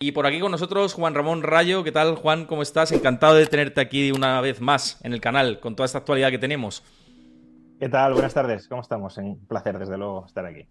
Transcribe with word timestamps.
Y 0.00 0.12
por 0.12 0.28
aquí 0.28 0.38
con 0.38 0.52
nosotros 0.52 0.94
Juan 0.94 1.12
Ramón 1.16 1.42
Rayo. 1.42 1.82
¿Qué 1.82 1.90
tal, 1.90 2.14
Juan? 2.14 2.44
¿Cómo 2.44 2.62
estás? 2.62 2.92
Encantado 2.92 3.34
de 3.34 3.48
tenerte 3.48 3.80
aquí 3.80 4.12
una 4.12 4.40
vez 4.40 4.60
más 4.60 5.04
en 5.04 5.12
el 5.12 5.20
canal 5.20 5.58
con 5.58 5.74
toda 5.74 5.86
esta 5.86 5.98
actualidad 5.98 6.30
que 6.30 6.38
tenemos. 6.38 6.84
¿Qué 7.80 7.88
tal? 7.88 8.12
Buenas 8.12 8.32
tardes. 8.32 8.68
¿Cómo 8.68 8.80
estamos? 8.80 9.16
Un 9.16 9.44
placer, 9.48 9.76
desde 9.76 9.98
luego, 9.98 10.24
estar 10.24 10.46
aquí. 10.46 10.68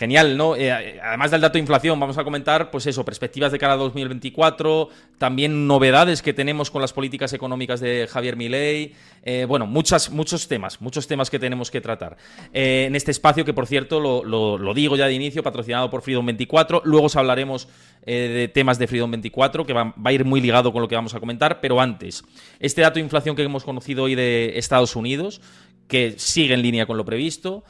Genial, 0.00 0.34
¿no? 0.34 0.56
Eh, 0.56 0.98
además 1.02 1.30
del 1.30 1.42
dato 1.42 1.52
de 1.52 1.58
inflación, 1.58 2.00
vamos 2.00 2.16
a 2.16 2.24
comentar, 2.24 2.70
pues 2.70 2.86
eso, 2.86 3.04
perspectivas 3.04 3.52
de 3.52 3.58
cara 3.58 3.74
a 3.74 3.76
2024, 3.76 4.88
también 5.18 5.66
novedades 5.66 6.22
que 6.22 6.32
tenemos 6.32 6.70
con 6.70 6.80
las 6.80 6.94
políticas 6.94 7.34
económicas 7.34 7.80
de 7.80 8.08
Javier 8.10 8.34
Milei, 8.34 8.94
eh, 9.24 9.44
bueno, 9.46 9.66
muchas, 9.66 10.08
muchos 10.08 10.48
temas, 10.48 10.80
muchos 10.80 11.06
temas 11.06 11.28
que 11.28 11.38
tenemos 11.38 11.70
que 11.70 11.82
tratar. 11.82 12.16
Eh, 12.54 12.86
en 12.86 12.96
este 12.96 13.10
espacio, 13.10 13.44
que 13.44 13.52
por 13.52 13.66
cierto, 13.66 14.00
lo, 14.00 14.72
digo 14.72 14.96
ya 14.96 15.04
de 15.04 15.12
inicio, 15.12 15.42
patrocinado 15.42 15.90
por 15.90 16.00
Freedom 16.00 16.24
24, 16.24 16.80
luego 16.86 17.04
os 17.04 17.16
hablaremos 17.16 17.68
de 18.06 18.50
temas 18.54 18.78
de 18.78 18.86
Freedom 18.86 19.10
24, 19.10 19.66
que 19.66 19.74
va, 19.74 19.84
va 19.84 20.08
a 20.08 20.12
ir 20.14 20.24
muy 20.24 20.40
ligado 20.40 20.72
con 20.72 20.80
lo 20.80 20.88
que 20.88 20.94
vamos 20.94 21.14
a 21.14 21.20
comentar, 21.20 21.60
pero 21.60 21.78
antes, 21.78 22.24
este 22.58 22.80
dato 22.80 22.94
de 22.94 23.00
inflación 23.00 23.36
que 23.36 23.42
hemos 23.42 23.64
conocido 23.64 24.04
hoy 24.04 24.14
de 24.14 24.54
Estados 24.56 24.96
Unidos, 24.96 25.42
que 25.88 26.14
sigue 26.16 26.54
en 26.54 26.62
línea 26.62 26.86
con 26.86 26.96
lo 26.96 27.04
previsto, 27.04 27.64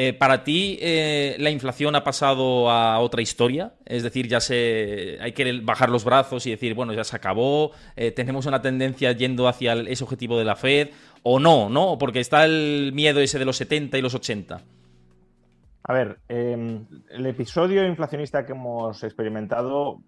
eh, 0.00 0.12
¿Para 0.12 0.44
ti 0.44 0.78
eh, 0.80 1.34
la 1.40 1.50
inflación 1.50 1.96
ha 1.96 2.04
pasado 2.04 2.70
a 2.70 3.00
otra 3.00 3.20
historia? 3.20 3.72
Es 3.84 4.04
decir, 4.04 4.28
ya 4.28 4.38
se 4.38 5.18
hay 5.20 5.32
que 5.32 5.60
bajar 5.60 5.90
los 5.90 6.04
brazos 6.04 6.46
y 6.46 6.52
decir, 6.52 6.74
bueno, 6.74 6.92
ya 6.92 7.02
se 7.02 7.16
acabó, 7.16 7.72
eh, 7.96 8.12
tenemos 8.12 8.46
una 8.46 8.62
tendencia 8.62 9.10
yendo 9.10 9.48
hacia 9.48 9.72
ese 9.72 10.04
objetivo 10.04 10.38
de 10.38 10.44
la 10.44 10.54
Fed, 10.54 10.90
o 11.24 11.40
no, 11.40 11.68
¿no? 11.68 11.98
Porque 11.98 12.20
está 12.20 12.44
el 12.44 12.92
miedo 12.94 13.18
ese 13.18 13.40
de 13.40 13.44
los 13.44 13.56
70 13.56 13.98
y 13.98 14.02
los 14.02 14.14
80. 14.14 14.62
A 15.82 15.92
ver, 15.92 16.20
em, 16.28 16.86
el 17.10 17.26
episodio 17.26 17.84
inflacionista 17.84 18.46
que 18.46 18.52
hemos 18.52 19.02
experimentado 19.02 19.98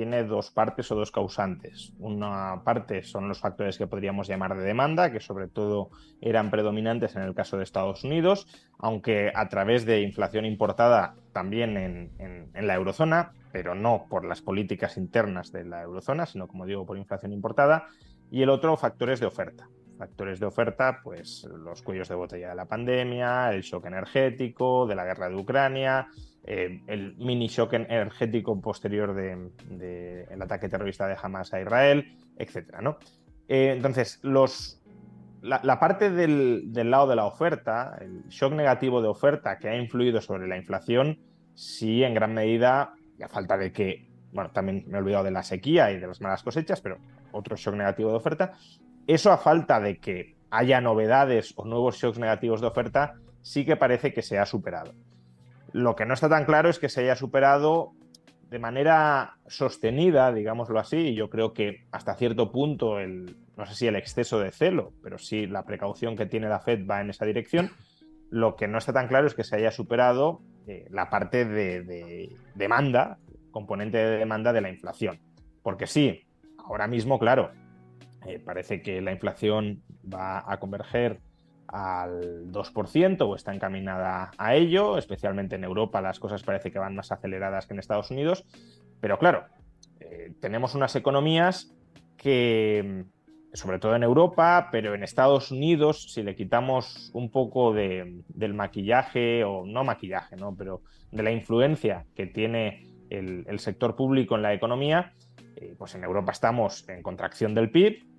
tiene 0.00 0.24
dos 0.24 0.50
partes 0.50 0.90
o 0.92 0.94
dos 0.94 1.10
causantes. 1.12 1.92
Una 1.98 2.62
parte 2.64 3.02
son 3.02 3.28
los 3.28 3.38
factores 3.38 3.76
que 3.76 3.86
podríamos 3.86 4.28
llamar 4.28 4.56
de 4.56 4.64
demanda, 4.64 5.12
que 5.12 5.20
sobre 5.20 5.46
todo 5.46 5.90
eran 6.22 6.50
predominantes 6.50 7.16
en 7.16 7.22
el 7.22 7.34
caso 7.34 7.58
de 7.58 7.64
Estados 7.64 8.02
Unidos, 8.02 8.46
aunque 8.78 9.30
a 9.34 9.50
través 9.50 9.84
de 9.84 10.00
inflación 10.00 10.46
importada 10.46 11.16
también 11.34 11.76
en, 11.76 12.50
la 12.66 12.74
eurozona, 12.76 13.34
pero 13.52 13.74
no 13.74 14.06
por 14.08 14.24
las 14.24 14.40
políticas 14.40 14.96
internas 14.96 15.52
de 15.52 15.66
la 15.66 15.82
eurozona, 15.82 16.24
sino 16.24 16.48
como 16.48 16.64
digo, 16.64 16.86
por 16.86 16.96
inflación 16.96 17.34
importada. 17.34 17.88
Y 18.30 18.40
el 18.40 18.48
otro, 18.48 18.78
factores 18.78 19.20
de 19.20 19.26
oferta. 19.26 19.68
Factores 19.98 20.40
de 20.40 20.46
oferta, 20.46 21.00
pues 21.04 21.46
los 21.58 21.82
cuellos 21.82 22.08
de 22.08 22.14
botella 22.14 22.48
de 22.48 22.54
la 22.54 22.64
pandemia, 22.64 23.52
el 23.52 23.60
shock 23.60 23.84
energético, 23.84 24.86
de 24.86 24.94
la 24.94 25.04
guerra 25.04 25.28
de 25.28 25.36
Ucrania, 25.36 26.08
eh, 26.44 26.82
el 26.86 27.16
mini 27.16 27.48
shock 27.48 27.74
energético 27.74 28.60
posterior 28.60 29.14
del 29.14 29.50
de, 29.68 30.26
ataque 30.40 30.68
terrorista 30.68 31.06
de 31.06 31.16
Hamas 31.20 31.52
a 31.52 31.60
Israel, 31.60 32.16
etc. 32.38 32.74
Eh, 33.48 33.72
entonces, 33.76 34.18
los, 34.22 34.82
la, 35.42 35.78
parte 35.78 36.10
del, 36.10 36.72
lado 36.90 37.06
de 37.08 37.16
la 37.16 37.26
oferta, 37.26 37.96
el 38.00 38.24
shock 38.28 38.52
negativo 38.52 39.02
de 39.02 39.08
oferta 39.08 39.58
que 39.58 39.68
ha 39.68 39.76
influido 39.76 40.20
sobre 40.20 40.48
la 40.48 40.56
inflación, 40.56 41.18
sí 41.54 42.02
en 42.02 42.14
gran 42.14 42.34
medida, 42.34 42.94
y 43.18 43.22
a 43.22 43.28
falta 43.28 43.56
de 43.56 43.72
que, 43.72 44.08
bueno, 44.32 44.50
también 44.50 44.84
me 44.86 44.96
he 44.98 45.00
olvidado 45.00 45.24
de 45.24 45.30
la 45.30 45.42
sequía 45.42 45.92
y 45.92 45.98
de 45.98 46.06
las 46.06 46.20
malas 46.20 46.42
cosechas, 46.42 46.80
pero 46.80 46.98
otro 47.32 47.56
shock 47.56 47.74
negativo 47.74 48.10
de 48.10 48.16
oferta, 48.16 48.52
eso 49.06 49.30
a 49.30 49.36
falta 49.36 49.80
de 49.80 49.98
que 49.98 50.36
haya 50.50 50.80
novedades 50.80 51.52
o 51.56 51.64
nuevos 51.64 51.96
shocks 51.96 52.18
negativos 52.18 52.60
de 52.60 52.66
oferta, 52.66 53.14
sí 53.42 53.64
que 53.64 53.76
parece 53.76 54.12
que 54.12 54.22
se 54.22 54.38
ha 54.38 54.46
superado. 54.46 54.94
Lo 55.72 55.96
que 55.96 56.06
no 56.06 56.14
está 56.14 56.28
tan 56.28 56.44
claro 56.44 56.68
es 56.68 56.78
que 56.78 56.88
se 56.88 57.02
haya 57.02 57.16
superado 57.16 57.92
de 58.50 58.58
manera 58.58 59.36
sostenida, 59.46 60.32
digámoslo 60.32 60.80
así, 60.80 60.96
y 60.96 61.14
yo 61.14 61.30
creo 61.30 61.52
que 61.52 61.86
hasta 61.92 62.16
cierto 62.16 62.50
punto 62.50 62.98
el, 62.98 63.36
no 63.56 63.64
sé 63.64 63.74
si 63.74 63.86
el 63.86 63.94
exceso 63.94 64.40
de 64.40 64.50
celo, 64.50 64.92
pero 65.02 65.18
sí 65.18 65.46
la 65.46 65.64
precaución 65.64 66.16
que 66.16 66.26
tiene 66.26 66.48
la 66.48 66.58
Fed 66.58 66.84
va 66.84 67.00
en 67.00 67.10
esa 67.10 67.24
dirección. 67.24 67.70
Lo 68.28 68.56
que 68.56 68.66
no 68.66 68.78
está 68.78 68.92
tan 68.92 69.06
claro 69.06 69.28
es 69.28 69.34
que 69.34 69.44
se 69.44 69.56
haya 69.56 69.70
superado 69.70 70.40
eh, 70.66 70.86
la 70.90 71.10
parte 71.10 71.44
de, 71.44 72.28
demanda, 72.54 73.18
componente 73.52 73.98
de 73.98 74.18
demanda 74.18 74.52
de 74.52 74.60
la 74.60 74.70
inflación. 74.70 75.20
Porque 75.62 75.86
sí, 75.86 76.26
ahora 76.58 76.88
mismo, 76.88 77.18
claro, 77.18 77.52
eh, 78.26 78.40
parece 78.44 78.82
que 78.82 79.00
la 79.00 79.12
inflación 79.12 79.82
va 80.12 80.44
a 80.50 80.58
converger 80.58 81.20
al 81.72 82.50
2% 82.50 83.22
o 83.22 83.36
está 83.36 83.54
encaminada 83.54 84.30
a 84.36 84.54
ello, 84.54 84.98
especialmente 84.98 85.56
en 85.56 85.64
Europa 85.64 86.00
las 86.00 86.18
cosas 86.18 86.42
parece 86.42 86.72
que 86.72 86.78
van 86.78 86.96
más 86.96 87.12
aceleradas 87.12 87.66
que 87.66 87.74
en 87.74 87.78
Estados 87.78 88.10
Unidos, 88.10 88.44
pero 89.00 89.18
claro, 89.18 89.44
eh, 90.00 90.32
tenemos 90.40 90.74
unas 90.74 90.96
economías 90.96 91.74
que, 92.16 93.04
sobre 93.52 93.78
todo 93.78 93.94
en 93.94 94.02
Europa, 94.02 94.68
pero 94.72 94.94
en 94.94 95.02
Estados 95.02 95.50
Unidos, 95.50 96.12
si 96.12 96.22
le 96.22 96.34
quitamos 96.34 97.10
un 97.14 97.30
poco 97.30 97.72
de, 97.72 98.22
del 98.28 98.54
maquillaje, 98.54 99.44
o 99.44 99.64
no 99.64 99.84
maquillaje, 99.84 100.36
¿no? 100.36 100.54
pero 100.56 100.82
de 101.12 101.22
la 101.22 101.30
influencia 101.30 102.04
que 102.14 102.26
tiene 102.26 102.86
el, 103.10 103.58
sector 103.58 103.96
público 103.96 104.36
en 104.36 104.42
la 104.42 104.54
economía, 104.54 105.14
eh, 105.56 105.74
pues 105.78 105.94
en 105.94 106.04
Europa 106.04 106.32
estamos 106.32 106.88
en 106.88 107.02
contracción 107.02 107.54
del 107.54 107.70
PIB, 107.70 108.09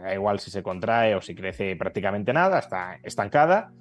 da 0.00 0.14
igual 0.14 0.40
si 0.40 0.50
se 0.50 0.62
contrae 0.62 1.14
o 1.14 1.20
si 1.20 1.34
crece 1.34 1.76
prácticamente 1.76 2.32
nada, 2.32 2.58
está 2.58 2.98
estancada. 3.02 3.72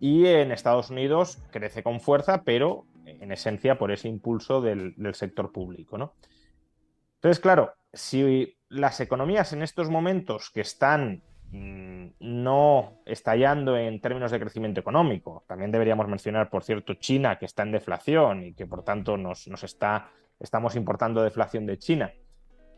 Y 0.00 0.26
en 0.26 0.52
Estados 0.52 0.90
Unidos 0.90 1.42
crece 1.50 1.82
con 1.82 2.00
fuerza, 2.00 2.44
pero 2.44 2.86
en 3.04 3.32
esencia 3.32 3.78
por 3.78 3.90
ese 3.90 4.08
impulso 4.08 4.60
del, 4.60 4.94
sector 5.14 5.52
público. 5.52 5.98
¿no? 5.98 6.14
Entonces, 7.16 7.40
claro, 7.40 7.72
si 7.92 8.56
las 8.68 9.00
economías 9.00 9.52
en 9.52 9.62
estos 9.62 9.90
momentos 9.90 10.50
que 10.50 10.60
están 10.60 11.22
mm, 11.50 12.06
no 12.20 13.00
estallando 13.06 13.76
en 13.76 14.00
términos 14.00 14.30
de 14.30 14.40
crecimiento 14.40 14.80
económico, 14.80 15.44
también 15.48 15.72
deberíamos 15.72 16.06
mencionar, 16.08 16.50
por 16.50 16.62
cierto, 16.62 16.94
China, 16.94 17.38
que 17.38 17.46
está 17.46 17.62
en 17.62 17.72
deflación 17.72 18.44
y 18.44 18.54
que 18.54 18.66
por 18.66 18.84
tanto 18.84 19.16
nos, 19.16 19.46
está, 19.62 20.10
estamos 20.38 20.76
importando 20.76 21.22
deflación 21.22 21.66
de 21.66 21.78
China. 21.78 22.12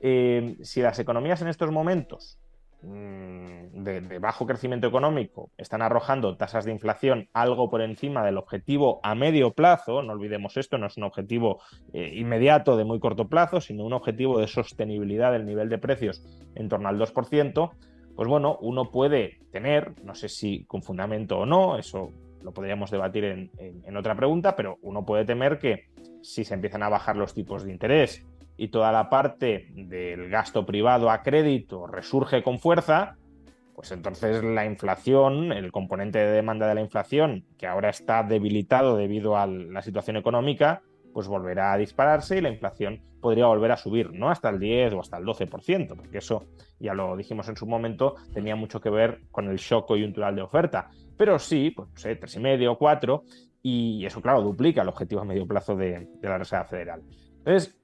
Eh, 0.01 0.57
si 0.63 0.81
las 0.81 0.99
economías 0.99 1.43
en 1.43 1.49
estos 1.49 1.71
momentos 1.71 2.39
Mm, 2.83 3.85
de, 3.85 4.19
bajo 4.21 4.47
crecimiento 4.47 4.87
económico 4.87 5.51
están 5.59 5.83
arrojando 5.83 6.39
tasas 6.39 6.65
de 6.65 6.73
inflación 6.73 7.29
algo 7.35 7.69
por 7.69 7.83
encima 7.83 8.25
del 8.25 8.39
objetivo 8.39 9.01
a 9.03 9.15
medio 9.15 9.53
plazo, 9.53 10.03
no 10.03 10.15
olvidemos 10.15 10.57
esto, 10.57 10.79
no 10.79 10.87
es 10.87 10.97
un 10.97 11.05
objetivo 11.05 11.61
eh, 11.93 12.11
inmediato 12.15 12.79
de 12.79 12.85
muy 12.85 12.99
corto 12.99 13.29
plazo, 13.29 13.61
sino 13.61 13.85
un 13.85 13.93
objetivo 13.93 14.39
de 14.41 14.47
sostenibilidad 14.47 15.31
del 15.31 15.45
nivel 15.45 15.69
de 15.69 15.77
precios 15.77 16.25
en 16.55 16.71
torno 16.71 16.89
al 16.89 16.99
2%, 16.99 17.71
pues 18.17 18.29
bueno, 18.29 18.57
uno 18.63 18.91
puede 18.91 19.41
tener, 19.53 20.03
no 20.03 20.15
sé 20.15 20.31
si 20.31 20.65
con 20.65 20.83
fundamento 20.83 21.41
o 21.41 21.47
no, 21.47 21.77
eso 21.77 22.13
lo 22.43 22.53
podríamos 22.53 22.91
debatir 22.91 23.25
en 23.25 23.97
otra 23.99 24.15
pregunta, 24.15 24.57
pero 24.57 24.79
uno 24.81 25.05
puede 25.05 25.27
temer 25.27 25.59
que 25.59 25.91
si 26.23 26.45
se 26.45 26.55
empiezan 26.55 26.83
a 26.83 26.89
bajar 26.89 27.17
los 27.17 27.35
tipos 27.35 27.65
de 27.65 27.73
interés, 27.73 28.27
y 28.61 28.69
toda 28.69 28.93
la 28.93 29.09
parte 29.09 29.69
del 29.73 30.29
gasto 30.29 30.67
privado 30.67 31.09
a 31.11 31.23
crédito 31.23 31.87
resurge 31.87 32.43
con 32.43 32.59
fuerza, 32.59 33.17
pues 33.75 33.91
entonces 33.91 34.45
la 34.45 34.67
inflación, 34.67 35.51
el 35.51 35.73
componente 35.73 36.19
de 36.19 36.31
demanda 36.31 36.69
de 36.69 36.75
la 36.75 36.83
inflación, 36.83 37.47
que 37.57 37.67
ahora 37.67 37.89
está 37.89 38.23
debilitado 38.23 38.99
debido 38.99 39.39
a 39.39 39.47
la 39.47 39.81
situación 39.81 40.19
económica, 40.19 40.83
pues 41.15 41.27
volverá 41.27 41.73
a 41.73 41.79
dispararse 41.79 42.37
y 42.37 42.43
la 42.43 42.51
inflación 42.51 43.01
podría 43.23 43.47
volver 43.47 43.73
a 43.73 43.79
subir, 43.79 44.13
no 44.13 44.29
hasta 44.29 44.51
el 44.51 44.59
10 44.59 44.93
o 44.93 45.01
hasta 45.01 45.17
el 45.17 45.25
12%, 45.25 45.97
porque 45.97 46.19
eso, 46.19 46.45
ya 46.79 46.93
lo 46.93 47.17
dijimos 47.17 47.49
en 47.49 47.57
su 47.57 47.67
momento, 47.67 48.17
tenía 48.35 48.57
mucho 48.57 48.79
que 48.79 48.91
ver 48.91 49.23
con 49.31 49.49
el 49.49 49.57
shock 49.57 49.87
coyuntural 49.87 50.37
de 50.37 50.43
oferta. 50.43 50.91
Pero 51.17 51.39
sí, 51.39 51.71
pues 51.71 51.89
no 51.89 51.97
sé, 51.97 52.21
3,5 52.21 52.69
o 52.69 52.77
4, 52.77 53.25
y 53.63 54.05
eso, 54.05 54.21
claro, 54.21 54.43
duplica 54.43 54.83
el 54.83 54.89
objetivo 54.89 55.23
a 55.23 55.25
medio 55.25 55.47
plazo 55.47 55.75
de, 55.77 56.11
de 56.21 56.29
la 56.29 56.37
Reserva 56.37 56.67
Federal. 56.67 57.03
Entonces, 57.39 57.80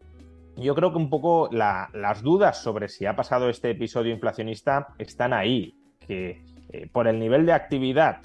yo 0.56 0.74
creo 0.74 0.90
que 0.90 0.98
un 0.98 1.10
poco 1.10 1.48
las 1.52 2.22
dudas 2.22 2.62
sobre 2.62 2.88
si 2.88 3.06
ha 3.06 3.14
pasado 3.14 3.48
este 3.48 3.70
episodio 3.70 4.12
inflacionista 4.12 4.88
están 4.98 5.32
ahí, 5.32 5.74
que 6.00 6.42
eh, 6.72 6.88
por 6.90 7.06
el 7.08 7.18
nivel 7.18 7.46
de 7.46 7.52
actividad 7.52 8.22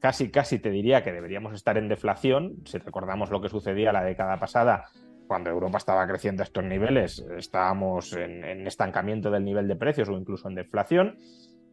casi, 0.00 0.30
casi 0.30 0.58
te 0.58 0.70
diría 0.70 1.02
que 1.02 1.12
deberíamos 1.12 1.54
estar 1.54 1.78
en 1.78 1.88
deflación. 1.88 2.56
Si 2.64 2.78
recordamos 2.78 3.30
lo 3.30 3.40
que 3.40 3.48
sucedía 3.48 3.92
la 3.92 4.02
década 4.02 4.36
pasada, 4.38 4.86
cuando 5.28 5.50
Europa 5.50 5.78
estaba 5.78 6.06
creciendo 6.06 6.42
a 6.42 6.44
estos 6.44 6.64
niveles, 6.64 7.24
estábamos 7.38 8.12
en, 8.12 8.66
estancamiento 8.66 9.30
del 9.30 9.44
nivel 9.44 9.68
de 9.68 9.76
precios 9.76 10.08
o 10.08 10.12
incluso 10.12 10.48
en 10.48 10.56
deflación, 10.56 11.18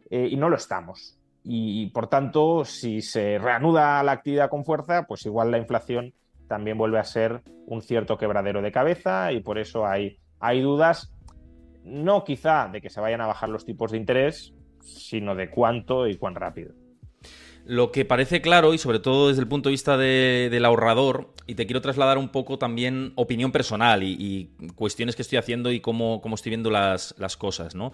eh, 0.09 0.27
y 0.29 0.37
no 0.37 0.49
lo 0.49 0.55
estamos. 0.55 1.19
Y, 1.43 1.87
por 1.87 2.07
tanto, 2.07 2.63
si 2.63 3.01
se 3.01 3.39
reanuda 3.39 4.03
la 4.03 4.11
actividad 4.11 4.49
con 4.49 4.65
fuerza, 4.65 5.05
pues 5.07 5.25
igual 5.25 5.51
la 5.51 5.57
inflación 5.57 6.13
también 6.49 6.77
vuelve 6.77 6.99
a 6.99 7.05
ser 7.05 7.41
un 7.67 7.81
cierto 7.81 8.17
quebradero 8.17 8.61
de 8.61 8.73
cabeza 8.73 9.31
y 9.31 9.39
por 9.39 9.57
eso 9.57 9.85
hay, 9.85 10.17
hay 10.41 10.59
dudas, 10.59 11.13
no 11.85 12.25
quizá 12.25 12.67
de 12.67 12.81
que 12.81 12.89
se 12.89 12.99
vayan 12.99 13.21
a 13.21 13.27
bajar 13.27 13.47
los 13.47 13.63
tipos 13.63 13.91
de 13.91 13.97
interés, 13.97 14.53
sino 14.81 15.35
de 15.35 15.49
cuánto 15.49 16.07
y 16.07 16.17
cuán 16.17 16.35
rápido. 16.35 16.73
Lo 17.65 17.91
que 17.91 18.03
parece 18.03 18.41
claro, 18.41 18.73
y 18.73 18.79
sobre 18.79 18.99
todo 18.99 19.27
desde 19.27 19.41
el 19.41 19.47
punto 19.47 19.69
de 19.69 19.73
vista 19.73 19.95
del 19.95 20.65
ahorrador, 20.65 21.33
y 21.45 21.53
te 21.53 21.67
quiero 21.67 21.81
trasladar 21.81 22.17
un 22.17 22.29
poco 22.29 22.57
también 22.57 23.13
opinión 23.15 23.51
personal 23.51 24.01
y, 24.01 24.49
cuestiones 24.75 25.15
que 25.15 25.21
estoy 25.21 25.37
haciendo 25.37 25.71
y 25.71 25.79
cómo, 25.79 26.19
cómo 26.21 26.33
estoy 26.33 26.49
viendo 26.49 26.71
las, 26.71 27.13
cosas, 27.37 27.75
¿no? 27.75 27.91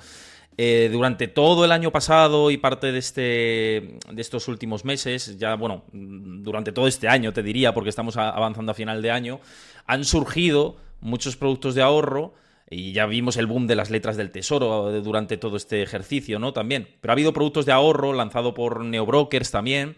Eh, 0.58 0.90
durante 0.92 1.28
todo 1.28 1.66
el 1.66 1.72
año 1.74 1.92
pasado 1.92 2.50
y 2.50 2.58
parte 2.58 2.94
de, 2.94 3.00
este, 3.00 3.22
de 3.22 4.22
estos 4.22 4.48
últimos 4.48 4.86
meses, 4.86 5.38
ya, 5.38 5.56
bueno, 5.56 5.84
durante 5.92 6.72
todo 6.72 6.88
este 6.88 7.10
año, 7.10 7.34
te 7.34 7.44
diría, 7.44 7.74
porque 7.74 7.90
estamos 7.90 8.16
avanzando 8.16 8.72
a 8.72 8.76
final 8.76 9.02
de 9.02 9.12
año, 9.12 9.42
han 9.86 10.06
surgido 10.06 10.78
muchos 11.02 11.36
productos 11.36 11.76
de 11.76 11.82
ahorro 11.82 12.34
y 12.70 12.94
ya 12.94 13.06
vimos 13.06 13.38
el 13.38 13.46
boom 13.46 13.68
de 13.68 13.76
las 13.76 13.90
letras 13.90 14.18
del 14.18 14.32
tesoro 14.32 15.02
durante 15.02 15.38
todo 15.38 15.58
este 15.58 15.82
ejercicio, 15.82 16.40
¿no? 16.40 16.54
También. 16.54 16.88
Pero 17.02 17.12
ha 17.12 17.14
habido 17.14 17.34
productos 17.34 17.66
de 17.66 17.72
ahorro 17.72 18.14
lanzado 18.14 18.54
por 18.54 18.84
neobrokers 18.84 19.52
también, 19.52 19.96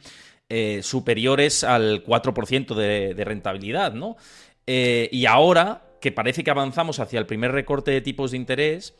eh, 0.49 0.81
superiores 0.83 1.63
al 1.63 2.03
4% 2.03 2.75
de, 2.75 3.23
rentabilidad, 3.23 3.93
¿no? 3.93 4.17
Eh, 4.65 5.07
y 5.11 5.25
ahora 5.25 5.83
que 6.01 6.11
parece 6.11 6.43
que 6.43 6.51
avanzamos 6.51 6.99
hacia 6.99 7.19
el 7.19 7.25
primer 7.25 7.51
recorte 7.51 7.91
de 7.91 8.01
tipos 8.01 8.31
de 8.31 8.37
interés, 8.37 8.95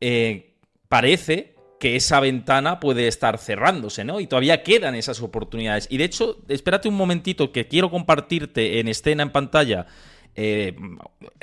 eh, 0.00 0.47
parece 0.88 1.54
que 1.78 1.96
esa 1.96 2.20
ventana 2.20 2.80
puede 2.80 3.06
estar 3.06 3.38
cerrándose, 3.38 4.04
¿no? 4.04 4.20
Y 4.20 4.26
todavía 4.26 4.62
quedan 4.62 4.94
esas 4.94 5.22
oportunidades. 5.22 5.86
Y 5.90 5.98
de 5.98 6.04
hecho, 6.04 6.38
espérate 6.48 6.88
un 6.88 6.96
momentito 6.96 7.52
que 7.52 7.68
quiero 7.68 7.90
compartirte 7.90 8.80
en 8.80 8.88
escena, 8.88 9.22
en 9.22 9.30
pantalla, 9.30 9.86
eh, 10.34 10.76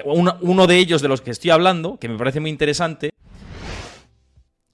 uno, 0.06 0.68
de 0.68 0.78
ellos 0.78 1.02
de 1.02 1.08
los 1.08 1.22
que 1.22 1.32
estoy 1.32 1.52
hablando, 1.52 1.98
que 1.98 2.10
me 2.10 2.18
parece 2.18 2.40
muy 2.40 2.50
interesante, 2.50 3.12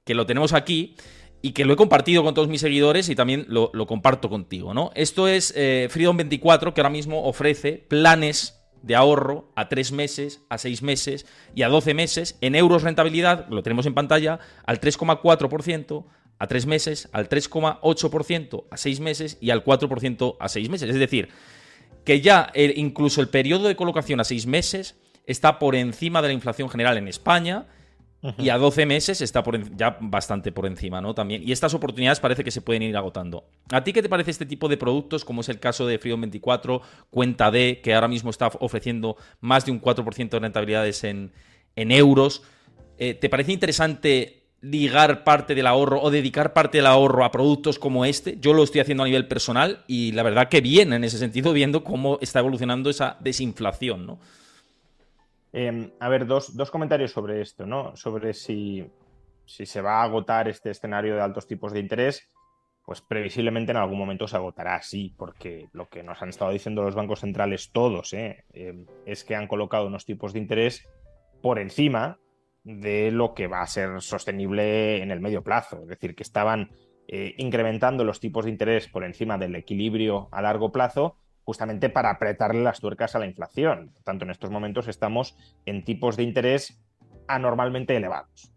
que 0.03 0.13
lo 0.13 0.25
tenemos 0.25 0.53
aquí 0.53 0.95
y 1.41 1.51
que 1.51 1.65
lo 1.65 1.73
he 1.73 1.75
compartido 1.75 2.23
con 2.23 2.33
todos 2.33 2.47
mis 2.47 2.61
seguidores 2.61 3.09
y 3.09 3.15
también 3.15 3.45
lo, 3.47 3.71
comparto 3.87 4.29
contigo, 4.29 4.73
¿no? 4.73 4.91
Esto 4.95 5.27
es 5.27 5.53
eh, 5.55 5.89
Freedom24, 5.91 6.73
que 6.73 6.81
ahora 6.81 6.89
mismo 6.89 7.23
ofrece 7.23 7.73
planes 7.73 8.60
de 8.81 8.95
ahorro 8.95 9.51
a 9.55 9.69
3 9.69 9.91
meses, 9.91 10.41
a 10.49 10.57
6 10.57 10.81
meses 10.81 11.25
y 11.55 11.63
a 11.63 11.69
12 11.69 11.93
meses 11.93 12.37
en 12.41 12.55
euros 12.55 12.83
rentabilidad, 12.83 13.47
lo 13.49 13.63
tenemos 13.63 13.85
en 13.85 13.93
pantalla, 13.93 14.39
al 14.65 14.79
3,4%, 14.79 16.05
a 16.39 16.47
3 16.47 16.65
meses, 16.65 17.09
al 17.11 17.29
3,8% 17.29 18.65
a 18.71 18.77
6 18.77 18.99
meses 18.99 19.37
y 19.39 19.51
al 19.51 19.63
4% 19.63 20.37
a 20.39 20.49
6 20.49 20.69
meses. 20.69 20.89
Es 20.89 20.99
decir, 20.99 21.29
que 22.03 22.21
ya 22.21 22.51
incluso 22.55 23.21
el 23.21 23.29
periodo 23.29 23.67
de 23.67 23.75
colocación 23.75 24.19
a 24.19 24.23
seis 24.23 24.45
meses 24.45 24.95
está 25.25 25.59
por 25.59 25.75
encima 25.75 26.21
de 26.21 26.29
la 26.29 26.33
inflación 26.33 26.69
general 26.69 26.97
en 26.97 27.07
España 27.07 27.67
y 28.37 28.49
a 28.49 28.57
12 28.57 28.85
meses 28.85 29.21
está 29.21 29.41
por, 29.43 29.75
ya 29.75 29.97
bastante 29.99 30.51
por 30.51 30.65
encima, 30.65 31.01
¿no? 31.01 31.13
También. 31.15 31.41
Y 31.43 31.51
estas 31.51 31.73
oportunidades 31.73 32.19
parece 32.19 32.43
que 32.43 32.51
se 32.51 32.61
pueden 32.61 32.83
ir 32.83 32.95
agotando. 32.95 33.45
¿A 33.71 33.83
ti 33.83 33.93
qué 33.93 34.01
te 34.01 34.09
parece 34.09 34.31
este 34.31 34.45
tipo 34.45 34.67
de 34.69 34.77
productos, 34.77 35.25
como 35.25 35.41
es 35.41 35.49
el 35.49 35.59
caso 35.59 35.87
de 35.87 35.97
Freedom 35.97 36.21
24, 36.21 36.81
Cuenta 37.09 37.49
D, 37.49 37.81
que 37.83 37.95
ahora 37.95 38.07
mismo 38.07 38.29
está 38.29 38.47
ofreciendo 38.59 39.17
más 39.39 39.65
de 39.65 39.71
un 39.71 39.81
4% 39.81 40.29
de 40.29 40.39
rentabilidades 40.39 41.03
en, 41.03 41.31
euros? 41.75 42.43
Eh, 42.97 43.15
¿Te 43.15 43.29
parece 43.29 43.51
interesante 43.51 44.41
ligar 44.61 45.23
parte 45.23 45.55
del 45.55 45.65
ahorro 45.65 46.01
o 46.01 46.11
dedicar 46.11 46.53
parte 46.53 46.77
del 46.77 46.85
ahorro 46.85 47.25
a 47.25 47.31
productos 47.31 47.79
como 47.79 48.05
este. 48.05 48.37
Yo 48.39 48.53
lo 48.53 48.63
estoy 48.63 48.81
haciendo 48.81 49.03
a 49.03 49.07
nivel 49.07 49.27
personal 49.27 49.83
y 49.87 50.11
la 50.11 50.21
verdad 50.21 50.49
que 50.49 50.61
bien 50.61 50.93
en 50.93 51.03
ese 51.03 51.17
sentido, 51.17 51.51
viendo 51.51 51.83
cómo 51.83 52.19
está 52.21 52.39
evolucionando 52.39 52.91
esa 52.91 53.17
desinflación, 53.19 54.05
¿no? 54.05 54.19
Em, 55.53 55.91
a 55.99 56.07
ver, 56.09 56.25
dos, 56.25 56.71
comentarios 56.71 57.11
sobre 57.11 57.41
esto, 57.41 57.65
¿no? 57.65 57.95
Sobre 57.95 58.33
si, 58.33 58.89
si 59.45 59.65
se 59.65 59.81
va 59.81 60.01
a 60.01 60.03
agotar 60.03 60.47
este 60.47 60.71
escenario 60.71 61.15
de 61.15 61.21
altos 61.21 61.47
tipos 61.47 61.73
de 61.73 61.79
interés, 61.79 62.31
pues 62.85 63.01
previsiblemente 63.01 63.71
en 63.71 63.77
algún 63.77 63.99
momento 63.99 64.27
se 64.27 64.37
agotará, 64.37 64.81
sí, 64.81 65.13
porque 65.17 65.67
lo 65.73 65.89
que 65.89 66.03
nos 66.03 66.21
han 66.21 66.29
estado 66.29 66.51
diciendo 66.51 66.83
los 66.83 66.95
bancos 66.95 67.19
centrales 67.19 67.71
todos 67.71 68.13
¿eh? 68.13 68.45
Em, 68.53 68.85
es 69.05 69.23
que 69.23 69.35
han 69.35 69.47
colocado 69.47 69.87
unos 69.87 70.05
tipos 70.05 70.33
de 70.33 70.39
interés 70.39 70.87
por 71.41 71.59
encima 71.59 72.19
de 72.63 73.11
lo 73.11 73.33
que 73.33 73.47
va 73.47 73.61
a 73.61 73.67
ser 73.67 74.01
sostenible 74.01 75.01
en 75.01 75.11
el 75.11 75.19
medio 75.19 75.43
plazo. 75.43 75.81
Es 75.81 75.87
decir, 75.87 76.15
que 76.15 76.23
estaban 76.23 76.71
eh, 77.07 77.33
incrementando 77.37 78.03
los 78.03 78.19
tipos 78.19 78.45
de 78.45 78.51
interés 78.51 78.87
por 78.87 79.03
encima 79.03 79.37
del 79.37 79.55
equilibrio 79.55 80.29
a 80.31 80.41
largo 80.41 80.71
plazo 80.71 81.17
justamente 81.43 81.89
para 81.89 82.09
apretarle 82.09 82.63
las 82.63 82.79
tuercas 82.79 83.15
a 83.15 83.19
la 83.19 83.25
inflación. 83.25 83.91
Por 83.93 84.03
tanto, 84.03 84.25
en 84.25 84.31
estos 84.31 84.51
momentos 84.51 84.87
estamos 84.87 85.37
en 85.65 85.83
tipos 85.83 86.17
de 86.17 86.23
interés 86.23 86.81
anormalmente 87.27 87.95
elevados. 87.95 88.51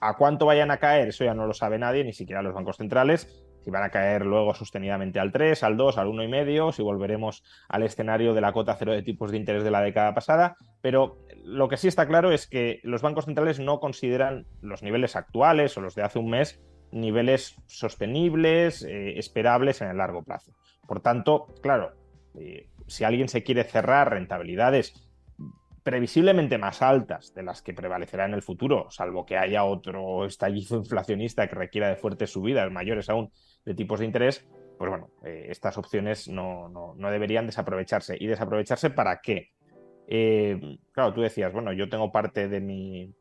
¿A 0.00 0.16
cuánto 0.16 0.46
vayan 0.46 0.70
a 0.70 0.78
caer? 0.78 1.08
Eso 1.08 1.24
ya 1.24 1.34
no 1.34 1.46
lo 1.46 1.54
sabe 1.54 1.78
nadie, 1.78 2.04
ni 2.04 2.12
siquiera 2.12 2.42
los 2.42 2.54
bancos 2.54 2.76
centrales. 2.76 3.44
Si 3.64 3.70
van 3.70 3.82
a 3.82 3.90
caer 3.90 4.24
luego 4.24 4.54
sostenidamente 4.54 5.18
al 5.18 5.32
3, 5.32 5.62
al 5.64 5.76
2, 5.76 5.98
al 5.98 6.06
1,5, 6.08 6.72
si 6.72 6.82
volveremos 6.82 7.42
al 7.68 7.82
escenario 7.82 8.32
de 8.32 8.40
la 8.40 8.52
cota 8.52 8.76
cero 8.78 8.92
de 8.92 9.02
tipos 9.02 9.30
de 9.30 9.36
interés 9.36 9.64
de 9.64 9.70
la 9.70 9.82
década 9.82 10.14
pasada. 10.14 10.56
Pero 10.80 11.18
lo 11.42 11.68
que 11.68 11.76
sí 11.76 11.88
está 11.88 12.06
claro 12.06 12.30
es 12.30 12.46
que 12.46 12.80
los 12.84 13.02
bancos 13.02 13.24
centrales 13.24 13.58
no 13.58 13.80
consideran 13.80 14.46
los 14.62 14.82
niveles 14.82 15.16
actuales 15.16 15.76
o 15.76 15.80
los 15.80 15.94
de 15.96 16.02
hace 16.02 16.18
un 16.18 16.30
mes 16.30 16.60
niveles 16.90 17.56
sostenibles, 17.66 18.82
eh, 18.82 19.18
esperables 19.18 19.82
en 19.82 19.88
el 19.88 19.98
largo 19.98 20.22
plazo. 20.22 20.52
Por 20.86 21.00
tanto, 21.00 21.54
claro, 21.60 21.92
eh, 22.38 22.68
si 22.86 23.04
alguien 23.04 23.28
se 23.28 23.42
quiere 23.42 23.64
cerrar 23.64 24.10
rentabilidades 24.10 24.94
previsiblemente 25.82 26.58
más 26.58 26.82
altas 26.82 27.32
de 27.34 27.42
las 27.42 27.62
que 27.62 27.72
prevalecerá 27.72 28.26
en 28.26 28.34
el 28.34 28.42
futuro, 28.42 28.90
salvo 28.90 29.24
que 29.24 29.38
haya 29.38 29.64
otro 29.64 30.26
estallido 30.26 30.76
inflacionista 30.76 31.48
que 31.48 31.54
requiera 31.54 31.88
de 31.88 31.96
fuertes 31.96 32.30
subidas 32.30 32.70
mayores 32.70 33.08
aún 33.08 33.32
de 33.64 33.74
tipos 33.74 34.00
de 34.00 34.06
interés, 34.06 34.46
pues 34.76 34.90
bueno, 34.90 35.10
eh, 35.24 35.46
estas 35.48 35.76
opciones 35.78 36.28
no, 36.28 36.68
no, 36.68 37.10
deberían 37.10 37.46
desaprovecharse. 37.46 38.16
¿Y 38.18 38.26
desaprovecharse 38.26 38.90
para 38.90 39.20
qué? 39.20 39.50
Eh, 40.06 40.78
claro, 40.92 41.12
tú 41.12 41.20
decías, 41.20 41.52
bueno, 41.52 41.72
yo 41.72 41.88
tengo 41.88 42.12
parte 42.12 42.48
de 42.48 42.60
mi 42.60 43.14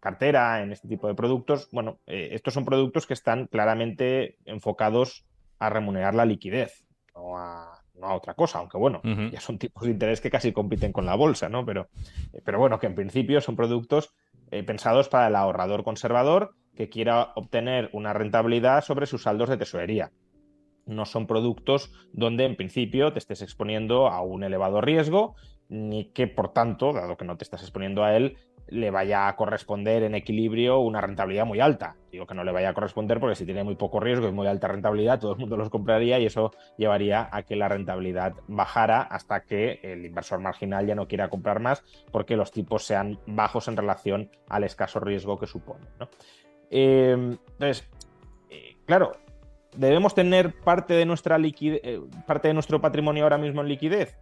cartera 0.00 0.62
en 0.62 0.72
este 0.72 0.88
tipo 0.88 1.06
de 1.06 1.14
productos. 1.14 1.68
Bueno, 1.70 2.00
eh, 2.06 2.30
estos 2.32 2.54
son 2.54 2.64
productos 2.64 3.06
que 3.06 3.14
están 3.14 3.46
claramente 3.46 4.36
enfocados 4.46 5.26
a 5.58 5.68
remunerar 5.68 6.14
la 6.14 6.24
liquidez, 6.24 6.86
no 7.14 7.36
a, 7.36 7.79
otra 8.02 8.34
cosa, 8.34 8.58
aunque 8.58 8.78
bueno, 8.78 9.00
ya 9.30 9.40
son 9.40 9.58
tipos 9.58 9.84
de 9.84 9.90
interés 9.90 10.20
que 10.20 10.30
casi 10.30 10.52
compiten 10.52 10.92
con 10.92 11.06
la 11.06 11.14
bolsa, 11.14 11.48
¿no? 11.48 11.64
Pero, 11.64 11.88
eh, 12.32 12.40
pero 12.44 12.58
bueno, 12.58 12.78
que 12.78 12.86
en 12.86 12.94
principio 12.94 13.40
son 13.40 13.56
productos 13.56 14.14
pensados 14.66 15.08
para 15.08 15.28
el 15.28 15.36
ahorrador 15.36 15.84
conservador 15.84 16.56
que 16.74 16.88
quiera 16.88 17.30
obtener 17.36 17.88
una 17.92 18.12
rentabilidad 18.12 18.82
sobre 18.82 19.06
sus 19.06 19.22
saldos 19.22 19.48
de 19.48 19.56
tesorería 19.56 20.10
no 20.90 21.06
son 21.06 21.26
productos 21.26 21.92
donde 22.12 22.44
en 22.44 22.56
principio 22.56 23.12
te 23.12 23.18
estés 23.18 23.42
exponiendo 23.42 24.08
a 24.08 24.22
un 24.22 24.44
elevado 24.44 24.80
riesgo 24.80 25.36
ni 25.68 26.06
que, 26.06 26.26
por 26.26 26.52
tanto, 26.52 26.92
dado 26.92 27.16
que 27.16 27.24
no 27.24 27.36
te 27.36 27.44
estás 27.44 27.62
exponiendo 27.62 28.02
a 28.02 28.16
él, 28.16 28.36
le 28.70 28.90
vaya 28.90 29.28
a 29.28 29.36
corresponder 29.36 30.02
en 30.02 30.14
equilibrio 30.14 30.80
una 30.80 31.00
rentabilidad 31.00 31.44
muy 31.44 31.60
alta. 31.60 31.96
Digo 32.10 32.26
que 32.26 32.34
no 32.34 32.44
le 32.44 32.52
vaya 32.52 32.70
a 32.70 32.74
corresponder 32.74 33.20
porque 33.20 33.36
si 33.36 33.44
tiene 33.44 33.64
muy 33.64 33.74
poco 33.74 34.00
riesgo 34.00 34.28
y 34.28 34.32
muy 34.32 34.46
alta 34.46 34.68
rentabilidad, 34.68 35.20
todo 35.20 35.32
el 35.32 35.38
mundo 35.38 35.56
los 35.56 35.70
compraría 35.70 36.18
y 36.18 36.26
eso 36.26 36.52
llevaría 36.76 37.28
a 37.32 37.42
que 37.42 37.56
la 37.56 37.68
rentabilidad 37.68 38.34
bajara 38.48 39.02
hasta 39.02 39.44
que 39.44 39.80
el 39.82 40.04
inversor 40.04 40.40
marginal 40.40 40.86
ya 40.86 40.94
no 40.94 41.08
quiera 41.08 41.28
comprar 41.28 41.60
más 41.60 41.84
porque 42.10 42.36
los 42.36 42.52
tipos 42.52 42.84
sean 42.84 43.18
bajos 43.26 43.68
en 43.68 43.76
relación 43.76 44.30
al 44.48 44.64
escaso 44.64 45.00
riesgo 45.00 45.38
que 45.38 45.46
supone. 45.46 45.86
Eh, 46.70 47.12
entonces, 47.12 47.88
eh, 48.48 48.76
claro, 48.86 49.12
debemos 49.76 50.14
tener 50.14 50.54
parte 50.60 50.94
de 50.94 51.06
nuestra 51.06 51.38
liquidez, 51.38 51.80
eh, 51.84 52.00
parte 52.26 52.48
de 52.48 52.54
nuestro 52.54 52.80
patrimonio 52.80 53.24
ahora 53.24 53.38
mismo 53.38 53.60
en 53.60 53.68
liquidez 53.68 54.18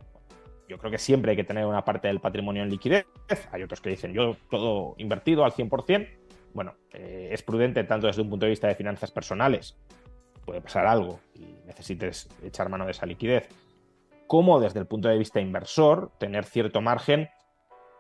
yo 0.68 0.78
creo 0.78 0.90
que 0.90 0.98
siempre 0.98 1.30
hay 1.30 1.36
que 1.36 1.44
tener 1.44 1.64
una 1.64 1.84
parte 1.84 2.08
del 2.08 2.20
patrimonio 2.20 2.62
en 2.62 2.70
liquidez. 2.70 3.06
Hay 3.52 3.62
otros 3.62 3.80
que 3.80 3.90
dicen, 3.90 4.12
yo 4.12 4.36
todo 4.50 4.94
invertido 4.98 5.44
al 5.44 5.52
100%. 5.52 6.08
Bueno, 6.54 6.74
eh, 6.92 7.30
es 7.32 7.42
prudente 7.42 7.84
tanto 7.84 8.06
desde 8.06 8.22
un 8.22 8.30
punto 8.30 8.46
de 8.46 8.50
vista 8.50 8.68
de 8.68 8.74
finanzas 8.74 9.10
personales, 9.10 9.76
puede 10.44 10.60
pasar 10.60 10.86
algo 10.86 11.20
y 11.34 11.44
necesites 11.66 12.28
echar 12.42 12.70
mano 12.70 12.86
de 12.86 12.92
esa 12.92 13.04
liquidez, 13.04 13.48
como 14.26 14.60
desde 14.60 14.80
el 14.80 14.86
punto 14.86 15.08
de 15.08 15.18
vista 15.18 15.40
inversor, 15.40 16.10
tener 16.18 16.44
cierto 16.44 16.80
margen 16.80 17.28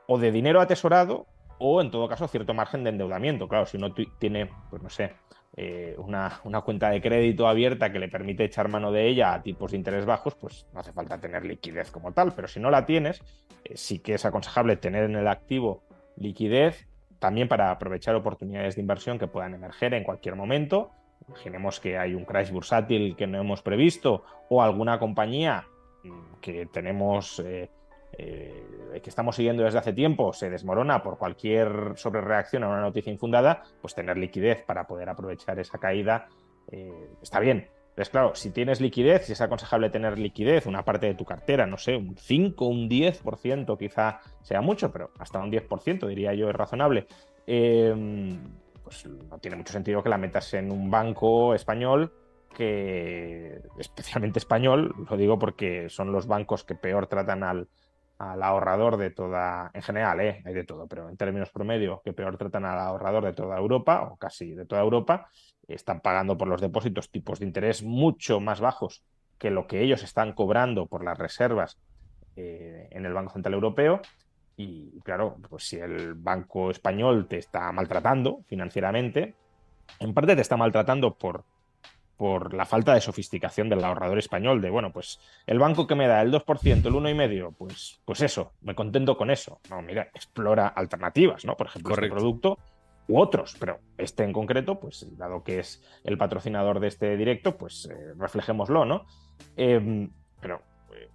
o 0.06 0.18
de 0.18 0.32
dinero 0.32 0.60
atesorado 0.60 1.26
o 1.58 1.82
en 1.82 1.90
todo 1.90 2.08
caso 2.08 2.26
cierto 2.26 2.54
margen 2.54 2.84
de 2.84 2.90
endeudamiento. 2.90 3.48
Claro, 3.48 3.66
si 3.66 3.76
uno 3.76 3.92
tiene, 4.18 4.50
pues 4.70 4.82
no 4.82 4.88
sé, 4.88 5.12
eh, 5.56 5.96
una, 5.98 6.40
cuenta 6.64 6.90
de 6.90 7.00
crédito 7.00 7.48
abierta 7.48 7.90
que 7.90 7.98
le 7.98 8.08
permite 8.08 8.44
echar 8.44 8.68
mano 8.68 8.92
de 8.92 9.08
ella 9.08 9.34
a 9.34 9.42
tipos 9.42 9.70
de 9.70 9.78
interés 9.78 10.06
bajos, 10.06 10.34
pues 10.34 10.66
no 10.72 10.80
hace 10.80 10.92
falta 10.92 11.20
tener 11.20 11.44
liquidez 11.44 11.90
como 11.90 12.12
tal. 12.12 12.32
Pero 12.34 12.48
si 12.48 12.60
no 12.60 12.70
la 12.70 12.86
tienes, 12.86 13.22
eh, 13.64 13.76
sí 13.76 13.98
que 13.98 14.14
es 14.14 14.24
aconsejable 14.24 14.76
tener 14.76 15.04
en 15.04 15.16
el 15.16 15.26
activo 15.26 15.82
liquidez 16.16 16.86
también 17.18 17.48
para 17.48 17.70
aprovechar 17.70 18.14
oportunidades 18.14 18.76
de 18.76 18.82
inversión 18.82 19.18
que 19.18 19.26
puedan 19.26 19.54
emerger 19.54 19.94
en 19.94 20.04
cualquier 20.04 20.36
momento. 20.36 20.90
Imaginemos 21.26 21.80
que 21.80 21.98
hay 21.98 22.14
un 22.14 22.24
crash 22.24 22.50
bursátil 22.50 23.16
que 23.16 23.26
no 23.26 23.40
hemos 23.40 23.62
previsto 23.62 24.24
o 24.48 24.62
alguna 24.62 24.98
compañía 24.98 25.66
mm, 26.04 26.40
que 26.40 26.66
tenemos 26.66 27.40
eh, 27.40 27.70
eh, 28.12 29.00
que 29.02 29.10
estamos 29.10 29.36
siguiendo 29.36 29.62
desde 29.62 29.78
hace 29.78 29.92
tiempo 29.92 30.32
se 30.32 30.50
desmorona 30.50 31.02
por 31.02 31.18
cualquier 31.18 31.92
sobrereacción 31.96 32.64
a 32.64 32.68
una 32.68 32.80
noticia 32.80 33.12
infundada, 33.12 33.62
pues 33.80 33.94
tener 33.94 34.16
liquidez 34.16 34.62
para 34.62 34.86
poder 34.86 35.08
aprovechar 35.08 35.58
esa 35.58 35.78
caída 35.78 36.28
eh, 36.70 37.10
está 37.22 37.40
bien. 37.40 37.68
Entonces, 37.90 38.10
claro, 38.10 38.34
si 38.34 38.50
tienes 38.50 38.80
liquidez, 38.80 39.26
si 39.26 39.32
es 39.32 39.40
aconsejable 39.40 39.90
tener 39.90 40.18
liquidez, 40.18 40.66
una 40.66 40.84
parte 40.84 41.06
de 41.06 41.14
tu 41.14 41.24
cartera, 41.24 41.66
no 41.66 41.78
sé, 41.78 41.96
un 41.96 42.16
5, 42.16 42.66
un 42.66 42.88
10%, 42.88 43.76
quizá 43.76 44.20
sea 44.42 44.60
mucho, 44.60 44.92
pero 44.92 45.10
hasta 45.18 45.40
un 45.40 45.50
10% 45.50 46.06
diría 46.06 46.32
yo 46.34 46.48
es 46.48 46.54
razonable. 46.54 47.08
Em, 47.46 48.38
pues 48.84 49.04
no 49.06 49.38
tiene 49.38 49.56
mucho 49.56 49.72
sentido 49.72 50.02
que 50.02 50.10
la 50.10 50.18
metas 50.18 50.54
en 50.54 50.70
un 50.70 50.90
banco 50.90 51.54
español 51.54 52.12
que, 52.54 53.60
especialmente 53.78 54.38
español, 54.38 54.94
lo 55.10 55.16
digo 55.16 55.38
porque 55.38 55.88
son 55.88 56.12
los 56.12 56.26
bancos 56.26 56.64
que 56.64 56.74
peor 56.74 57.08
tratan 57.08 57.42
al, 57.42 57.68
al 58.18 58.42
ahorrador 58.42 58.96
de 58.96 59.10
toda, 59.10 59.70
en 59.72 59.82
general, 59.82 60.20
¿eh? 60.20 60.42
hay 60.44 60.52
de 60.52 60.64
todo, 60.64 60.88
pero 60.88 61.08
en 61.08 61.16
términos 61.16 61.50
promedio, 61.50 62.02
que 62.04 62.12
peor 62.12 62.36
tratan 62.36 62.64
al 62.64 62.78
ahorrador 62.78 63.24
de 63.24 63.32
toda 63.32 63.56
Europa, 63.56 64.02
o 64.02 64.16
casi 64.16 64.54
de 64.54 64.66
toda 64.66 64.82
Europa, 64.82 65.28
están 65.68 66.00
pagando 66.00 66.36
por 66.36 66.48
los 66.48 66.60
depósitos 66.60 67.10
tipos 67.10 67.38
de 67.38 67.46
interés 67.46 67.82
mucho 67.82 68.40
más 68.40 68.60
bajos 68.60 69.04
que 69.38 69.50
lo 69.50 69.66
que 69.66 69.82
ellos 69.82 70.02
están 70.02 70.32
cobrando 70.32 70.86
por 70.86 71.04
las 71.04 71.16
reservas 71.16 71.78
eh, 72.34 72.88
en 72.90 73.06
el 73.06 73.12
Banco 73.12 73.32
Central 73.32 73.54
Europeo. 73.54 74.00
Y 74.56 75.00
claro, 75.02 75.36
pues 75.48 75.68
si 75.68 75.76
el 75.76 76.14
Banco 76.14 76.70
Español 76.70 77.28
te 77.28 77.38
está 77.38 77.70
maltratando 77.70 78.40
financieramente, 78.48 79.36
en 80.00 80.12
parte 80.12 80.34
te 80.34 80.42
está 80.42 80.56
maltratando 80.56 81.14
por 81.14 81.44
por 82.18 82.52
la 82.52 82.66
falta 82.66 82.92
de 82.92 83.00
sofisticación 83.00 83.68
del 83.68 83.84
ahorrador 83.84 84.18
español, 84.18 84.60
de 84.60 84.70
bueno, 84.70 84.92
pues 84.92 85.20
el 85.46 85.60
banco 85.60 85.86
que 85.86 85.94
me 85.94 86.08
da 86.08 86.20
el 86.20 86.32
2%, 86.32 86.84
el 86.84 86.92
1,5%, 86.92 87.54
pues, 87.56 88.00
pues 88.04 88.20
eso, 88.20 88.52
me 88.60 88.74
contento 88.74 89.16
con 89.16 89.30
eso. 89.30 89.60
No, 89.70 89.80
mira, 89.80 90.10
explora 90.12 90.66
alternativas, 90.66 91.44
¿no? 91.44 91.56
Por 91.56 91.68
ejemplo, 91.68 91.94
este 91.94 92.10
producto 92.10 92.58
u 93.06 93.20
otros, 93.20 93.56
pero 93.60 93.78
este 93.96 94.24
en 94.24 94.32
concreto, 94.32 94.80
pues 94.80 95.06
dado 95.16 95.44
que 95.44 95.60
es 95.60 95.80
el 96.02 96.18
patrocinador 96.18 96.80
de 96.80 96.88
este 96.88 97.16
directo, 97.16 97.56
pues 97.56 97.88
eh, 97.88 98.14
reflejémoslo, 98.18 98.84
¿no? 98.84 99.06
Em, 99.56 100.10
pero 100.40 100.60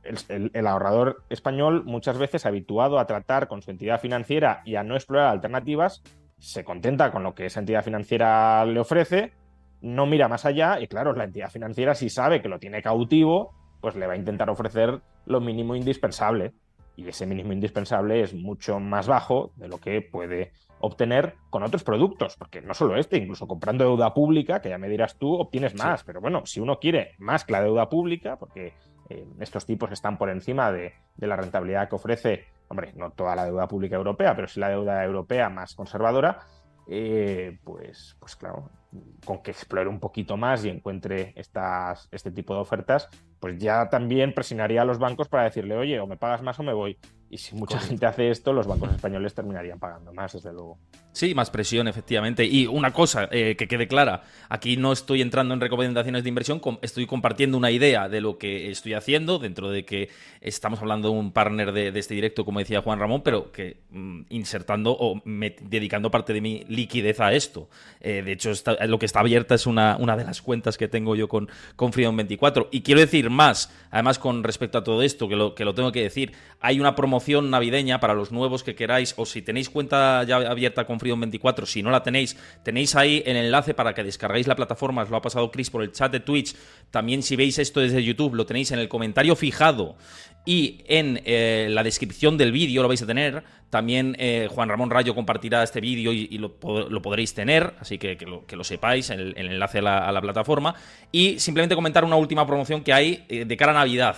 el, 0.04 0.52
el, 0.54 0.68
ahorrador 0.68 1.26
español, 1.30 1.84
muchas 1.84 2.18
veces 2.18 2.46
habituado 2.46 2.98
a 2.98 3.06
tratar 3.06 3.50
con 3.50 3.62
su 3.62 3.72
entidad 3.72 4.00
financiera 4.00 4.62
y 4.64 4.76
a 4.76 4.84
no 4.84 4.96
explorar 4.96 5.28
alternativas, 5.28 6.02
se 6.40 6.64
contenta 6.64 7.12
con 7.12 7.24
lo 7.24 7.36
que 7.36 7.48
esa 7.48 7.60
entidad 7.60 7.84
financiera 7.84 8.66
le 8.66 8.80
ofrece 8.80 9.34
no 9.84 10.06
mira 10.06 10.30
más 10.30 10.46
allá 10.46 10.80
y 10.80 10.88
claro, 10.88 11.14
la 11.14 11.26
entidad 11.26 11.52
financiera 11.52 11.94
si 11.94 12.10
sabe 12.10 12.42
que 12.42 12.48
lo 12.48 12.58
tiene 12.58 12.82
cautivo, 12.82 13.54
pues 13.82 13.96
le 13.96 14.08
va 14.08 14.14
a 14.14 14.18
intentar 14.18 14.50
ofrecer 14.50 15.02
lo 15.26 15.42
mínimo 15.42 15.76
indispensable. 15.76 16.54
Y 16.96 17.08
ese 17.08 17.26
mínimo 17.26 17.52
indispensable 17.52 18.22
es 18.22 18.34
mucho 18.34 18.80
más 18.80 19.08
bajo 19.08 19.52
de 19.58 19.68
lo 19.68 19.80
que 19.80 20.02
puede 20.02 20.54
obtener 20.80 21.36
con 21.50 21.64
otros 21.64 21.84
productos, 21.84 22.38
porque 22.38 22.62
no 22.62 22.74
solo 22.74 22.96
este, 22.96 23.18
incluso 23.18 23.48
comprando 23.48 23.84
deuda 23.84 24.14
pública, 24.14 24.62
que 24.62 24.70
ya 24.70 24.78
me 24.78 24.88
dirás 24.88 25.18
tú, 25.18 25.34
obtienes 25.34 25.76
más, 25.76 26.04
pero 26.04 26.22
bueno, 26.22 26.46
si 26.46 26.60
uno 26.60 26.80
quiere 26.80 27.16
más 27.18 27.44
que 27.44 27.54
la 27.54 27.64
deuda 27.64 27.90
pública, 27.90 28.38
porque 28.38 28.74
eh, 29.10 29.26
estos 29.40 29.66
tipos 29.66 29.92
están 29.92 30.18
por 30.18 30.30
encima 30.30 30.72
de, 30.72 30.94
de, 31.18 31.28
la 31.28 31.36
rentabilidad 31.36 31.90
que 31.90 31.96
ofrece, 31.96 32.46
hombre, 32.70 32.94
no 32.96 33.12
toda 33.12 33.36
la 33.36 33.46
deuda 33.46 33.68
pública 33.68 33.96
europea, 33.96 34.36
pero 34.36 34.48
sí 34.48 34.60
la 34.60 34.70
deuda 34.70 35.04
europea 35.04 35.50
más 35.50 35.74
conservadora, 35.74 36.40
eh, 36.88 37.58
pues, 37.64 38.16
pues 38.20 38.36
claro, 38.36 38.70
con 39.26 39.42
que 39.42 39.52
explore 39.52 39.90
un 39.90 40.00
poquito 40.00 40.38
más 40.38 40.64
y 40.66 40.70
encuentre 40.70 41.34
estas, 41.36 42.08
este 42.12 42.32
tipo 42.32 42.54
de 42.54 42.62
ofertas, 42.62 43.10
pues 43.40 43.58
ya 43.58 43.90
también 43.90 44.34
presionaría 44.34 44.82
a 44.82 44.86
los 44.86 45.00
bancos 45.00 45.28
para 45.28 45.44
decirle, 45.44 45.76
oye, 45.76 46.00
o 46.00 46.08
me 46.08 46.18
pagas 46.18 46.42
más 46.42 46.60
o 46.60 46.64
me 46.64 46.74
voy. 46.74 46.98
Y 47.34 47.40
si 47.40 47.56
mucha 47.56 47.80
gente 47.80 48.06
hace 48.06 48.30
esto, 48.30 48.54
los 48.54 48.68
bancos 48.68 48.92
españoles 48.92 49.34
terminarían 49.34 49.80
pagando 49.80 50.14
más, 50.14 50.34
desde 50.34 50.54
luego. 50.54 50.78
Sí, 51.14 51.34
más 51.34 51.50
presión, 51.50 51.88
efectivamente. 51.88 52.46
Y 52.46 52.68
una 52.68 52.94
cosa 52.94 53.28
eh, 53.32 53.56
que 53.56 53.68
quede 53.68 53.88
clara, 53.88 54.22
aquí 54.50 54.78
no 54.78 54.92
estoy 54.92 55.24
entrando 55.24 55.56
en 55.56 55.60
recomendaciones 55.60 56.22
de 56.22 56.30
inversión, 56.30 56.62
estoy 56.84 57.08
compartiendo 57.08 57.58
una 57.58 57.72
idea 57.72 58.08
de 58.08 58.22
lo 58.22 58.38
que 58.38 58.70
estoy 58.70 58.94
haciendo, 58.94 59.40
dentro 59.40 59.72
de 59.72 59.84
que 59.84 60.10
estamos 60.42 60.80
hablando 60.80 61.10
de 61.10 61.16
un 61.18 61.32
partner 61.32 61.72
de, 61.72 61.88
este 61.98 62.14
directo, 62.14 62.46
como 62.46 62.60
decía 62.60 62.84
Juan 62.84 63.00
Ramón, 63.00 63.24
pero 63.24 63.52
que 63.52 63.78
mm, 63.90 64.22
insertando 64.30 64.96
o 65.00 65.20
dedicando 65.26 66.12
parte 66.12 66.34
de 66.34 66.42
mi 66.42 66.64
liquidez 66.68 67.20
a 67.20 67.34
esto. 67.34 67.68
Eh, 68.00 68.22
de 68.24 68.32
hecho, 68.32 68.52
lo 68.86 69.00
que 69.00 69.08
está 69.08 69.22
abierta 69.22 69.56
es 69.56 69.66
una, 69.66 69.98
una 69.98 70.16
de 70.16 70.24
las 70.24 70.44
cuentas 70.44 70.78
que 70.78 70.88
tengo 70.88 71.16
yo 71.16 71.28
con, 71.28 71.50
con 71.76 71.92
Freedom24. 71.92 72.68
Y 72.70 72.82
quiero 72.82 73.02
decir 73.02 73.32
más, 73.32 73.72
además 73.90 74.20
con 74.20 74.44
respecto 74.44 74.78
a 74.78 74.84
todo 74.84 75.02
esto, 75.02 75.28
que 75.28 75.36
lo, 75.36 75.56
que 75.56 75.66
lo 75.66 75.74
tengo 75.74 75.92
que 75.92 76.04
decir, 76.04 76.34
hay 76.60 76.80
una 76.80 76.94
promoción 76.96 77.23
navideña 77.28 78.00
para 78.00 78.14
los 78.14 78.32
nuevos 78.32 78.64
que 78.64 78.76
queráis, 78.76 79.14
o 79.18 79.26
si 79.26 79.42
tenéis 79.42 79.70
cuenta 79.70 80.24
ya 80.24 80.38
abierta 80.38 80.86
con 80.86 81.00
Freedom 81.00 81.20
24, 81.20 81.66
si 81.66 81.84
no 81.84 81.92
la 81.92 82.04
tenéis, 82.04 82.38
tenéis 82.64 82.96
ahí 82.96 83.24
el 83.26 83.38
enlace 83.38 83.74
para 83.74 83.94
que 83.94 84.04
descargáis 84.04 84.48
la 84.48 84.56
plataforma, 84.56 85.04
os 85.04 85.10
lo 85.10 85.18
ha 85.18 85.22
pasado 85.22 85.52
Chris 85.52 85.70
por 85.70 85.84
el 85.84 85.92
chat 85.92 86.12
de 86.12 86.20
Twitch, 86.20 86.56
también 86.92 87.24
si 87.24 87.36
veis 87.36 87.58
esto 87.60 87.80
desde 87.80 88.04
YouTube, 88.04 88.36
lo 88.36 88.46
tenéis 88.46 88.72
en 88.72 88.80
el 88.80 88.88
comentario 88.88 89.36
fijado 89.36 89.96
y 90.46 90.84
en 90.88 91.22
eh, 91.26 91.68
la 91.70 91.84
descripción 91.84 92.38
del 92.38 92.52
vídeo 92.52 92.82
lo 92.82 92.88
vais 92.88 93.02
a 93.02 93.06
tener. 93.06 93.44
También 93.70 94.16
eh, 94.20 94.48
Juan 94.52 94.70
Ramón 94.70 94.90
Rayo 94.90 95.16
compartirá 95.16 95.64
este 95.64 95.80
vídeo 95.80 96.12
y, 96.12 96.38
lo, 96.38 96.58
podréis 96.58 97.34
tener, 97.34 97.74
así 97.80 97.98
que 97.98 98.18
lo, 98.26 98.64
sepáis, 98.64 99.10
el, 99.10 99.34
el 99.38 99.48
enlace 99.48 99.80
a 99.80 99.82
la, 99.82 99.98
a 100.08 100.12
la, 100.12 100.22
plataforma. 100.22 100.76
Y 101.12 101.40
simplemente 101.40 101.76
comentar 101.76 102.04
una 102.04 102.18
última 102.18 102.46
promoción 102.46 102.84
que 102.84 102.94
hay 102.94 103.26
eh, 103.30 103.46
de 103.46 103.58
cara 103.58 103.72
a 103.72 103.76
Navidad 103.76 104.18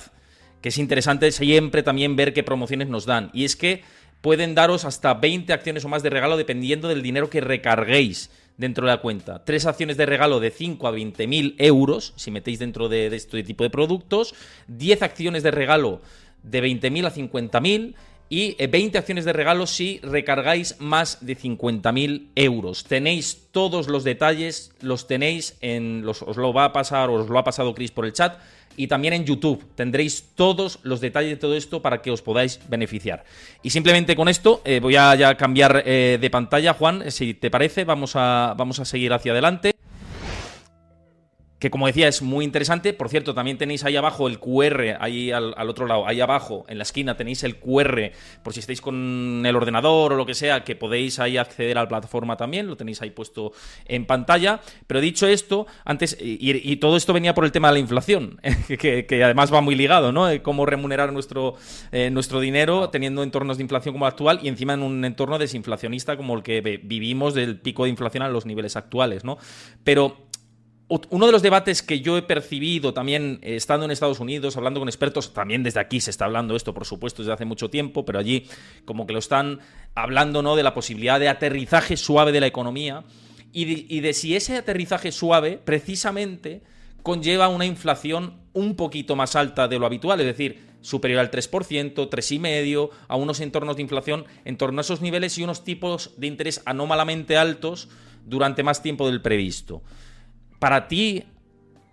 que 0.66 0.70
es 0.70 0.80
interesante 0.80 1.32
siempre 1.32 1.84
también 1.84 2.16
ver 2.16 2.34
qué 2.34 2.42
promociones 2.42 2.88
nos 2.88 3.06
dan. 3.06 3.30
Y 3.34 3.46
es 3.46 3.56
que 3.56 3.84
pueden 4.22 4.56
daros 4.56 4.84
hasta 4.84 5.14
20 5.14 5.54
acciones 5.54 5.86
o 5.86 5.90
más 5.90 6.02
de 6.02 6.10
regalo 6.10 6.38
dependiendo 6.38 6.88
del 6.88 7.04
dinero 7.04 7.30
que 7.30 7.40
recarguéis 7.40 8.32
dentro 8.58 8.88
de 8.88 8.94
la 8.94 9.00
cuenta. 9.00 9.46
Tres 9.46 9.68
acciones 9.68 9.96
de 9.96 10.08
regalo 10.08 10.40
de 10.40 10.50
5 10.50 10.88
a 10.88 10.90
20 10.90 11.28
mil 11.28 11.56
euros, 11.60 12.14
si 12.16 12.32
metéis 12.32 12.58
dentro 12.58 12.90
de, 12.90 13.16
este 13.16 13.44
tipo 13.44 13.64
de 13.64 13.70
productos. 13.70 14.34
10 14.68 15.04
acciones 15.04 15.44
de 15.44 15.52
regalo 15.52 16.02
de 16.42 16.62
20 16.62 16.90
mil 16.90 17.06
a 17.06 17.12
50 17.12 17.62
mil. 17.62 17.96
Y 18.28 18.56
20 18.56 18.98
eh, 18.98 19.00
acciones 19.00 19.26
de 19.26 19.34
regalo 19.34 19.68
si 19.68 20.00
recargáis 20.02 20.78
más 20.80 21.26
de 21.26 21.38
50.000 21.38 22.28
euros. 22.36 22.84
Tenéis 22.86 23.48
todos 23.52 23.88
los 23.88 24.04
detalles, 24.04 24.72
los 24.82 25.08
tenéis 25.08 25.58
en. 25.62 26.06
Los, 26.06 26.22
os 26.22 26.38
lo 26.38 26.52
va 26.52 26.66
a 26.66 26.74
pasar, 26.74 27.10
os 27.10 27.30
lo 27.30 27.38
ha 27.38 27.44
pasado 27.44 27.76
Chris 27.76 27.92
por 27.92 28.06
el 28.06 28.14
chat 28.14 28.40
y 28.78 28.88
también 28.88 29.14
en 29.14 29.26
YouTube. 29.26 29.64
Tendréis 29.76 30.26
todos 30.36 30.80
los 30.84 31.02
detalles 31.02 31.32
de 31.32 31.38
todo 31.38 31.56
esto 31.56 31.82
para 31.82 32.02
que 32.02 32.12
os 32.12 32.22
podáis 32.22 32.60
beneficiar. 32.68 33.24
Y 33.64 33.70
simplemente 33.70 34.16
con 34.16 34.28
esto 34.28 34.62
eh, 34.66 34.80
voy 34.80 34.96
a 34.96 35.16
ya 35.16 35.36
cambiar 35.36 35.84
eh, 35.86 36.18
de 36.20 36.30
pantalla, 36.30 36.74
Juan, 36.74 37.12
si 37.12 37.34
te 37.34 37.52
parece, 37.52 37.84
vamos 37.84 38.16
a, 38.16 38.54
vamos 38.58 38.80
a 38.80 38.86
seguir 38.86 39.14
hacia 39.14 39.32
adelante 39.32 39.75
que 41.60 41.70
como 41.70 41.88
decía 41.88 42.08
es 42.08 42.22
muy 42.22 42.44
interesante. 42.44 42.94
Por 42.94 43.10
cierto, 43.10 43.34
también 43.34 43.58
tenéis 43.58 43.84
ahí 43.84 43.96
abajo 43.96 44.28
el 44.28 44.40
QR, 44.40 44.98
ahí 45.00 45.32
al, 45.32 45.54
otro 45.70 45.88
lado, 45.88 46.08
ahí 46.08 46.20
abajo 46.22 46.66
en 46.68 46.78
la 46.78 46.84
esquina 46.84 47.16
tenéis 47.16 47.44
el 47.44 47.58
QR 47.58 48.12
por 48.44 48.54
si 48.54 48.60
estáis 48.60 48.82
con 48.82 49.44
el 49.46 49.56
ordenador 49.56 50.14
o 50.14 50.16
lo 50.16 50.26
que 50.26 50.34
sea, 50.34 50.64
que 50.64 50.76
podéis 50.76 51.20
ahí 51.20 51.38
acceder 51.38 51.78
a 51.78 51.84
la 51.84 51.88
plataforma 51.88 52.36
también, 52.36 52.68
lo 52.68 52.76
tenéis 52.76 53.02
ahí 53.02 53.12
puesto 53.12 53.54
en 53.86 54.06
pantalla. 54.06 54.60
Pero 54.88 55.00
dicho 55.02 55.28
esto, 55.28 55.66
antes, 55.86 56.18
y, 56.20 56.76
todo 56.76 56.98
esto 56.98 57.14
venía 57.14 57.34
por 57.34 57.46
el 57.46 57.52
tema 57.52 57.70
de 57.70 57.76
la 57.76 57.80
inflación, 57.80 58.40
que, 58.80 59.24
además 59.24 59.54
va 59.54 59.62
muy 59.62 59.76
ligado, 59.76 60.12
¿no? 60.12 60.30
Eh, 60.30 60.42
cómo 60.42 60.66
remunerar 60.66 61.14
nuestro, 61.14 61.56
eh, 61.92 62.10
nuestro 62.12 62.42
dinero 62.42 62.90
teniendo 62.90 63.24
entornos 63.24 63.58
de 63.58 63.64
inflación 63.64 63.94
como 63.94 64.06
el 64.06 64.12
actual 64.12 64.40
y 64.44 64.50
encima 64.50 64.74
en 64.74 64.84
un 64.84 65.06
entorno 65.06 65.40
desinflacionista 65.40 66.18
como 66.18 66.36
el 66.36 66.44
que 66.44 66.62
vivimos 66.84 67.34
del 67.34 67.60
pico 67.60 67.86
de 67.86 67.92
inflación 67.92 68.24
a 68.24 68.30
los 68.30 68.46
niveles 68.46 68.76
actuales, 68.76 69.24
¿no? 69.24 69.38
Pero 69.84 70.25
uno 70.88 71.26
de 71.26 71.32
los 71.32 71.42
debates 71.42 71.82
que 71.82 72.02
yo 72.02 72.16
he 72.18 72.22
percibido 72.22 72.94
también 72.94 73.40
eh, 73.42 73.56
estando 73.56 73.86
en 73.86 73.92
Estados 73.92 74.20
Unidos, 74.20 74.56
hablando 74.56 74.80
con 74.80 74.88
expertos, 74.88 75.34
también 75.34 75.64
desde 75.64 75.80
aquí 75.80 76.00
se 76.00 76.12
está 76.12 76.26
hablando 76.26 76.56
esto, 76.56 76.74
por 76.74 76.86
supuesto, 76.86 77.24
desde 77.24 77.34
hace 77.34 77.46
mucho 77.46 77.70
tiempo, 77.70 78.06
pero 78.06 78.20
allí 78.20 78.48
como 78.86 79.08
que 79.08 79.14
lo 79.14 79.20
están 79.20 79.60
hablando, 79.96 80.44
¿no? 80.44 80.56
De 80.56 80.64
la 80.64 80.76
posibilidad 80.76 81.20
de 81.20 81.30
aterrizaje 81.30 81.98
suave 81.98 82.32
de 82.32 82.40
la 82.40 82.48
economía 82.48 83.04
y 83.58 84.02
de, 84.02 84.12
si 84.12 84.36
ese 84.36 84.58
aterrizaje 84.58 85.14
suave 85.14 85.58
precisamente 85.64 86.62
conlleva 87.04 87.48
una 87.48 87.66
inflación 87.66 88.42
un 88.52 88.76
poquito 88.76 89.16
más 89.16 89.38
alta 89.38 89.70
de 89.70 89.80
lo 89.80 89.86
habitual, 89.86 90.20
es 90.20 90.26
decir, 90.26 90.76
superior 90.82 91.22
al 91.22 91.32
3%, 91.32 91.94
3,5%, 91.94 92.90
a 93.08 93.16
unos 93.16 93.40
entornos 93.40 93.78
de 93.78 93.82
inflación 93.82 94.26
en 94.44 94.58
torno 94.58 94.80
a 94.80 94.82
esos 94.82 95.02
niveles 95.02 95.38
y 95.38 95.44
unos 95.44 95.64
tipos 95.64 96.12
de 96.18 96.28
interés 96.28 96.62
anómalamente 96.66 97.38
altos 97.38 97.88
durante 98.26 98.62
más 98.62 98.84
tiempo 98.84 99.08
del 99.08 99.22
previsto. 99.22 99.82
Para 100.66 100.88
ti, 100.88 101.24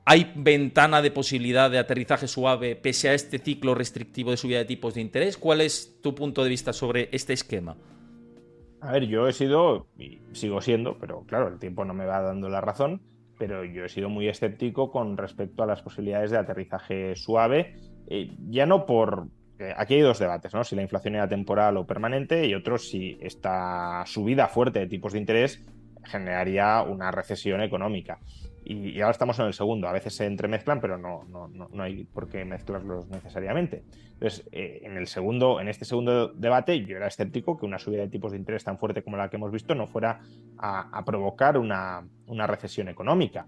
¿hay 0.06 0.32
ventana 0.34 1.02
de 1.02 1.10
posibilidad 1.10 1.70
de 1.70 1.78
aterrizaje 1.78 2.26
suave 2.26 2.74
pese 2.74 3.10
a 3.10 3.12
este 3.12 3.38
ciclo 3.38 3.74
restrictivo 3.74 4.30
de 4.30 4.38
subida 4.38 4.56
de 4.60 4.64
tipos 4.64 4.94
de 4.94 5.02
interés? 5.02 5.36
¿Cuál 5.36 5.60
es 5.60 6.00
tu 6.00 6.14
punto 6.14 6.42
de 6.42 6.48
vista 6.48 6.72
sobre 6.72 7.10
este 7.12 7.34
esquema? 7.34 7.76
A 8.80 8.92
ver, 8.92 9.04
yo 9.08 9.28
he 9.28 9.34
sido, 9.34 9.88
y 9.98 10.22
sigo 10.32 10.62
siendo, 10.62 10.96
pero 10.96 11.22
claro, 11.26 11.48
el 11.48 11.58
tiempo 11.58 11.84
no 11.84 11.92
me 11.92 12.06
va 12.06 12.22
dando 12.22 12.48
la 12.48 12.62
razón, 12.62 13.02
pero 13.38 13.62
yo 13.62 13.84
he 13.84 13.90
sido 13.90 14.08
muy 14.08 14.26
escéptico 14.26 14.90
con 14.90 15.18
respecto 15.18 15.62
a 15.62 15.66
las 15.66 15.82
posibilidades 15.82 16.30
de 16.30 16.38
aterrizaje 16.38 17.14
suave, 17.14 17.76
eh, 18.06 18.30
ya 18.48 18.64
no 18.64 18.86
por... 18.86 19.26
Aquí 19.76 19.96
hay 19.96 20.00
dos 20.00 20.18
debates, 20.18 20.54
¿no? 20.54 20.64
Si 20.64 20.74
la 20.74 20.80
inflación 20.80 21.16
era 21.16 21.28
temporal 21.28 21.76
o 21.76 21.86
permanente 21.86 22.46
y 22.46 22.54
otro 22.54 22.78
si 22.78 23.18
esta 23.20 24.02
subida 24.06 24.48
fuerte 24.48 24.78
de 24.78 24.86
tipos 24.86 25.12
de 25.12 25.18
interés 25.18 25.62
generaría 26.04 26.80
una 26.80 27.10
recesión 27.10 27.60
económica. 27.60 28.18
Y, 28.64 29.00
ahora 29.00 29.12
estamos 29.12 29.38
en 29.38 29.46
el 29.46 29.54
segundo. 29.54 29.88
A 29.88 29.92
veces 29.92 30.14
se 30.14 30.26
entremezclan, 30.26 30.80
pero 30.80 30.98
no, 30.98 31.24
no, 31.24 31.48
no, 31.48 31.82
hay 31.82 32.04
por 32.04 32.28
qué 32.28 32.44
mezclarlos 32.44 33.08
necesariamente. 33.08 33.84
Entonces, 34.14 34.48
eh, 34.52 34.80
en 34.84 34.96
el 34.96 35.06
segundo, 35.06 35.60
en 35.60 35.68
este 35.68 35.84
segundo 35.84 36.28
debate, 36.28 36.84
yo 36.84 36.96
era 36.96 37.08
escéptico 37.08 37.58
que 37.58 37.66
una 37.66 37.78
subida 37.78 38.02
de 38.02 38.08
tipos 38.08 38.32
de 38.32 38.38
interés 38.38 38.64
tan 38.64 38.78
fuerte 38.78 39.02
como 39.02 39.16
la 39.16 39.28
que 39.28 39.36
hemos 39.36 39.50
visto 39.50 39.74
no 39.74 39.86
fuera 39.86 40.20
a, 40.58 41.04
provocar 41.04 41.58
una, 41.58 42.04
recesión 42.46 42.88
económica. 42.88 43.46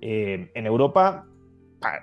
Eh, 0.00 0.50
en 0.54 0.66
Europa 0.66 1.26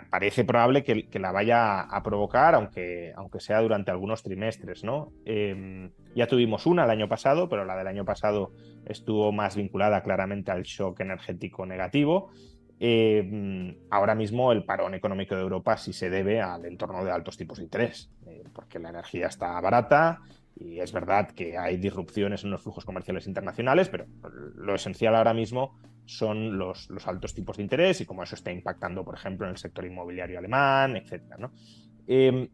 parece 0.10 0.44
probable 0.44 0.84
que, 0.84 1.20
la 1.20 1.32
vaya 1.32 1.82
a 1.82 2.04
provocar, 2.04 2.56
aunque, 2.56 3.12
aunque 3.16 3.40
sea 3.40 3.62
durante 3.62 3.92
algunos 3.92 4.24
trimestres, 4.24 4.84
¿no? 4.84 5.12
Em, 5.26 5.92
ya 6.16 6.28
tuvimos 6.28 6.66
una 6.66 6.84
el 6.84 6.90
año 6.90 7.08
pasado, 7.08 7.50
pero 7.50 7.66
la 7.66 7.76
del 7.76 7.88
año 7.88 8.06
pasado 8.06 8.52
estuvo 8.86 9.32
más 9.32 9.56
vinculada 9.56 10.02
claramente 10.04 10.52
al 10.52 10.64
shock 10.64 11.00
energético 11.00 11.66
negativo. 11.66 12.32
Eh, 12.86 13.78
ahora 13.92 14.14
mismo 14.14 14.52
el 14.52 14.66
parón 14.66 14.94
económico 14.94 15.36
de 15.36 15.42
Europa 15.42 15.78
sí 15.78 15.94
se 15.94 16.10
debe 16.10 16.42
al 16.42 16.66
entorno 16.66 17.06
de 17.06 17.12
altos 17.12 17.38
tipos 17.38 17.60
de 17.60 17.64
interés, 17.64 18.12
eh, 18.26 18.44
porque 18.52 18.78
la 18.78 18.90
energía 18.90 19.28
está 19.28 19.58
barata 19.62 20.20
y 20.54 20.82
es 20.82 20.92
verdad 20.92 21.32
que 21.32 21.58
hay 21.58 21.78
disrupciones 21.78 22.44
en 22.44 22.52
los 22.52 22.62
flujos 22.62 22.84
comerciales 22.84 23.26
internacionales, 23.26 23.88
pero 23.88 24.06
lo 24.56 24.76
esencial 24.76 25.16
ahora 25.16 25.34
mismo 25.34 25.80
son 26.04 26.58
los, 26.58 26.90
altos 27.06 27.34
tipos 27.34 27.56
de 27.56 27.64
interés 27.64 28.02
y 28.02 28.06
cómo 28.06 28.22
eso 28.22 28.36
está 28.36 28.52
impactando, 28.52 29.06
por 29.06 29.16
ejemplo, 29.16 29.48
en 29.48 29.52
el 29.52 29.58
sector 29.58 29.86
inmobiliario 29.86 30.38
alemán, 30.38 30.98
etc. 30.98 31.22
Em, 32.06 32.50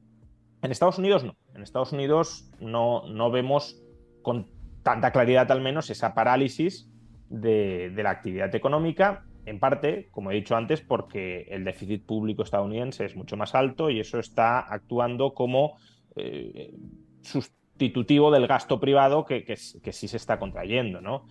en 0.62 0.71
Estados 0.71 1.00
Unidos 1.00 1.24
no. 1.24 1.38
En 1.55 1.63
Estados 1.63 1.91
Unidos 1.91 2.51
no, 2.59 3.01
no 3.07 3.31
vemos 3.31 3.81
con 4.21 4.48
tanta 4.83 5.12
claridad 5.12 5.51
al 5.51 5.62
menos 5.62 5.89
esa 5.89 6.13
parálisis 6.13 6.88
de 7.29 7.91
la 7.95 8.12
actividad 8.12 8.53
económica 8.53 9.25
en 9.50 9.60
parte, 9.60 10.10
como 10.12 10.32
he 10.32 10.36
dicho 10.36 10.56
antes, 10.56 10.82
porque 10.82 11.48
el 11.50 11.63
déficit 11.63 12.06
público 12.06 12.44
estadounidense 12.44 13.06
es 13.06 13.15
mucho 13.15 13.36
más 13.36 13.56
alto 13.56 13.89
y 13.89 14.00
eso 14.00 14.20
está 14.20 14.60
actuando 14.60 15.34
como 15.34 15.77
eh, 16.15 16.74
sustitutivo 17.22 18.32
del 18.32 18.48
gasto 18.48 18.79
privado 18.79 19.25
que, 19.25 19.56
sí 19.56 20.08
se 20.08 20.18
está 20.18 20.38
contrayendo. 20.38 21.01
¿no? 21.01 21.25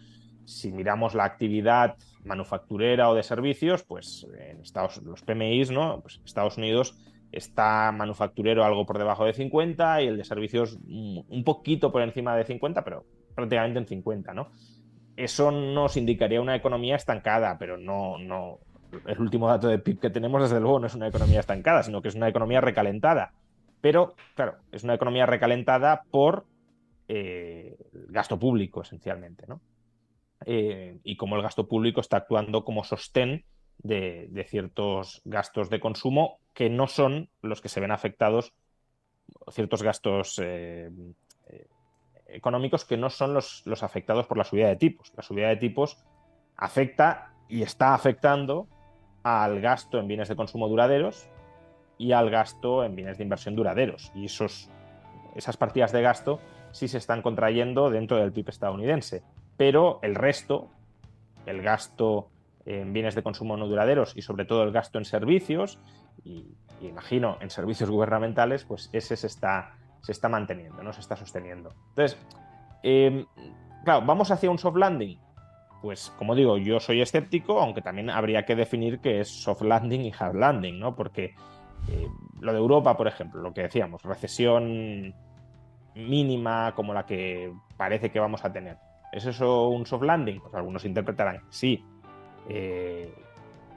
Si 0.45 0.73
miramos 0.73 1.15
la 1.15 1.25
actividad 1.25 1.97
manufacturera 2.25 3.09
o 3.09 3.15
de 3.15 3.23
servicios, 3.23 3.85
pues 3.85 4.27
en 4.39 4.61
Estados, 4.61 5.01
los 5.03 5.23
PMIs, 5.23 5.71
¿no? 5.71 6.01
Pues 6.01 6.21
Estados 6.25 6.59
Unidos 6.59 6.99
está 7.31 7.93
manufacturero 7.93 8.65
algo 8.65 8.85
por 8.85 8.99
debajo 8.99 9.25
de 9.25 9.35
50 9.35 10.03
y 10.03 10.07
el 10.09 10.17
de 10.17 10.25
servicios 10.25 10.79
un 10.87 11.45
poquito 11.45 11.93
por 11.93 12.03
encima 12.03 12.35
de 12.37 12.45
50, 12.45 12.83
pero 12.85 13.05
prácticamente 13.35 13.79
en 13.79 13.87
50, 13.87 14.35
¿no? 14.35 14.51
Eso 15.19 15.51
nos 15.51 15.97
indicaría 15.97 16.41
una 16.41 16.55
economía 16.55 16.95
estancada, 16.95 17.59
pero 17.59 17.77
no, 17.77 18.19
no. 18.19 18.61
El 19.05 19.21
último 19.21 19.49
dato 19.49 19.67
de 19.67 19.81
PIB 19.81 19.99
que 19.99 20.11
tenemos, 20.11 20.41
desde 20.41 20.61
luego, 20.61 20.79
no 20.79 20.87
es 20.87 20.95
una 20.95 21.09
economía 21.09 21.41
estancada, 21.41 21.83
sino 21.83 22.01
que 22.01 22.09
es 22.09 22.15
una 22.15 22.29
economía 22.29 22.61
recalentada. 22.61 23.33
Pero, 23.81 24.15
claro, 24.35 24.59
es 24.71 24.85
una 24.85 24.95
economía 24.95 25.27
recalentada 25.27 26.05
por 26.11 26.47
eh, 27.09 27.77
gasto 28.09 28.39
público, 28.39 28.83
esencialmente, 28.83 29.45
¿no? 29.49 29.61
Eh, 30.47 30.99
y 31.03 31.17
como 31.17 31.35
el 31.35 31.43
gasto 31.43 31.67
público 31.67 32.01
está 32.01 32.19
actuando 32.19 32.65
como 32.65 32.85
sostén 32.85 33.45
de, 33.79 34.47
ciertos 34.49 35.21
gastos 35.25 35.69
de 35.69 35.81
consumo 35.81 36.39
que 36.55 36.71
no 36.71 36.87
son 36.87 37.29
los 37.43 37.61
que 37.61 37.69
se 37.69 37.81
ven 37.81 37.91
afectados, 37.91 38.53
ciertos 39.51 39.83
gastos 39.83 40.41
eh, 40.41 40.91
económicos 42.29 42.85
que 42.85 42.97
no 42.97 43.11
son 43.11 43.35
los, 43.35 43.63
los 43.67 43.83
afectados 43.83 44.27
por 44.27 44.39
la 44.39 44.45
subida 44.45 44.69
de 44.69 44.77
tipos. 44.77 45.13
La 45.17 45.23
subida 45.23 45.49
de 45.49 45.57
tipos 45.57 46.05
afecta 46.57 47.33
y 47.49 47.63
está 47.63 47.95
afectando 47.95 48.69
al 49.23 49.61
gasto 49.61 49.99
en 49.99 50.09
bienes 50.09 50.29
de 50.29 50.37
consumo 50.37 50.69
duraderos 50.69 51.29
y 51.97 52.13
al 52.13 52.31
gasto 52.31 52.85
en 52.85 52.95
bienes 52.95 53.19
de 53.19 53.25
inversión 53.25 53.57
duraderos. 53.57 54.13
Y 54.15 54.27
esos, 54.27 54.71
esas 55.35 55.57
partidas 55.57 55.93
de 55.93 56.03
gasto 56.03 56.41
sí 56.71 56.89
se 56.89 56.99
están 56.99 57.23
contrayendo 57.23 57.91
dentro 57.91 58.19
del 58.19 58.33
PIB 58.33 58.51
estadounidense. 58.51 59.23
Pero 59.57 59.99
el 60.03 60.15
resto, 60.15 60.69
el 61.47 61.63
gasto 61.63 62.31
en 62.65 62.93
bienes 62.93 63.15
de 63.15 63.23
consumo 63.23 63.57
no 63.57 63.67
duraderos 63.67 64.17
y 64.17 64.23
sobre 64.23 64.45
todo 64.45 64.63
el 64.63 64.73
gasto 64.73 64.99
en 64.99 65.05
servicios, 65.05 65.81
y, 66.25 66.45
y 66.81 66.87
imagino 66.87 67.39
en 67.41 67.51
servicios 67.51 67.91
gubernamentales, 67.91 68.65
pues 68.65 68.91
ese 68.93 69.17
se 69.17 69.27
está, 69.27 69.75
se 70.09 70.13
está 70.13 70.31
manteniendo, 70.31 70.83
no 70.83 70.91
se 70.95 71.01
está 71.01 71.17
sosteniendo. 71.17 71.75
Entonces, 71.91 72.19
em, 72.83 73.27
claro, 73.85 74.07
¿vamos 74.07 74.31
hacia 74.31 74.51
un 74.51 74.59
soft 74.59 74.79
landing? 74.79 75.19
Pues 75.83 76.11
como 76.17 76.35
digo, 76.35 76.57
yo 76.57 76.81
soy 76.81 77.03
escéptico, 77.03 77.61
aunque 77.61 77.83
también 77.83 78.09
habría 78.09 78.47
que 78.47 78.57
definir 78.57 79.01
qué 79.01 79.21
es 79.21 79.29
soft 79.29 79.61
landing 79.61 80.07
y 80.07 80.13
hard 80.19 80.35
landing, 80.35 80.79
¿no? 80.79 80.97
Porque 80.97 81.35
eh, 81.89 82.09
lo 82.41 82.53
de 82.55 82.59
Europa, 82.59 82.97
por 82.97 83.07
ejemplo, 83.07 83.43
lo 83.43 83.53
que 83.53 83.61
decíamos, 83.61 84.03
recesión 84.03 85.15
mínima 85.95 86.73
como 86.75 86.95
la 86.95 87.05
que 87.05 87.53
parece 87.77 88.11
que 88.11 88.19
vamos 88.19 88.47
a 88.47 88.51
tener. 88.51 88.79
¿Es 89.13 89.27
eso 89.27 89.69
un 89.69 89.85
soft 89.85 90.05
landing? 90.05 90.41
Pues 90.41 90.55
algunos 90.55 90.87
interpretarán 90.87 91.43
sí. 91.51 91.85
Eh, 92.49 93.15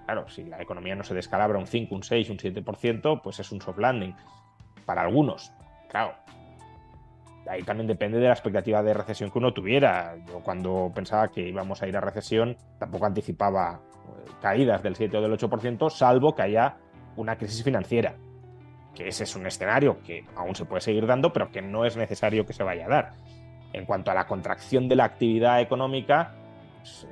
claro, 0.06 0.30
si 0.30 0.46
la 0.46 0.62
economía 0.62 0.96
no 0.96 1.04
se 1.04 1.14
descalabra 1.14 1.60
un 1.60 1.68
5, 1.68 1.94
un 1.94 2.04
6, 2.04 2.30
un 2.30 2.38
7%, 2.38 3.20
pues 3.22 3.38
es 3.42 3.52
un 3.52 3.60
soft 3.60 3.80
landing. 3.80 4.16
Para 4.86 5.02
algunos, 5.02 5.52
claro, 5.92 6.16
ahí 7.48 7.64
también 7.64 7.88
depende 7.88 8.18
de 8.18 8.28
la 8.28 8.34
expectativa 8.34 8.82
de 8.82 8.94
recesión 8.94 9.30
que 9.30 9.38
uno 9.38 9.54
tuviera. 9.54 10.16
Yo 10.28 10.40
cuando 10.40 10.92
pensaba 10.96 11.28
que 11.28 11.42
íbamos 11.42 11.82
a 11.82 11.88
ir 11.88 11.98
a 11.98 12.02
recesión, 12.02 12.56
tampoco 12.80 13.06
anticipaba 13.06 13.82
eh, 14.08 14.32
caídas 14.42 14.82
del 14.82 14.96
7 14.96 15.18
o 15.18 15.22
del 15.22 15.34
8%, 15.34 15.90
salvo 15.90 16.34
que 16.34 16.44
haya 16.44 16.78
una 17.18 17.36
crisis 17.36 17.64
financiera. 17.64 18.16
Que 18.96 19.10
ese 19.10 19.26
es 19.26 19.36
un 19.36 19.46
escenario 19.46 20.02
que 20.02 20.26
aún 20.36 20.56
se 20.56 20.66
puede 20.66 20.82
seguir 20.82 21.06
dando, 21.06 21.34
pero 21.34 21.52
que 21.52 21.62
no 21.62 21.86
es 21.86 21.98
necesario 21.98 22.46
que 22.46 22.54
se 22.54 22.64
vaya 22.64 22.86
a 22.86 22.90
dar. 22.90 23.14
En 23.74 23.86
cuanto 23.86 24.12
a 24.12 24.14
la 24.14 24.28
contracción 24.28 24.88
de 24.88 24.96
la 24.96 25.06
actividad 25.06 25.62
económica, 25.62 26.34
pues, 26.78 27.08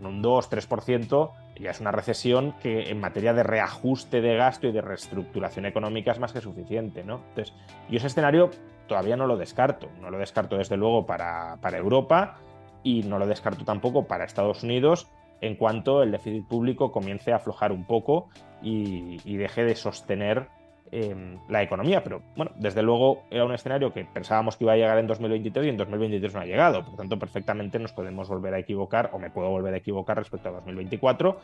un 0.00 0.22
2-3% 0.22 1.32
ya 1.60 1.70
es 1.70 1.80
una 1.80 1.92
recesión 1.92 2.54
que 2.62 2.90
en 2.90 3.00
materia 3.00 3.32
de 3.32 3.42
reajuste 3.42 4.20
de 4.20 4.36
gasto 4.36 4.66
y 4.66 4.72
de 4.72 4.80
reestructuración 4.80 5.66
económica 5.66 6.12
es 6.12 6.18
más 6.18 6.32
que 6.32 6.40
suficiente, 6.40 7.04
¿no? 7.04 7.20
Entonces, 7.30 7.54
yo 7.88 7.98
ese 7.98 8.06
escenario 8.06 8.50
todavía 8.90 9.16
no 9.16 9.28
lo 9.28 9.36
descarto. 9.36 9.88
No 10.00 10.10
lo 10.10 10.18
descarto 10.18 10.56
desde 10.56 10.76
luego 10.76 11.06
para, 11.06 11.56
Europa 11.74 12.38
y 12.82 13.04
no 13.04 13.20
lo 13.20 13.26
descarto 13.28 13.64
tampoco 13.64 14.06
para 14.08 14.24
Estados 14.24 14.64
Unidos 14.64 15.08
en 15.40 15.54
cuanto 15.54 16.02
el 16.02 16.10
déficit 16.10 16.44
público 16.46 16.90
comience 16.90 17.32
a 17.32 17.36
aflojar 17.36 17.70
un 17.70 17.84
poco 17.84 18.28
y, 18.62 19.36
deje 19.36 19.64
de 19.64 19.76
sostener 19.76 20.48
em, 20.92 21.38
la 21.48 21.62
economía. 21.62 22.02
Pero 22.02 22.22
bueno, 22.36 22.52
desde 22.56 22.82
luego 22.82 23.24
era 23.30 23.44
un 23.44 23.52
escenario 23.52 23.92
que 23.92 24.04
pensábamos 24.04 24.56
que 24.56 24.64
iba 24.64 24.72
a 24.72 24.76
llegar 24.76 24.98
en 24.98 25.06
2023 25.06 25.66
y 25.66 25.68
en 25.70 25.76
2023 25.76 26.34
no 26.34 26.40
ha 26.40 26.46
llegado. 26.46 26.84
Por 26.84 26.96
tanto, 26.96 27.18
perfectamente 27.18 27.78
nos 27.78 27.92
podemos 27.92 28.28
volver 28.28 28.54
a 28.54 28.58
equivocar 28.58 29.10
o 29.12 29.18
me 29.18 29.30
puedo 29.30 29.50
volver 29.50 29.74
a 29.74 29.78
equivocar 29.78 30.16
respecto 30.16 30.48
a 30.48 30.52
2024 30.52 31.38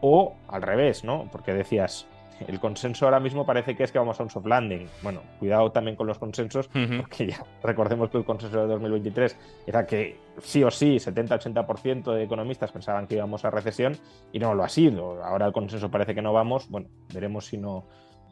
o 0.00 0.34
al 0.48 0.62
revés, 0.62 1.04
¿no? 1.04 1.28
Porque 1.30 1.52
decías, 1.52 2.06
el 2.46 2.60
consenso 2.60 3.04
ahora 3.04 3.18
mismo 3.18 3.44
parece 3.44 3.74
que 3.74 3.82
es 3.82 3.90
que 3.90 3.98
vamos 3.98 4.20
a 4.20 4.22
un 4.22 4.30
soft 4.30 4.46
landing. 4.46 4.86
Bueno, 5.02 5.22
cuidado 5.38 5.72
también 5.72 5.96
con 5.96 6.06
los 6.06 6.18
consensos, 6.18 6.68
porque 6.68 7.26
ya 7.26 7.44
recordemos 7.62 8.10
que 8.10 8.18
el 8.18 8.24
consenso 8.24 8.60
de 8.60 8.66
2023 8.68 9.36
era 9.66 9.86
que 9.86 10.18
sí 10.40 10.62
o 10.62 10.70
sí 10.70 10.96
70-80% 10.96 12.12
de 12.12 12.22
economistas 12.22 12.70
pensaban 12.70 13.06
que 13.06 13.16
íbamos 13.16 13.44
a 13.44 13.50
recesión 13.50 13.96
y 14.32 14.38
no 14.38 14.54
lo 14.54 14.62
ha 14.62 14.68
sido. 14.68 15.22
Ahora 15.24 15.46
el 15.46 15.52
consenso 15.52 15.90
parece 15.90 16.14
que 16.14 16.22
no 16.22 16.32
vamos. 16.32 16.68
Bueno, 16.68 16.88
veremos 17.12 17.46
si 17.46 17.58
no, 17.58 17.84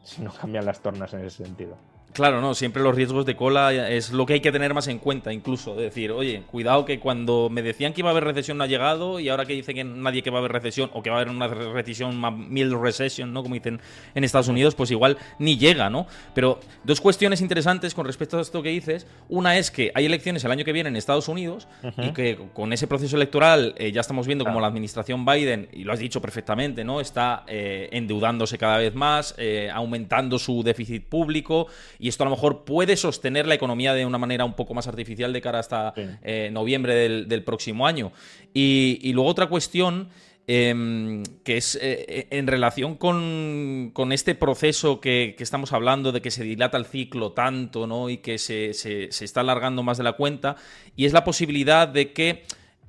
si 0.07 0.23
no 0.23 0.33
cambian 0.33 0.65
las 0.65 0.81
tornas 0.81 1.13
en 1.15 1.25
ese 1.25 1.45
sentido. 1.45 1.77
Claro, 2.17 2.41
no, 2.41 2.55
siempre 2.55 2.83
los 2.83 2.95
riesgos 2.95 3.27
de 3.27 3.37
cola 3.37 3.91
es 3.91 4.11
lo 4.11 4.25
que 4.25 4.33
hay 4.33 4.41
que 4.41 4.51
tener 4.51 4.73
más 4.73 4.89
en 4.89 4.99
cuenta, 4.99 5.35
incluso. 5.35 5.75
decir, 5.75 6.11
oye, 6.13 6.45
cuidado 6.51 6.87
que 6.87 6.99
cuando 6.99 7.51
me 7.51 7.61
decían 7.61 7.93
que 7.93 8.01
iba 8.01 8.09
a 8.09 8.13
haber 8.13 8.25
recesión 8.25 8.57
no 8.57 8.65
ha 8.65 8.67
llegado 8.67 9.21
y 9.21 9.29
ahora 9.29 9.45
que 9.45 9.53
dice 9.53 9.75
que 9.75 9.85
nadie 9.85 10.23
que 10.23 10.31
va 10.31 10.39
a 10.39 10.41
haber 10.41 10.53
recesión 10.53 10.89
o 10.95 11.03
que 11.03 11.11
va 11.11 11.17
a 11.17 11.21
haber 11.21 11.31
una 11.31 11.47
recesión, 11.47 12.19
mil 12.49 12.73
recession, 12.81 13.35
¿no? 13.35 13.43
Como 13.43 13.55
dicen 13.55 13.83
en 14.15 14.25
Estados 14.25 14.49
Unidos, 14.49 14.75
pues 14.75 14.91
igual 14.91 15.19
ni 15.39 15.59
llega, 15.59 15.91
¿no? 15.91 16.07
Pero 16.35 16.59
dos 16.85 17.03
cuestiones 17.03 17.43
interesantes 17.43 17.93
con 17.93 18.07
respecto 18.07 18.39
a 18.39 18.41
esto 18.41 18.63
que 18.63 18.71
dices. 18.71 19.07
Una 19.29 19.59
es 19.59 19.71
que 19.71 19.93
hay 19.95 20.07
elecciones 20.07 20.43
el 20.43 20.53
año 20.53 20.65
que 20.65 20.73
viene 20.73 20.89
en 20.89 20.97
Estados 20.97 21.29
Unidos 21.29 21.69
y 21.99 22.15
que 22.15 22.39
con 22.55 22.73
ese 22.73 22.87
proceso 22.87 23.17
electoral 23.17 23.75
eh, 23.77 23.93
ya 23.93 24.01
estamos 24.01 24.27
viendo 24.27 24.47
como 24.47 24.63
la 24.63 24.69
administración 24.69 25.27
Biden, 25.27 25.69
y 25.71 25.85
lo 25.85 25.93
has 25.93 25.99
dicho 25.99 26.23
perfectamente, 26.23 26.83
¿no? 26.83 27.03
Está 27.03 27.45
eh, 27.47 27.91
endeudándose 27.93 28.57
cada 28.57 28.79
vez 28.79 28.95
más, 28.95 29.35
eh, 29.37 29.69
aumentando 29.71 30.39
su 30.39 30.63
déficit 30.63 31.05
público 31.05 31.67
y 31.99 32.06
esto 32.09 32.25
a 32.25 32.27
lo 32.27 32.31
mejor 32.31 32.65
puede 32.65 32.97
sostener 32.97 33.47
la 33.47 33.55
economía 33.55 33.95
de 33.95 34.07
una 34.07 34.19
manera 34.19 34.45
un 34.45 34.55
poco 34.55 34.75
más 34.75 34.87
artificial 34.87 35.33
de 35.33 35.41
cara 35.41 35.59
hasta 35.59 35.95
eh, 35.97 36.51
noviembre 36.53 36.95
del, 36.95 37.45
próximo 37.45 37.87
año. 37.87 38.13
Y, 38.53 39.13
luego 39.13 39.29
otra 39.31 39.49
cuestión... 39.49 40.09
Em, 40.49 41.25
que 41.43 41.57
es 41.57 41.77
eh, 41.83 42.29
en 42.31 42.47
relación 42.47 42.95
con, 42.95 44.13
este 44.13 44.37
proceso 44.37 45.01
que, 45.01 45.35
estamos 45.41 45.73
hablando 45.73 46.13
de 46.13 46.23
que 46.23 46.31
se 46.31 46.45
dilata 46.45 46.79
el 46.79 46.87
ciclo 46.87 47.33
tanto 47.33 47.89
¿no? 47.89 48.11
y 48.11 48.19
que 48.19 48.39
se, 48.39 48.71
está 48.71 49.41
alargando 49.41 49.83
más 49.83 49.99
de 49.99 50.05
la 50.05 50.13
cuenta, 50.13 50.55
y 50.95 51.07
es 51.07 51.13
la 51.13 51.25
posibilidad 51.25 51.89
de 51.89 52.13
que 52.13 52.45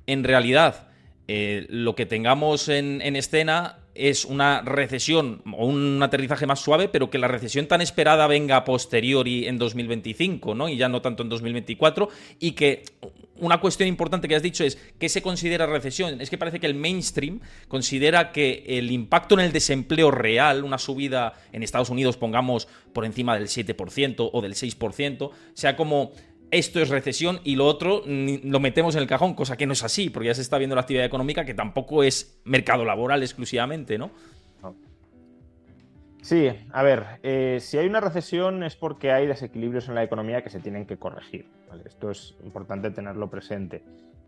en 0.06 0.22
realidad 0.22 0.86
eh, 1.26 1.66
lo 1.68 1.96
que 1.96 2.06
tengamos 2.06 2.68
en, 2.68 3.00
en 3.02 3.16
escena 3.16 3.78
es 3.98 4.24
una 4.24 4.62
recesión 4.62 5.42
o 5.52 5.66
un 5.66 6.02
aterrizaje 6.02 6.46
más 6.46 6.60
suave, 6.60 6.88
pero 6.88 7.10
que 7.10 7.18
la 7.18 7.28
recesión 7.28 7.66
tan 7.66 7.80
esperada 7.80 8.26
venga 8.26 8.56
a 8.56 8.64
posteriori 8.64 9.46
en 9.46 9.58
2025, 9.58 10.54
¿no? 10.54 10.68
Y 10.68 10.76
ya 10.76 10.88
no 10.88 11.02
tanto 11.02 11.22
en 11.22 11.28
2024, 11.28 12.08
y 12.38 12.52
que 12.52 12.84
una 13.40 13.60
cuestión 13.60 13.88
importante 13.88 14.28
que 14.28 14.34
has 14.34 14.42
dicho 14.42 14.64
es 14.64 14.78
¿qué 14.98 15.08
se 15.08 15.22
considera 15.22 15.66
recesión? 15.66 16.20
Es 16.20 16.30
que 16.30 16.38
parece 16.38 16.60
que 16.60 16.66
el 16.66 16.74
mainstream 16.74 17.40
considera 17.68 18.32
que 18.32 18.64
el 18.66 18.90
impacto 18.90 19.34
en 19.34 19.40
el 19.40 19.52
desempleo 19.52 20.10
real, 20.10 20.64
una 20.64 20.78
subida 20.78 21.34
en 21.52 21.62
Estados 21.62 21.90
Unidos, 21.90 22.16
pongamos 22.16 22.68
por 22.92 23.04
encima 23.04 23.38
del 23.38 23.48
7% 23.48 24.30
o 24.32 24.40
del 24.42 24.54
6%, 24.54 25.30
sea 25.54 25.76
como 25.76 26.12
esto 26.50 26.80
es 26.80 26.88
recesión 26.88 27.40
y 27.44 27.56
lo 27.56 27.66
otro 27.66 28.02
lo 28.06 28.60
metemos 28.60 28.94
en 28.96 29.02
el 29.02 29.08
cajón, 29.08 29.34
cosa 29.34 29.56
que 29.56 29.66
no 29.66 29.72
es 29.72 29.82
así, 29.84 30.10
porque 30.10 30.28
ya 30.28 30.34
se 30.34 30.42
está 30.42 30.58
viendo 30.58 30.74
la 30.74 30.82
actividad 30.82 31.04
económica 31.04 31.44
que 31.44 31.54
tampoco 31.54 32.02
es 32.02 32.40
mercado 32.44 32.84
laboral 32.84 33.22
exclusivamente, 33.22 33.98
¿no? 33.98 34.10
Sí, 36.22 36.50
a 36.72 36.82
ver, 36.82 37.06
eh, 37.22 37.58
si 37.60 37.78
hay 37.78 37.86
una 37.86 38.00
recesión 38.00 38.62
es 38.62 38.76
porque 38.76 39.12
hay 39.12 39.26
desequilibrios 39.26 39.88
en 39.88 39.94
la 39.94 40.02
economía 40.02 40.42
que 40.42 40.50
se 40.50 40.60
tienen 40.60 40.84
que 40.84 40.98
corregir. 40.98 41.46
Esto 41.86 42.10
es 42.10 42.36
importante 42.44 42.90
tenerlo 42.90 43.30
presente. 43.30 43.82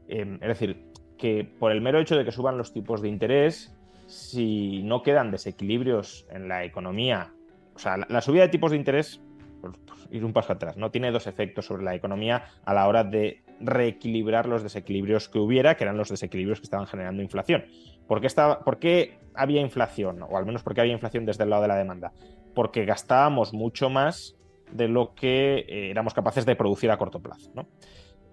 Em, 0.08 0.34
es 0.34 0.48
decir, 0.48 0.86
que 1.18 1.44
por 1.58 1.72
el 1.72 1.80
mero 1.80 1.98
hecho 2.00 2.16
de 2.16 2.24
que 2.24 2.32
suban 2.32 2.56
los 2.56 2.72
tipos 2.72 3.02
de 3.02 3.08
interés, 3.08 3.76
si 4.06 4.82
no 4.82 5.02
quedan 5.02 5.30
desequilibrios 5.30 6.26
en 6.30 6.48
la 6.48 6.64
economía, 6.64 7.32
o 7.74 7.78
sea, 7.78 7.96
la 8.08 8.20
subida 8.20 8.42
de 8.42 8.48
tipos 8.48 8.70
de 8.70 8.78
interés 8.78 9.20
ir 10.10 10.24
un 10.24 10.32
paso 10.32 10.52
atrás, 10.52 10.76
¿no? 10.76 10.90
Tiene 10.90 11.10
dos 11.10 11.26
efectos 11.26 11.66
sobre 11.66 11.84
la 11.84 11.94
economía 11.94 12.44
a 12.64 12.74
la 12.74 12.88
hora 12.88 13.04
de 13.04 13.42
reequilibrar 13.60 14.46
los 14.46 14.62
desequilibrios 14.62 15.28
que 15.28 15.38
hubiera, 15.38 15.76
que 15.76 15.84
eran 15.84 15.96
los 15.96 16.08
desequilibrios 16.08 16.60
que 16.60 16.64
estaban 16.64 16.86
generando 16.86 17.22
inflación. 17.22 17.64
¿Por 18.06 18.20
qué, 18.20 18.26
estaba, 18.26 18.60
¿Por 18.64 18.78
qué 18.78 19.18
había 19.34 19.60
inflación? 19.60 20.22
O 20.22 20.36
al 20.36 20.46
menos 20.46 20.62
porque 20.62 20.80
había 20.80 20.92
inflación 20.92 21.26
desde 21.26 21.44
el 21.44 21.50
lado 21.50 21.62
de 21.62 21.68
la 21.68 21.76
demanda. 21.76 22.12
Porque 22.54 22.84
gastábamos 22.84 23.52
mucho 23.52 23.90
más 23.90 24.36
de 24.72 24.88
lo 24.88 25.14
que 25.14 25.64
eh, 25.68 25.90
éramos 25.90 26.14
capaces 26.14 26.46
de 26.46 26.56
producir 26.56 26.90
a 26.90 26.96
corto 26.96 27.20
plazo. 27.20 27.50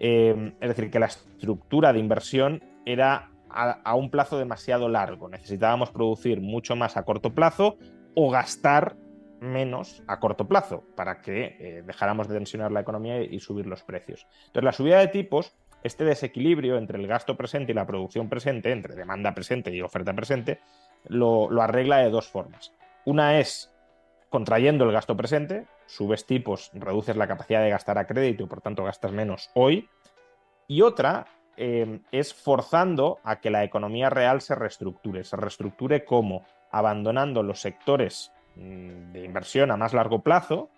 Eh, 0.00 0.54
es 0.60 0.68
decir, 0.68 0.90
que 0.90 0.98
la 0.98 1.06
estructura 1.06 1.92
de 1.92 1.98
inversión 1.98 2.62
era 2.86 3.30
a, 3.50 3.94
un 3.94 4.10
plazo 4.10 4.38
demasiado 4.38 4.88
largo. 4.88 5.28
Necesitábamos 5.28 5.90
producir 5.90 6.40
mucho 6.40 6.76
más 6.76 6.96
a 6.96 7.04
corto 7.04 7.34
plazo 7.34 7.76
o 8.14 8.30
gastar 8.30 8.96
menos 9.40 10.02
a 10.06 10.20
corto 10.20 10.46
plazo 10.46 10.84
para 10.96 11.20
que 11.20 11.56
eh, 11.58 11.82
dejáramos 11.86 12.28
de 12.28 12.36
tensionar 12.36 12.72
la 12.72 12.80
economía 12.80 13.22
y 13.22 13.38
subir 13.40 13.66
los 13.66 13.82
precios. 13.82 14.26
Entonces, 14.46 14.64
la 14.64 14.72
subida 14.72 14.98
de 14.98 15.08
tipos, 15.08 15.54
este 15.82 16.04
desequilibrio 16.04 16.76
entre 16.76 16.98
el 16.98 17.06
gasto 17.06 17.36
presente 17.36 17.72
y 17.72 17.74
la 17.74 17.86
producción 17.86 18.28
presente, 18.28 18.72
entre 18.72 18.94
demanda 18.94 19.34
presente 19.34 19.74
y 19.74 19.80
oferta 19.80 20.12
presente, 20.14 20.60
lo, 21.06 21.50
arregla 21.62 21.98
de 21.98 22.10
dos 22.10 22.28
formas. 22.28 22.72
Una 23.04 23.38
es 23.38 23.72
contrayendo 24.28 24.84
el 24.84 24.92
gasto 24.92 25.16
presente, 25.16 25.66
subes 25.86 26.26
tipos, 26.26 26.70
reduces 26.74 27.16
la 27.16 27.28
capacidad 27.28 27.62
de 27.62 27.70
gastar 27.70 27.98
a 27.98 28.06
crédito 28.06 28.44
y 28.44 28.46
por 28.46 28.60
tanto 28.60 28.84
gastas 28.84 29.12
menos 29.12 29.50
hoy. 29.54 29.88
Y 30.66 30.82
otra 30.82 31.26
eh, 31.56 32.00
es 32.12 32.34
forzando 32.34 33.20
a 33.24 33.40
que 33.40 33.50
la 33.50 33.64
economía 33.64 34.10
real 34.10 34.40
se 34.42 34.54
reestructure. 34.54 35.24
Se 35.24 35.36
reestructure 35.36 36.04
como 36.04 36.44
abandonando 36.70 37.42
los 37.42 37.60
sectores 37.60 38.32
de 38.58 39.24
inversión 39.24 39.70
a 39.70 39.76
más 39.76 39.94
largo 39.94 40.22
plazo 40.22 40.70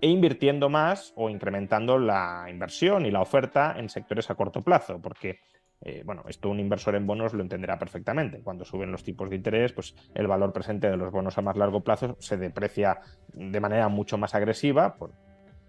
e 0.00 0.08
invirtiendo 0.08 0.68
más 0.68 1.12
o 1.16 1.28
incrementando 1.28 1.98
la 1.98 2.46
inversión 2.48 3.04
y 3.04 3.10
la 3.10 3.20
oferta 3.20 3.74
en 3.76 3.88
sectores 3.88 4.30
a 4.30 4.34
corto 4.34 4.62
plazo, 4.62 5.00
porque 5.00 5.40
eh, 5.82 6.02
bueno, 6.04 6.24
esto 6.28 6.50
un 6.50 6.60
inversor 6.60 6.94
en 6.94 7.06
bonos 7.06 7.32
lo 7.32 7.42
entenderá 7.42 7.78
perfectamente. 7.78 8.40
Cuando 8.42 8.64
suben 8.64 8.92
los 8.92 9.02
tipos 9.02 9.30
de 9.30 9.36
interés, 9.36 9.72
pues 9.72 9.94
el 10.14 10.26
valor 10.26 10.52
presente 10.52 10.90
de 10.90 10.96
los 10.96 11.10
bonos 11.10 11.38
a 11.38 11.42
más 11.42 11.56
largo 11.56 11.82
plazo 11.82 12.16
se 12.18 12.36
deprecia 12.36 13.00
de 13.32 13.60
manera 13.60 13.88
mucho 13.88 14.18
más 14.18 14.34
agresiva 14.34 14.96
por 14.96 15.12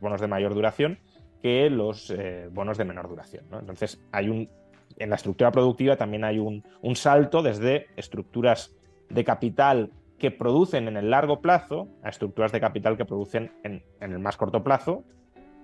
bonos 0.02 0.20
de 0.20 0.28
mayor 0.28 0.54
duración 0.54 1.00
que 1.42 1.70
los 1.70 2.10
eh, 2.10 2.50
bonos 2.52 2.78
de 2.78 2.86
menor 2.86 3.08
duración. 3.08 3.46
Entonces, 3.52 4.02
hay 4.12 4.30
un 4.30 4.50
en 4.98 5.10
la 5.10 5.16
estructura 5.16 5.52
productiva 5.52 5.96
también 5.96 6.26
hay 6.26 6.38
un 6.38 6.96
salto 6.96 7.42
desde 7.42 7.88
estructuras 7.96 8.76
de 9.10 9.24
capital 9.24 9.90
que 10.22 10.30
producen 10.30 10.88
en 10.88 10.98
el 10.98 11.10
largo 11.10 11.42
plazo 11.42 11.88
a 12.04 12.10
estructuras 12.10 12.52
de 12.52 12.60
capital 12.60 12.96
que 12.96 13.06
producen 13.06 13.52
en, 13.64 13.84
el 14.00 14.20
más 14.20 14.38
corto 14.38 14.64
plazo. 14.64 15.04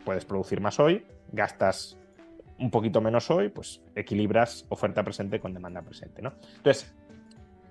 Puedes 0.04 0.26
producir 0.26 0.62
más 0.62 0.80
hoy, 0.80 1.06
gastas 1.32 2.00
un 2.58 2.72
poquito 2.72 3.00
menos 3.00 3.30
hoy, 3.30 3.50
pues 3.50 3.84
equilibras 3.96 4.66
oferta 4.70 5.04
presente 5.04 5.40
con 5.40 5.54
demanda 5.54 5.84
presente. 5.84 6.24
¿no? 6.24 6.34
Entonces, 6.56 6.92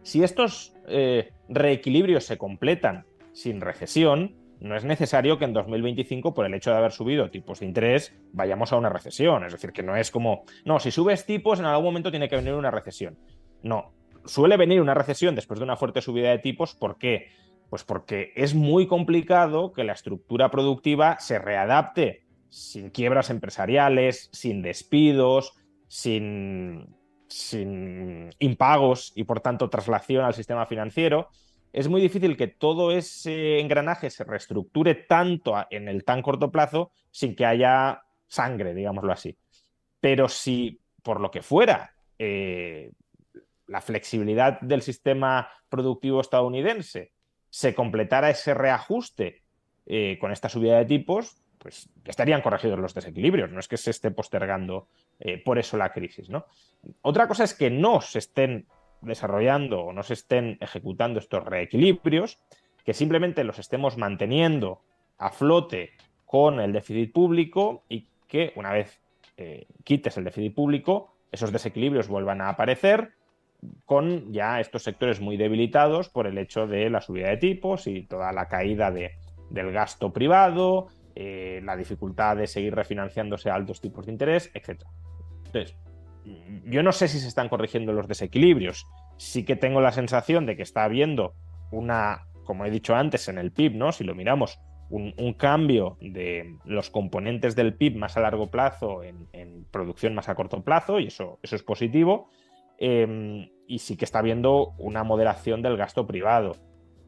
si 0.05 0.23
estos 0.23 0.77
eh, 0.87 1.33
reequilibrios 1.49 2.23
se 2.23 2.39
completan 2.39 3.05
sin 3.33 3.61
recesión, 3.61 4.37
no 4.61 4.77
es 4.77 4.85
necesario 4.85 5.41
que 5.41 5.45
en 5.45 5.55
2025, 5.55 6.35
por 6.35 6.47
el 6.47 6.55
hecho 6.55 6.71
de 6.71 6.77
haber 6.77 6.93
subido 6.93 7.33
tipos 7.33 7.59
de 7.59 7.67
interés, 7.67 8.15
vayamos 8.33 8.73
a 8.73 8.77
una 8.77 8.91
recesión. 8.91 9.45
Es 9.45 9.51
decir, 9.53 9.73
que 9.73 9.83
no 9.83 9.97
es 9.97 10.13
como, 10.13 10.45
no, 10.65 10.79
si 10.79 10.93
subes 10.93 11.27
tipos, 11.27 11.59
en 11.59 11.65
algún 11.65 11.87
momento 11.87 12.13
tiene 12.13 12.29
que 12.29 12.37
venir 12.37 12.55
una 12.55 12.71
recesión. 12.71 13.19
No, 13.65 13.93
suele 14.27 14.57
venir 14.57 14.81
una 14.81 14.95
recesión 14.95 15.35
después 15.35 15.59
de 15.59 15.65
una 15.65 15.77
fuerte 15.77 16.03
subida 16.03 16.31
de 16.31 16.39
tipos. 16.39 16.75
¿Por 16.75 16.99
qué? 16.99 17.29
Pues 17.71 17.85
porque 17.85 18.33
es 18.37 18.55
muy 18.55 18.87
complicado 18.87 19.73
que 19.73 19.85
la 19.85 19.93
estructura 19.93 20.51
productiva 20.51 21.19
se 21.19 21.39
readapte 21.39 22.27
sin 22.49 22.91
quiebras 22.91 23.31
empresariales, 23.31 24.31
sin 24.33 24.63
despidos, 24.63 25.55
sin, 25.89 26.95
impagos 28.39 29.13
y 29.15 29.25
por 29.25 29.41
tanto 29.41 29.69
traslación 29.69 30.25
al 30.25 30.35
sistema 30.35 30.67
financiero. 30.67 31.29
Es 31.73 31.89
muy 31.89 32.01
difícil 32.01 32.37
que 32.37 32.47
todo 32.47 32.93
ese 32.93 33.61
engranaje 33.61 34.11
se 34.11 34.25
reestructure 34.25 34.95
tanto 34.95 35.55
en 35.71 35.89
el 35.89 36.05
tan 36.05 36.23
corto 36.23 36.51
plazo 36.51 36.93
sin 37.11 37.35
que 37.35 37.45
haya 37.45 38.03
sangre, 38.27 38.75
digámoslo 38.75 39.13
así. 39.13 39.37
Pero 40.01 40.29
si 40.29 40.81
por 41.03 41.21
lo 41.21 41.31
que 41.31 41.43
fuera 41.43 41.95
eh, 42.19 42.93
la 43.67 43.81
flexibilidad 43.81 44.61
del 44.61 44.83
sistema 44.83 45.49
productivo 45.69 46.21
estadounidense 46.21 47.13
se 47.51 47.75
completara 47.75 48.31
ese 48.31 48.55
reajuste 48.55 49.43
eh, 49.87 50.19
con 50.21 50.33
esta 50.33 50.49
subida 50.49 50.79
de 50.79 50.85
tipos, 50.85 51.43
pues 51.59 51.89
estarían 52.05 52.43
corregidos 52.43 52.79
los 52.79 52.95
desequilibrios, 52.95 53.51
no 53.51 53.61
es 53.61 53.69
que 53.69 53.77
se 53.77 53.91
esté 53.91 54.11
postergando 54.11 54.89
eh, 55.19 55.43
por 55.43 55.59
eso 55.59 55.77
la 55.77 55.93
crisis. 55.93 56.29
Otra 57.03 57.27
cosa 57.27 57.45
es 57.45 57.55
que 57.55 57.71
no 57.71 58.01
se 58.01 58.19
estén 58.19 58.67
desarrollando 59.01 59.81
o 59.81 59.93
no 59.93 60.03
se 60.03 60.15
estén 60.15 60.59
ejecutando 60.61 61.19
estos 61.19 61.45
reequilibrios, 61.45 62.39
que 62.85 62.95
simplemente 62.95 63.43
los 63.45 63.59
estemos 63.59 63.97
manteniendo 63.97 64.83
a 65.19 65.31
flote 65.31 65.93
con 66.25 66.61
el 66.61 66.73
déficit 66.73 67.13
público 67.13 67.85
y 67.89 68.07
que 68.29 68.53
una 68.57 68.73
vez 68.73 69.01
eh, 69.37 69.67
quites 69.85 70.17
el 70.17 70.25
déficit 70.25 70.55
público, 70.55 71.15
esos 71.33 71.53
desequilibrios 71.53 72.09
vuelvan 72.09 72.41
a 72.41 72.49
aparecer 72.49 73.16
con 73.85 74.33
ya 74.33 74.61
estos 74.61 74.83
sectores 74.83 75.21
muy 75.21 75.37
debilitados 75.37 76.09
por 76.09 76.27
el 76.27 76.39
hecho 76.39 76.67
de 76.67 76.91
la 76.91 77.01
subida 77.01 77.29
de 77.29 77.37
tipos 77.37 77.87
y 77.87 78.03
toda 78.03 78.33
la 78.33 78.49
caída 78.49 78.91
del 78.91 79.73
gasto 79.73 80.13
privado, 80.13 80.89
eh, 81.15 81.61
la 81.65 81.77
dificultad 81.77 82.37
de 82.37 82.47
seguir 82.47 82.75
refinanciándose 82.75 83.51
a 83.51 83.55
altos 83.55 83.81
tipos 83.81 84.07
de 84.07 84.13
interés, 84.13 84.51
etc. 84.55 84.83
Entonces, 85.47 85.77
yo 86.65 86.83
no 86.83 86.93
sé 86.93 87.09
si 87.09 87.19
se 87.19 87.29
están 87.29 87.49
corrigiendo 87.49 87.93
los 87.93 88.09
desequilibrios. 88.09 88.87
Sí 89.17 89.45
que 89.45 89.57
tengo 89.57 89.81
la 89.81 89.93
sensación 89.93 90.45
de 90.47 90.57
que 90.57 90.63
está 90.63 90.85
habiendo 90.85 91.35
una, 91.71 92.27
como 92.45 92.65
he 92.65 92.71
dicho 92.71 92.95
antes 92.95 93.29
en 93.29 93.39
el 93.39 93.53
PIB, 93.53 93.77
¿no? 93.77 93.93
Si 93.93 94.05
lo 94.05 94.15
miramos, 94.15 94.59
un, 94.89 95.35
cambio 95.35 95.97
de 96.01 96.57
los 96.65 96.91
componentes 96.91 97.57
del 97.57 97.75
PIB 97.75 97.97
más 97.97 98.17
a 98.17 98.21
largo 98.21 98.51
plazo 98.51 99.03
en, 99.03 99.67
producción 99.71 100.15
más 100.15 100.29
a 100.29 100.35
corto 100.35 100.63
plazo, 100.63 101.01
y 101.01 101.09
eso, 101.09 101.39
eso 101.43 101.57
es 101.57 101.63
positivo. 101.63 102.31
Em, 102.79 103.51
y 103.67 103.79
sí 103.79 103.97
que 103.97 104.05
está 104.05 104.21
habiendo 104.21 104.75
una 104.79 105.05
moderación 105.05 105.63
del 105.63 105.77
gasto 105.77 106.07
privado. 106.07 106.57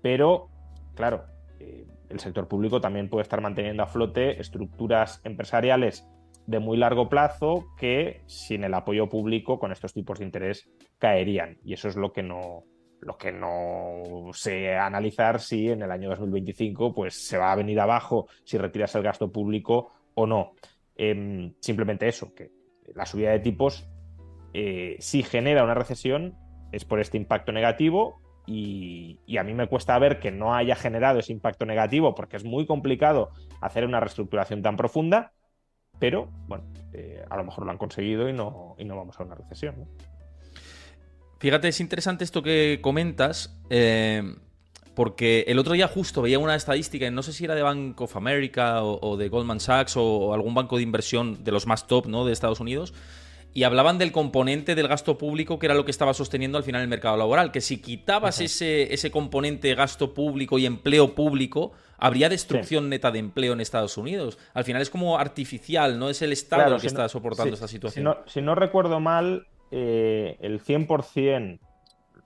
Pero, 0.02 0.48
claro, 0.94 1.24
eh, 1.60 1.86
el 2.08 2.20
sector 2.20 2.48
público 2.48 2.80
también 2.80 3.08
puede 3.08 3.22
estar 3.22 3.40
manteniendo 3.40 3.82
a 3.82 3.86
flote 3.86 4.40
estructuras 4.40 5.20
empresariales 5.24 6.06
de 6.46 6.58
muy 6.58 6.78
largo 6.78 7.08
plazo 7.08 7.66
que 7.76 8.22
sin 8.26 8.64
el 8.64 8.72
apoyo 8.72 9.08
público 9.08 9.58
con 9.58 9.70
estos 9.70 9.92
tipos 9.92 10.18
de 10.18 10.24
interés 10.24 10.68
caerían. 10.98 11.58
Y 11.62 11.74
eso 11.74 11.88
es 11.88 11.96
lo 11.96 12.12
que 12.12 12.22
no, 12.22 12.64
lo 13.00 13.18
que 13.18 13.32
no 13.32 14.32
sé 14.32 14.74
analizar 14.76 15.40
si 15.40 15.68
en 15.68 15.82
el 15.82 15.90
año 15.90 16.08
2025 16.08 16.94
pues, 16.94 17.14
se 17.14 17.36
va 17.36 17.52
a 17.52 17.56
venir 17.56 17.78
abajo 17.78 18.28
si 18.44 18.56
retiras 18.56 18.94
el 18.94 19.02
gasto 19.02 19.30
público 19.30 19.92
o 20.14 20.26
no. 20.26 20.52
Em, 20.96 21.54
simplemente 21.60 22.08
eso, 22.08 22.34
que 22.34 22.50
la 22.94 23.04
subida 23.04 23.30
de 23.30 23.40
tipos 23.40 23.86
eh, 24.54 24.96
si 25.00 25.22
genera 25.22 25.64
una 25.64 25.74
recesión 25.74 26.36
es 26.72 26.84
por 26.84 27.00
este 27.00 27.16
impacto 27.16 27.52
negativo 27.52 28.20
y, 28.46 29.18
a 29.38 29.44
mí 29.44 29.52
me 29.52 29.66
cuesta 29.66 29.98
ver 29.98 30.20
que 30.20 30.30
no 30.30 30.54
haya 30.54 30.74
generado 30.74 31.18
ese 31.18 31.32
impacto 31.32 31.66
negativo 31.66 32.14
porque 32.14 32.36
es 32.36 32.44
muy 32.44 32.66
complicado 32.66 33.30
hacer 33.60 33.84
una 33.84 34.00
reestructuración 34.00 34.62
tan 34.62 34.76
profunda, 34.76 35.32
pero 35.98 36.30
bueno, 36.46 36.64
eh, 36.94 37.24
a 37.28 37.36
lo 37.36 37.44
mejor 37.44 37.66
lo 37.66 37.70
han 37.70 37.78
conseguido 37.78 38.28
y 38.28 38.32
no, 38.32 38.74
y 38.78 38.84
no 38.84 38.96
vamos 38.96 39.20
a 39.20 39.24
una 39.24 39.34
recesión. 39.34 39.86
Fíjate, 41.38 41.68
es 41.68 41.80
interesante 41.80 42.24
esto 42.24 42.42
que 42.42 42.80
comentas, 42.82 43.56
eh, 43.70 44.22
porque 44.94 45.44
el 45.46 45.60
otro 45.60 45.74
día 45.74 45.86
justo 45.86 46.22
veía 46.22 46.40
una 46.40 46.56
estadística, 46.56 47.08
no 47.10 47.22
sé 47.22 47.32
si 47.32 47.44
era 47.44 47.54
de 47.54 47.62
Bank 47.62 48.00
of 48.00 48.16
America 48.16 48.82
o, 48.82 49.16
de 49.16 49.28
Goldman 49.28 49.60
Sachs 49.60 49.96
o, 49.96 50.34
algún 50.34 50.54
banco 50.54 50.76
de 50.76 50.82
inversión 50.82 51.44
de 51.44 51.52
los 51.52 51.68
más 51.68 51.86
top 51.86 52.06
¿no? 52.06 52.24
de 52.24 52.32
Estados 52.32 52.58
Unidos, 52.58 52.92
y 53.54 53.64
hablaban 53.64 53.98
del 53.98 54.12
componente 54.12 54.74
del 54.74 54.88
gasto 54.88 55.18
público 55.18 55.58
que 55.58 55.66
era 55.66 55.74
lo 55.74 55.84
que 55.84 55.90
estaba 55.90 56.14
sosteniendo 56.14 56.58
al 56.58 56.64
final 56.64 56.82
el 56.82 56.88
mercado 56.88 57.16
laboral, 57.16 57.50
que 57.50 57.60
si 57.60 57.80
quitabas 57.80 58.40
ese, 58.40 58.92
ese 58.92 59.10
componente 59.10 59.74
gasto 59.74 60.14
público 60.14 60.58
y 60.58 60.66
empleo 60.66 61.14
público, 61.14 61.72
habría 61.96 62.28
destrucción 62.28 62.88
neta 62.88 63.10
de 63.10 63.18
empleo 63.18 63.52
en 63.52 63.60
Estados 63.60 63.96
Unidos. 63.96 64.38
Al 64.54 64.64
final 64.64 64.82
es 64.82 64.90
como 64.90 65.18
artificial, 65.18 65.98
no 65.98 66.08
es 66.08 66.22
el 66.22 66.32
Estado 66.32 66.76
el 66.76 66.80
que 66.80 66.86
está 66.86 67.08
soportando 67.08 67.54
esta 67.54 67.68
situación. 67.68 68.16
Si 68.26 68.40
no, 68.40 68.54
recuerdo 68.54 69.00
mal, 69.00 69.46
eh, 69.70 70.36
el 70.40 70.62
100%, 70.62 71.58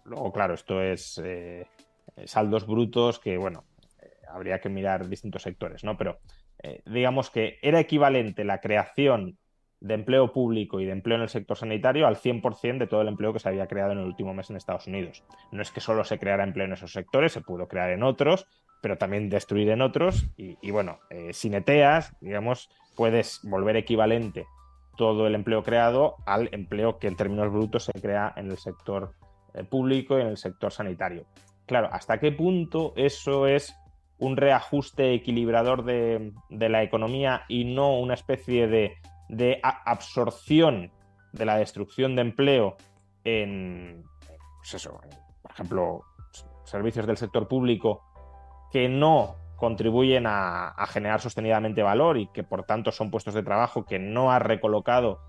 luego 0.04 0.32
claro, 0.32 0.54
esto 0.54 0.82
es 0.82 1.20
eh, 1.24 1.66
saldos 2.24 2.66
brutos 2.66 3.18
que, 3.18 3.38
bueno, 3.38 3.64
eh, 4.02 4.10
habría 4.28 4.60
que 4.60 4.68
mirar 4.68 5.08
distintos 5.08 5.42
sectores, 5.42 5.84
¿no? 5.84 5.96
Pero 5.96 6.18
digamos 6.86 7.28
que 7.28 7.58
era 7.60 7.80
equivalente 7.80 8.44
la 8.44 8.60
creación 8.60 9.36
de 9.82 9.94
empleo 9.94 10.32
público 10.32 10.80
y 10.80 10.84
de 10.84 10.92
empleo 10.92 11.16
en 11.16 11.22
el 11.22 11.28
sector 11.28 11.56
sanitario 11.56 12.06
al 12.06 12.16
100% 12.16 12.78
de 12.78 12.86
todo 12.86 13.02
el 13.02 13.08
empleo 13.08 13.32
que 13.32 13.40
se 13.40 13.48
había 13.48 13.66
creado 13.66 13.92
en 13.92 13.98
el 13.98 14.06
último 14.06 14.32
mes 14.32 14.48
en 14.48 14.56
Estados 14.56 14.86
Unidos. 14.86 15.24
No 15.50 15.60
es 15.60 15.72
que 15.72 15.80
solo 15.80 16.04
se 16.04 16.18
creara 16.18 16.44
empleo 16.44 16.66
en 16.66 16.72
esos 16.72 16.92
sectores, 16.92 17.32
se 17.32 17.40
pudo 17.40 17.66
crear 17.66 17.90
en 17.90 18.04
otros, 18.04 18.46
pero 18.80 18.96
también 18.96 19.28
destruir 19.28 19.70
en 19.70 19.82
otros. 19.82 20.28
Y, 20.36 20.70
bueno, 20.70 21.00
eh, 21.10 21.32
si 21.32 21.50
neteas, 21.50 22.14
digamos, 22.20 22.70
puedes 22.96 23.40
volver 23.42 23.76
equivalente 23.76 24.46
todo 24.96 25.26
el 25.26 25.34
empleo 25.34 25.62
creado 25.62 26.16
al 26.26 26.48
empleo 26.52 26.98
que 26.98 27.08
en 27.08 27.16
términos 27.16 27.50
brutos 27.50 27.84
se 27.84 28.00
crea 28.00 28.32
en 28.36 28.50
el 28.50 28.58
sector 28.58 29.14
eh, 29.54 29.64
público 29.64 30.16
y 30.16 30.22
en 30.22 30.28
el 30.28 30.36
sector 30.36 30.72
sanitario. 30.72 31.24
Claro, 31.66 31.88
¿hasta 31.90 32.20
qué 32.20 32.30
punto 32.30 32.92
eso 32.96 33.48
es 33.48 33.74
un 34.18 34.36
reajuste 34.36 35.14
equilibrador 35.14 35.84
de, 35.84 36.32
la 36.50 36.82
economía 36.84 37.42
y 37.48 37.64
no 37.64 37.98
una 37.98 38.14
especie 38.14 38.68
de, 38.68 38.94
de 39.32 39.60
absorción 39.62 40.92
de 41.32 41.46
la 41.46 41.56
destrucción 41.56 42.14
de 42.14 42.22
empleo 42.22 42.76
en, 43.24 44.04
pues 44.58 44.74
eso, 44.74 45.00
por 45.40 45.50
ejemplo, 45.50 46.04
servicios 46.64 47.06
del 47.06 47.16
sector 47.16 47.48
público 47.48 48.02
que 48.70 48.88
no 48.90 49.36
contribuyen 49.56 50.24
a, 50.26 50.74
generar 50.88 51.20
sostenidamente 51.20 51.82
valor 51.82 52.18
y 52.18 52.26
que 52.28 52.42
por 52.42 52.64
tanto 52.64 52.92
son 52.92 53.10
puestos 53.10 53.32
de 53.32 53.42
trabajo 53.42 53.86
que 53.86 53.98
no 53.98 54.32
has 54.32 54.42
recolocado 54.42 55.20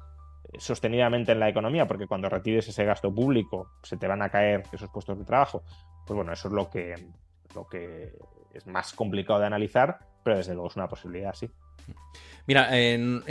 eh, 0.51 0.59
sostenidamente 0.59 1.31
en 1.31 1.39
la 1.39 1.47
economía, 1.47 1.87
porque 1.87 2.07
cuando 2.07 2.27
retires 2.27 2.67
ese 2.67 2.83
gasto 2.83 3.13
público 3.13 3.69
se 3.83 3.95
te 3.95 4.07
van 4.07 4.21
a 4.21 4.29
caer 4.29 4.63
esos 4.73 4.89
puestos 4.89 5.17
de 5.17 5.23
trabajo. 5.23 5.63
Pues 6.05 6.15
bueno, 6.15 6.33
eso 6.33 6.49
es 6.49 6.53
lo 6.53 6.69
que, 6.69 6.95
lo 7.55 7.67
que 7.67 8.11
es 8.53 8.67
más 8.67 8.93
complicado 8.93 9.39
de 9.39 9.47
analizar, 9.47 9.99
pero 10.23 10.37
desde 10.37 10.53
luego 10.53 10.69
es 10.69 10.75
una 10.75 10.87
posibilidad, 10.87 11.33
sí. 11.33 11.49
Mira, 12.45 12.69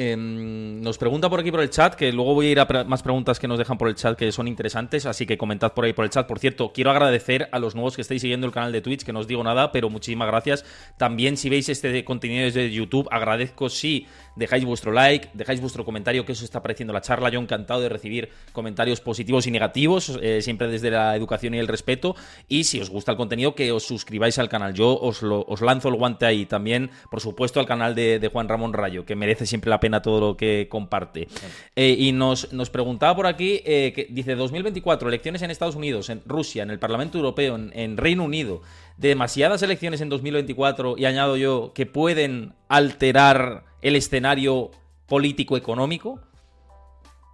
nos 0.07 0.97
pregunta 0.97 1.29
por 1.29 1.41
aquí 1.41 1.51
por 1.51 1.61
el 1.61 1.69
chat, 1.69 1.95
que 1.97 2.11
luego 2.13 2.33
voy 2.33 2.47
a 2.47 2.51
ir 2.53 2.61
a 2.61 2.85
más 2.85 3.03
preguntas 3.03 3.39
que 3.39 3.47
nos 3.47 3.59
dejan 3.59 3.77
por 3.77 3.89
el 3.89 3.95
chat 3.95 4.17
que 4.17 4.33
son 4.33 4.49
interesantes, 4.49 5.05
así 5.05 5.27
que 5.27 5.37
comentad 5.37 5.75
por 5.75 5.85
ahí 5.85 5.93
por 5.93 6.07
el 6.07 6.11
chat. 6.11 6.27
Por 6.27 6.39
cierto, 6.39 6.73
quiero 6.73 6.91
agradecer 6.91 7.51
a 7.53 7.59
los 7.59 7.75
nuevos 7.75 7.95
que 7.95 8.01
estáis 8.01 8.23
siguiendo 8.23 8.47
el 8.47 8.55
canal 8.55 8.73
de 8.73 8.81
Twitch, 8.81 9.05
que 9.05 9.13
no 9.13 9.19
os 9.19 9.27
digo 9.27 9.45
nada, 9.45 9.71
pero 9.71 9.91
muchísimas 9.91 10.29
gracias. 10.29 10.65
También 10.97 11.37
si 11.37 11.51
veis 11.51 11.69
este 11.69 12.07
contenido 12.07 12.45
desde 12.45 12.71
YouTube, 12.71 13.07
agradezco 13.11 13.69
si 13.69 14.07
dejáis 14.35 14.65
vuestro 14.65 14.93
like, 14.93 15.29
dejáis 15.35 15.61
vuestro 15.61 15.85
comentario, 15.85 16.25
que 16.25 16.33
os 16.33 16.41
está 16.41 16.63
pareciendo 16.63 16.95
la 16.95 17.03
charla. 17.03 17.29
Yo 17.29 17.39
encantado 17.39 17.83
de 17.83 17.91
recibir 17.91 18.31
comentarios 18.53 19.03
positivos 19.03 19.47
y 19.47 19.51
negativos, 19.51 20.19
eh, 20.23 20.41
siempre 20.41 20.69
desde 20.69 20.91
la 20.91 21.15
educación 21.17 21.53
y 21.53 21.59
el 21.59 21.69
respeto. 21.69 22.17
Y 22.49 22.65
si 22.65 22.81
os 22.81 22.89
gusta 22.89 23.13
el 23.13 23.19
contenido, 23.19 23.55
que 23.55 23.73
os 23.73 23.83
suscribáis 23.83 24.39
al 24.39 24.49
canal. 24.49 24.73
Yo 24.73 24.99
os, 24.99 25.12
os 25.21 25.61
lanzo 25.61 25.89
el 25.89 25.97
guante 25.97 26.27
ahí. 26.27 26.47
También, 26.47 26.91
por 27.11 27.21
supuesto, 27.21 27.61
al 27.61 27.67
canal 27.67 27.95
de, 27.95 28.31
Juan 28.33 28.49
Ramón 28.49 28.73
Rayo 28.73 29.05
que 29.05 29.17
merece 29.17 29.47
siempre 29.47 29.69
la 29.69 29.81
pena 29.81 30.01
todo 30.01 30.21
lo 30.21 30.37
que 30.37 30.69
comparte. 30.71 31.29
Eh, 31.77 31.97
y 31.99 32.13
nos, 32.13 32.53
nos, 32.53 32.71
preguntaba 32.71 33.17
por 33.17 33.27
aquí, 33.27 33.61
eh, 33.65 33.93
que 33.95 34.07
dice 34.11 34.35
2024, 34.35 35.09
elecciones 35.09 35.43
en 35.43 35.51
Estados 35.51 35.77
Unidos, 35.77 36.09
en 36.09 36.23
Rusia, 36.25 36.63
en 36.63 36.71
el 36.71 36.79
Parlamento 36.79 37.19
Europeo, 37.19 37.57
en, 37.57 37.97
Reino 37.97 38.25
Unido, 38.25 38.63
demasiadas 38.97 39.63
elecciones 39.63 40.01
en 40.01 40.09
2024 40.09 40.97
y 40.97 41.05
añado 41.05 41.37
yo 41.37 41.73
que 41.75 41.87
pueden 41.87 42.55
alterar 42.69 43.65
el 43.83 43.97
escenario 43.97 44.71
político-económico. 45.07 46.21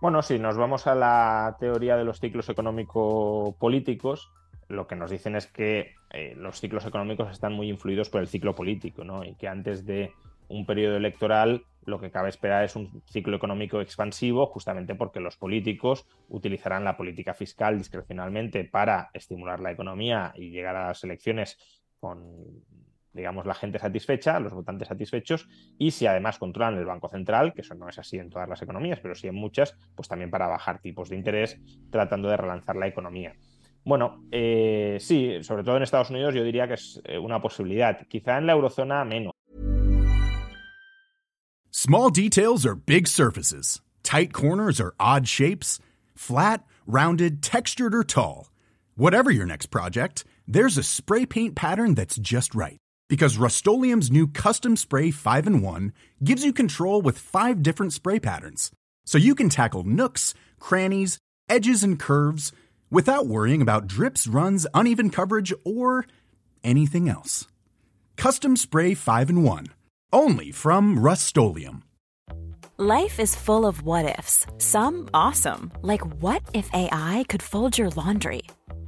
Bueno, 0.00 0.22
si 0.22 0.38
nos 0.38 0.56
vamos 0.56 0.86
a 0.86 0.94
la 0.94 1.56
teoría 1.58 1.96
de 1.96 2.04
los 2.04 2.20
ciclos 2.20 2.48
económico-políticos, 2.48 4.30
lo 4.68 4.86
que 4.86 4.96
nos 4.96 5.10
dicen 5.10 5.36
es 5.36 5.46
que 5.46 5.97
eh, 6.10 6.34
los 6.36 6.60
ciclos 6.60 6.86
económicos 6.86 7.30
están 7.30 7.52
muy 7.52 7.68
influidos 7.68 8.08
por 8.10 8.20
el 8.20 8.28
ciclo 8.28 8.54
político, 8.54 9.04
¿no? 9.04 9.24
Y 9.24 9.34
que 9.34 9.48
antes 9.48 9.84
de 9.84 10.12
un 10.48 10.64
periodo 10.64 10.96
electoral 10.96 11.64
lo 11.84 11.98
que 11.98 12.10
cabe 12.10 12.28
esperar 12.28 12.64
es 12.64 12.76
un 12.76 13.02
ciclo 13.06 13.36
económico 13.36 13.80
expansivo, 13.80 14.46
justamente 14.46 14.94
porque 14.94 15.20
los 15.20 15.36
políticos 15.36 16.06
utilizarán 16.28 16.84
la 16.84 16.96
política 16.96 17.34
fiscal 17.34 17.78
discrecionalmente 17.78 18.64
para 18.64 19.10
estimular 19.14 19.60
la 19.60 19.72
economía 19.72 20.32
y 20.36 20.50
llegar 20.50 20.76
a 20.76 20.88
las 20.88 21.02
elecciones 21.04 21.56
con, 21.98 22.62
digamos, 23.12 23.46
la 23.46 23.54
gente 23.54 23.78
satisfecha, 23.78 24.38
los 24.38 24.52
votantes 24.52 24.88
satisfechos, 24.88 25.48
y 25.78 25.90
si 25.90 26.06
además 26.06 26.38
controlan 26.38 26.76
el 26.76 26.84
Banco 26.84 27.08
Central, 27.08 27.54
que 27.54 27.62
eso 27.62 27.74
no 27.74 27.88
es 27.88 27.98
así 27.98 28.18
en 28.18 28.30
todas 28.30 28.48
las 28.48 28.60
economías, 28.60 29.00
pero 29.00 29.14
sí 29.14 29.26
en 29.26 29.34
muchas, 29.34 29.76
pues 29.94 30.08
también 30.08 30.30
para 30.30 30.46
bajar 30.46 30.80
tipos 30.80 31.08
de 31.08 31.16
interés, 31.16 31.58
tratando 31.90 32.28
de 32.28 32.36
relanzar 32.36 32.76
la 32.76 32.86
economía. 32.86 33.34
Bueno, 33.88 34.26
eh, 34.30 34.98
sí, 35.00 35.42
sobre 35.42 35.64
todo 35.64 35.78
en 35.78 35.82
Estados 35.82 36.10
Unidos 36.10 36.34
yo 36.34 36.44
diría 36.44 36.68
que 36.68 36.74
es 36.74 37.00
eh, 37.06 37.16
una 37.16 37.40
posibilidad. 37.40 38.06
Quizá 38.06 38.36
en 38.36 38.46
la 38.46 38.52
eurozona 38.52 39.02
menos. 39.02 39.32
Small 41.70 42.10
details 42.10 42.66
are 42.66 42.74
big 42.74 43.08
surfaces. 43.08 43.80
Tight 44.02 44.34
corners 44.34 44.78
are 44.78 44.92
odd 45.00 45.26
shapes. 45.26 45.80
Flat, 46.14 46.66
rounded, 46.86 47.42
textured, 47.42 47.94
or 47.94 48.04
tall. 48.04 48.50
Whatever 48.94 49.30
your 49.30 49.46
next 49.46 49.70
project, 49.70 50.26
there's 50.46 50.76
a 50.76 50.82
spray 50.82 51.24
paint 51.24 51.54
pattern 51.54 51.94
that's 51.94 52.18
just 52.18 52.54
right. 52.54 52.76
Because 53.08 53.38
Rust 53.38 53.66
new 53.66 54.26
Custom 54.26 54.76
Spray 54.76 55.10
5 55.10 55.46
in 55.46 55.62
1 55.62 55.92
gives 56.22 56.44
you 56.44 56.52
control 56.52 57.00
with 57.00 57.16
five 57.16 57.62
different 57.62 57.94
spray 57.94 58.20
patterns. 58.20 58.70
So 59.06 59.16
you 59.16 59.34
can 59.34 59.48
tackle 59.48 59.82
nooks, 59.84 60.34
crannies, 60.60 61.16
edges, 61.48 61.82
and 61.82 61.98
curves 61.98 62.52
without 62.90 63.26
worrying 63.26 63.62
about 63.62 63.86
drips, 63.86 64.26
runs, 64.26 64.66
uneven 64.74 65.10
coverage, 65.10 65.52
or 65.64 66.06
anything 66.62 67.08
else. 67.08 67.46
Custom 68.16 68.56
Spray 68.56 68.94
5 68.94 69.30
in 69.30 69.42
1 69.42 69.66
Only 70.12 70.50
from 70.50 70.98
Rustolium. 70.98 71.82
Life 72.80 73.18
is 73.18 73.34
full 73.34 73.66
of 73.66 73.82
what 73.82 74.18
ifs. 74.18 74.46
Some 74.58 75.08
awesome, 75.12 75.72
like 75.82 76.06
what 76.22 76.42
if 76.54 76.70
AI 76.72 77.24
could 77.28 77.42
fold 77.42 77.76
your 77.76 77.90
laundry? 77.90 78.42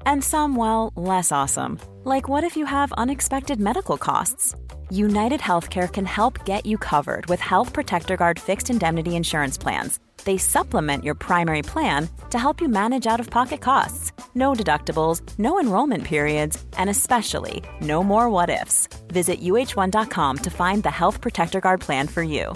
And 0.07 0.23
some, 0.23 0.55
well, 0.55 0.93
less 0.95 1.33
awesome, 1.33 1.81
like 2.05 2.29
what 2.29 2.45
if 2.45 2.57
you 2.57 2.67
have 2.67 2.93
unexpected 2.93 3.59
medical 3.59 3.99
costs? 3.99 4.55
United 4.91 5.41
Healthcare 5.41 5.93
can 5.93 6.07
help 6.07 6.45
get 6.45 6.67
you 6.67 6.79
covered 6.79 7.27
with 7.27 7.41
Health 7.41 7.73
Protector 7.73 8.17
Guard 8.17 8.39
fixed 8.39 8.71
indemnity 8.71 9.17
insurance 9.17 9.59
plans. 9.59 9.99
They 10.25 10.39
supplement 10.39 11.05
your 11.05 11.15
primary 11.15 11.63
plan 11.63 12.09
to 12.31 12.39
help 12.39 12.61
you 12.61 12.69
manage 12.69 13.07
out 13.07 13.21
of 13.21 13.31
pocket 13.31 13.61
costs 13.61 14.13
no 14.35 14.53
deductibles, 14.53 15.23
no 15.39 15.61
enrollment 15.61 16.05
periods, 16.05 16.65
and 16.79 16.89
especially 16.89 17.63
no 17.81 18.03
more 18.03 18.31
what 18.31 18.51
ifs. 18.51 18.89
Visit 19.09 19.41
uh1.com 19.41 20.39
to 20.39 20.51
find 20.51 20.83
the 20.83 20.91
Health 20.91 21.21
Protector 21.21 21.61
Guard 21.61 21.81
plan 21.81 22.07
for 22.07 22.23
you. 22.23 22.55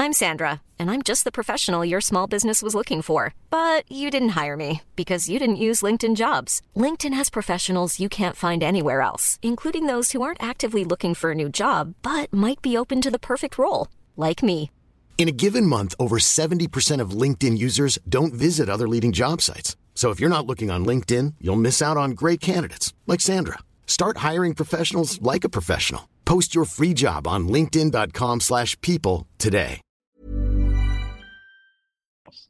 I'm 0.00 0.12
Sandra, 0.12 0.62
and 0.78 0.92
I'm 0.92 1.02
just 1.02 1.24
the 1.24 1.32
professional 1.32 1.84
your 1.84 2.00
small 2.00 2.28
business 2.28 2.62
was 2.62 2.74
looking 2.74 3.02
for. 3.02 3.34
But 3.50 3.90
you 3.90 4.10
didn't 4.10 4.40
hire 4.40 4.56
me 4.56 4.82
because 4.94 5.28
you 5.28 5.38
didn't 5.38 5.64
use 5.66 5.82
LinkedIn 5.82 6.14
jobs. 6.16 6.62
LinkedIn 6.76 7.14
has 7.14 7.30
professionals 7.30 7.98
you 7.98 8.08
can't 8.08 8.36
find 8.36 8.62
anywhere 8.62 9.00
else, 9.00 9.38
including 9.42 9.86
those 9.86 10.12
who 10.12 10.22
aren't 10.22 10.42
actively 10.42 10.84
looking 10.84 11.14
for 11.14 11.32
a 11.32 11.34
new 11.34 11.48
job 11.48 11.94
but 12.02 12.32
might 12.32 12.62
be 12.62 12.76
open 12.76 13.00
to 13.00 13.10
the 13.10 13.18
perfect 13.18 13.58
role, 13.58 13.88
like 14.16 14.42
me. 14.42 14.70
In 15.18 15.26
a 15.26 15.32
given 15.32 15.66
month, 15.66 15.96
over 15.98 16.20
70% 16.20 17.02
of 17.02 17.10
LinkedIn 17.10 17.58
users 17.58 17.98
don't 18.08 18.32
visit 18.32 18.68
other 18.68 18.86
leading 18.86 19.10
job 19.10 19.42
sites. 19.42 19.76
So 19.96 20.10
if 20.10 20.20
you're 20.20 20.30
not 20.30 20.46
looking 20.46 20.70
on 20.70 20.86
LinkedIn, 20.86 21.34
you'll 21.40 21.56
miss 21.60 21.82
out 21.82 21.96
on 21.96 22.12
great 22.12 22.40
candidates 22.40 22.94
like 23.08 23.20
Sandra. 23.20 23.58
Start 23.84 24.18
hiring 24.18 24.54
professionals 24.54 25.20
like 25.20 25.42
a 25.42 25.48
professional. 25.48 26.02
Post 26.24 26.54
your 26.54 26.64
free 26.64 26.94
job 26.94 27.26
on 27.26 27.48
linkedin.com/people 27.48 29.26
today. 29.38 29.80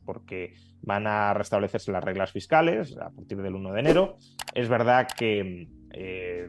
Porque 0.05 0.55
van 0.83 1.07
a 1.07 1.33
restablecerse 1.35 1.91
las 1.91 2.05
reglas 2.05 2.33
fiscales 2.33 2.97
a 2.99 3.11
partir 3.11 3.41
del 3.41 3.55
1 3.55 3.73
de 3.73 3.81
enero. 3.81 4.19
Es 4.55 4.69
verdad 4.69 5.09
que 5.17 5.69
eh, 5.93 6.49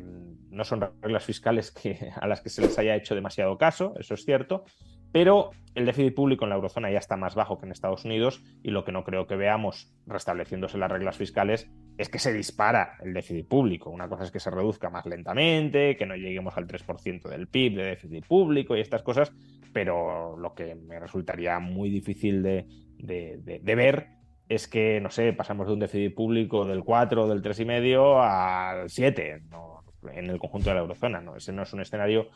no 0.50 0.64
son 0.66 0.82
reglas 1.02 1.24
fiscales 1.24 1.72
que, 1.72 2.12
a 2.14 2.28
las 2.28 2.42
que 2.42 2.50
se 2.50 2.62
les 2.62 2.78
haya 2.78 2.96
hecho 2.96 3.16
demasiado 3.16 3.58
caso, 3.58 3.94
eso 3.98 4.14
es 4.14 4.26
cierto, 4.26 4.66
pero 5.12 5.52
el 5.76 5.86
déficit 5.86 6.14
público 6.14 6.46
en 6.46 6.50
la 6.50 6.56
eurozona 6.56 6.92
ya 6.92 6.98
está 6.98 7.16
más 7.16 7.36
bajo 7.36 7.58
que 7.58 7.66
en 7.66 7.72
Estados 7.72 8.04
Unidos 8.04 8.44
y 8.64 8.72
lo 8.72 8.84
que 8.84 8.92
no 8.92 9.04
creo 9.04 9.28
que 9.28 9.36
veamos 9.36 9.94
restableciéndose 10.08 10.78
las 10.78 10.92
reglas 10.92 11.18
fiscales 11.18 11.70
es 11.98 12.10
que 12.10 12.20
se 12.20 12.34
dispara 12.34 12.98
el 13.02 13.14
déficit 13.14 13.48
público. 13.48 13.90
Una 13.90 14.10
cosa 14.10 14.24
es 14.24 14.32
que 14.32 14.40
se 14.40 14.50
reduzca 14.50 14.90
más 14.90 15.06
lentamente, 15.06 15.96
que 15.96 16.06
no 16.06 16.16
lleguemos 16.16 16.58
al 16.58 16.68
3% 16.68 17.30
del 17.30 17.48
PIB 17.48 17.76
de 17.76 17.84
déficit 17.84 18.26
público 18.26 18.76
y 18.76 18.82
estas 18.82 19.04
cosas, 19.04 19.32
pero 19.72 20.36
lo 20.38 20.54
que 20.54 20.76
me 20.76 21.00
resultaría 21.00 21.60
muy 21.60 21.90
difícil 21.90 22.42
de, 22.42 22.66
ver 23.64 24.08
es 24.48 24.68
que, 24.68 25.00
no 25.00 25.12
sé, 25.12 25.34
pasamos 25.34 25.68
de 25.68 25.74
un 25.74 25.80
déficit 25.80 26.16
público 26.16 26.66
del 26.66 26.84
4 26.84 27.24
o 27.24 27.28
del 27.28 27.42
3,5 27.42 28.22
al 28.22 28.90
7 28.90 29.44
en 30.14 30.30
el 30.30 30.40
conjunto 30.40 30.70
de 30.70 30.76
la 30.76 30.82
eurozona. 30.82 31.22
¿no? 31.22 31.36
Ese 31.36 31.54
no 31.54 31.64
es 31.64 31.74
un 31.74 31.82
escenario 31.82 32.30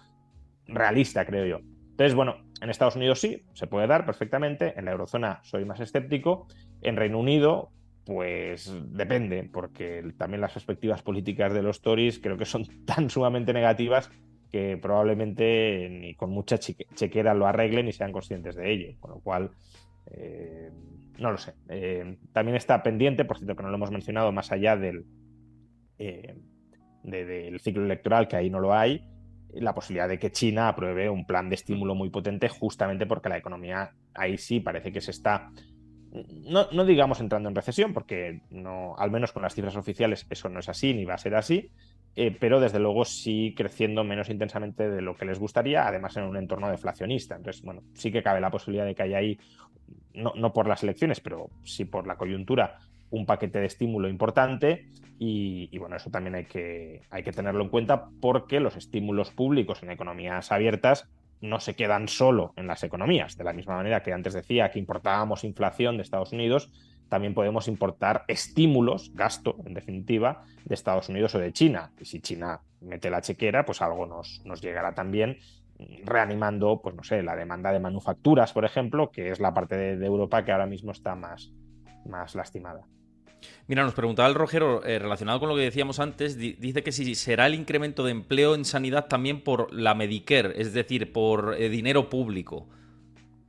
realista, 0.68 1.26
creo 1.26 1.46
yo. 1.46 1.73
Entonces, 1.94 2.16
bueno, 2.16 2.38
en 2.60 2.72
Estados 2.72 2.96
Unidos 2.96 3.22
sí, 3.22 3.44
se 3.54 3.68
puede 3.68 3.86
dar 3.86 4.04
perfectamente. 4.04 4.74
En 4.78 4.86
la 4.86 4.92
eurozona 4.92 5.42
soy 5.44 5.64
más 5.64 5.80
escéptico. 5.80 6.48
En 6.82 6.96
Reino 6.96 7.20
Unido, 7.20 7.70
pues 8.04 8.74
depende, 8.88 9.48
porque 9.54 10.04
también 10.18 10.42
las 10.42 10.54
perspectivas 10.54 11.04
políticas 11.04 11.54
de 11.54 11.62
los 11.62 11.82
Tories 11.82 12.18
creo 12.18 12.36
que 12.36 12.46
son 12.46 12.66
tan 12.86 13.12
sumamente 13.12 13.54
negativas 13.54 14.10
que 14.52 14.78
probablemente 14.78 15.88
ni 15.90 16.16
con 16.16 16.32
mucha 16.32 16.58
chequera 16.58 17.36
lo 17.36 17.46
arreglen 17.46 17.88
y 17.88 17.92
sean 17.92 18.12
conscientes 18.12 18.56
de 18.56 18.72
ello. 18.72 18.96
Con 19.00 19.12
lo 19.12 19.20
cual, 19.20 19.52
eh, 20.08 20.72
no 21.20 21.32
lo 21.32 21.38
sé. 21.38 21.54
Eh, 21.70 22.18
también 22.32 22.58
está 22.58 22.82
pendiente, 22.82 23.24
por 23.24 23.38
cierto 23.38 23.56
que 23.56 23.62
no 23.62 23.70
lo 23.70 23.76
hemos 23.76 23.92
mencionado, 23.92 24.32
más 24.32 24.52
allá 24.52 24.78
del, 24.78 25.06
eh, 26.00 26.36
del 27.04 27.60
ciclo 27.60 27.86
electoral, 27.86 28.28
que 28.28 28.36
ahí 28.36 28.50
no 28.50 28.60
lo 28.60 28.74
hay, 28.74 29.12
la 29.56 29.74
posibilidad 29.74 30.08
de 30.08 30.20
que 30.20 30.32
China 30.32 30.70
apruebe 30.70 31.10
un 31.10 31.26
plan 31.26 31.50
de 31.50 31.56
estímulo 31.56 31.96
muy 31.96 32.10
potente 32.10 32.50
justamente 32.50 33.06
porque 33.06 33.30
la 33.30 33.38
economía 33.38 33.92
ahí 34.13 34.38
sí 34.38 34.60
parece 34.60 34.92
que 34.92 35.02
se 35.02 35.12
está, 35.12 35.52
no, 36.46 36.68
no, 36.72 36.86
digamos 36.86 37.20
entrando 37.20 37.50
en 37.50 37.56
recesión, 37.56 37.94
porque 37.94 38.42
no, 38.52 38.96
al 38.98 39.10
menos 39.10 39.32
con 39.32 39.42
las 39.42 39.56
cifras 39.56 39.76
oficiales 39.76 40.28
eso 40.30 40.50
no 40.50 40.60
es 40.60 40.70
así 40.70 40.94
ni 40.94 41.06
va 41.06 41.16
a 41.16 41.18
ser 41.18 41.36
así, 41.36 41.72
eh, 42.16 42.36
pero 42.39 42.60
desde 42.60 42.80
luego 42.80 43.04
sí 43.06 43.56
creciendo 43.58 44.04
menos 44.04 44.30
intensamente 44.30 44.88
de 44.89 45.02
lo 45.02 45.16
que 45.16 45.26
les 45.26 45.39
gustaría, 45.39 45.88
además 45.88 46.16
en 46.18 46.24
un 46.24 46.38
entorno 46.38 46.70
deflacionista. 46.70 47.36
Entonces, 47.36 47.63
bueno, 47.63 47.82
sí 47.94 48.12
que 48.12 48.22
cabe 48.22 48.42
la 48.42 48.52
posibilidad 48.52 48.86
de 48.86 48.94
que 48.94 49.04
haya 49.04 49.18
ahí, 49.18 49.39
no, 50.13 50.34
no 50.36 50.54
por 50.54 50.68
las 50.68 50.84
elecciones, 50.84 51.20
pero 51.20 51.50
sí 51.63 51.86
por 51.86 52.06
la 52.06 52.16
coyuntura, 52.16 52.78
un 53.13 53.26
paquete 53.26 53.60
de 53.60 53.67
estímulo 53.67 54.10
importante 54.10 54.88
y, 55.19 55.78
bueno, 55.78 55.95
eso 55.95 56.10
también 56.10 56.36
hay 56.36 56.45
que, 56.45 57.04
hay 57.10 57.23
que 57.23 57.32
tenerlo 57.32 57.63
en 57.63 57.69
cuenta 57.69 58.10
porque 58.19 58.60
los 58.60 58.76
estímulos 58.76 59.32
públicos 59.32 59.82
en 59.84 59.91
economías 59.91 60.52
abiertas 60.52 61.08
no 61.39 61.60
se 61.60 61.76
quedan 61.76 62.08
solo 62.08 62.54
en 62.58 62.67
las 62.67 62.84
economías. 62.84 63.38
De 63.38 63.43
la 63.43 63.54
misma 63.54 63.76
manera 63.76 64.02
que 64.02 64.12
antes 64.12 64.34
decía 64.34 64.69
que 64.71 64.80
importábamos 64.80 65.43
inflación 65.43 65.95
de 65.95 66.04
Estados 66.04 66.34
Unidos, 66.34 66.73
también 67.08 67.34
podemos 67.34 67.67
importar 67.67 68.26
estímulos, 68.28 69.12
gasto, 69.13 69.56
en 69.65 69.76
definitiva, 69.76 70.43
de 70.65 70.73
Estados 70.73 71.10
Unidos 71.10 71.36
o 71.36 71.39
de 71.39 71.54
China. 71.54 71.91
Y 71.99 72.06
si 72.06 72.19
China 72.19 72.62
mete 72.82 73.10
la 73.10 73.21
chequera, 73.21 73.63
pues 73.63 73.82
algo 73.82 74.06
nos, 74.06 74.41
nos 74.45 74.62
llegará 74.62 74.93
también 74.93 75.38
reanimando, 76.04 76.82
pues 76.82 76.95
no 76.95 77.04
sé, 77.04 77.21
la 77.21 77.36
demanda 77.36 77.71
de 77.71 77.80
manufacturas, 77.80 78.52
por 78.52 78.65
ejemplo, 78.65 79.12
que 79.12 79.30
es 79.30 79.39
la 79.39 79.54
parte 79.54 79.78
de, 79.78 79.97
de 79.97 80.06
Europa 80.06 80.43
que 80.43 80.52
ahora 80.52 80.65
mismo 80.65 80.91
está 80.91 81.15
más, 81.15 81.52
más 82.06 82.36
lastimada. 82.36 82.88
Mira, 83.68 83.84
nos 83.84 83.94
preguntaba 83.94 84.28
el 84.28 84.36
Rogero, 84.36 84.84
eh, 84.86 85.00
relacionado 85.00 85.40
con 85.40 85.50
lo 85.50 85.56
que 85.56 85.62
decíamos 85.62 86.00
antes, 86.00 86.38
dice 86.38 86.84
que 86.84 86.92
si 86.92 87.16
será 87.16 87.48
el 87.48 87.56
incremento 87.56 88.04
de 88.04 88.12
empleo 88.12 88.56
en 88.56 88.66
sanidad 88.66 89.08
también 89.08 89.42
por 89.42 89.74
la 89.74 89.96
Medicare, 89.96 90.54
es 90.60 90.74
decir, 90.74 91.14
por 91.14 91.56
eh, 91.58 91.70
dinero 91.70 92.10
público. 92.10 92.68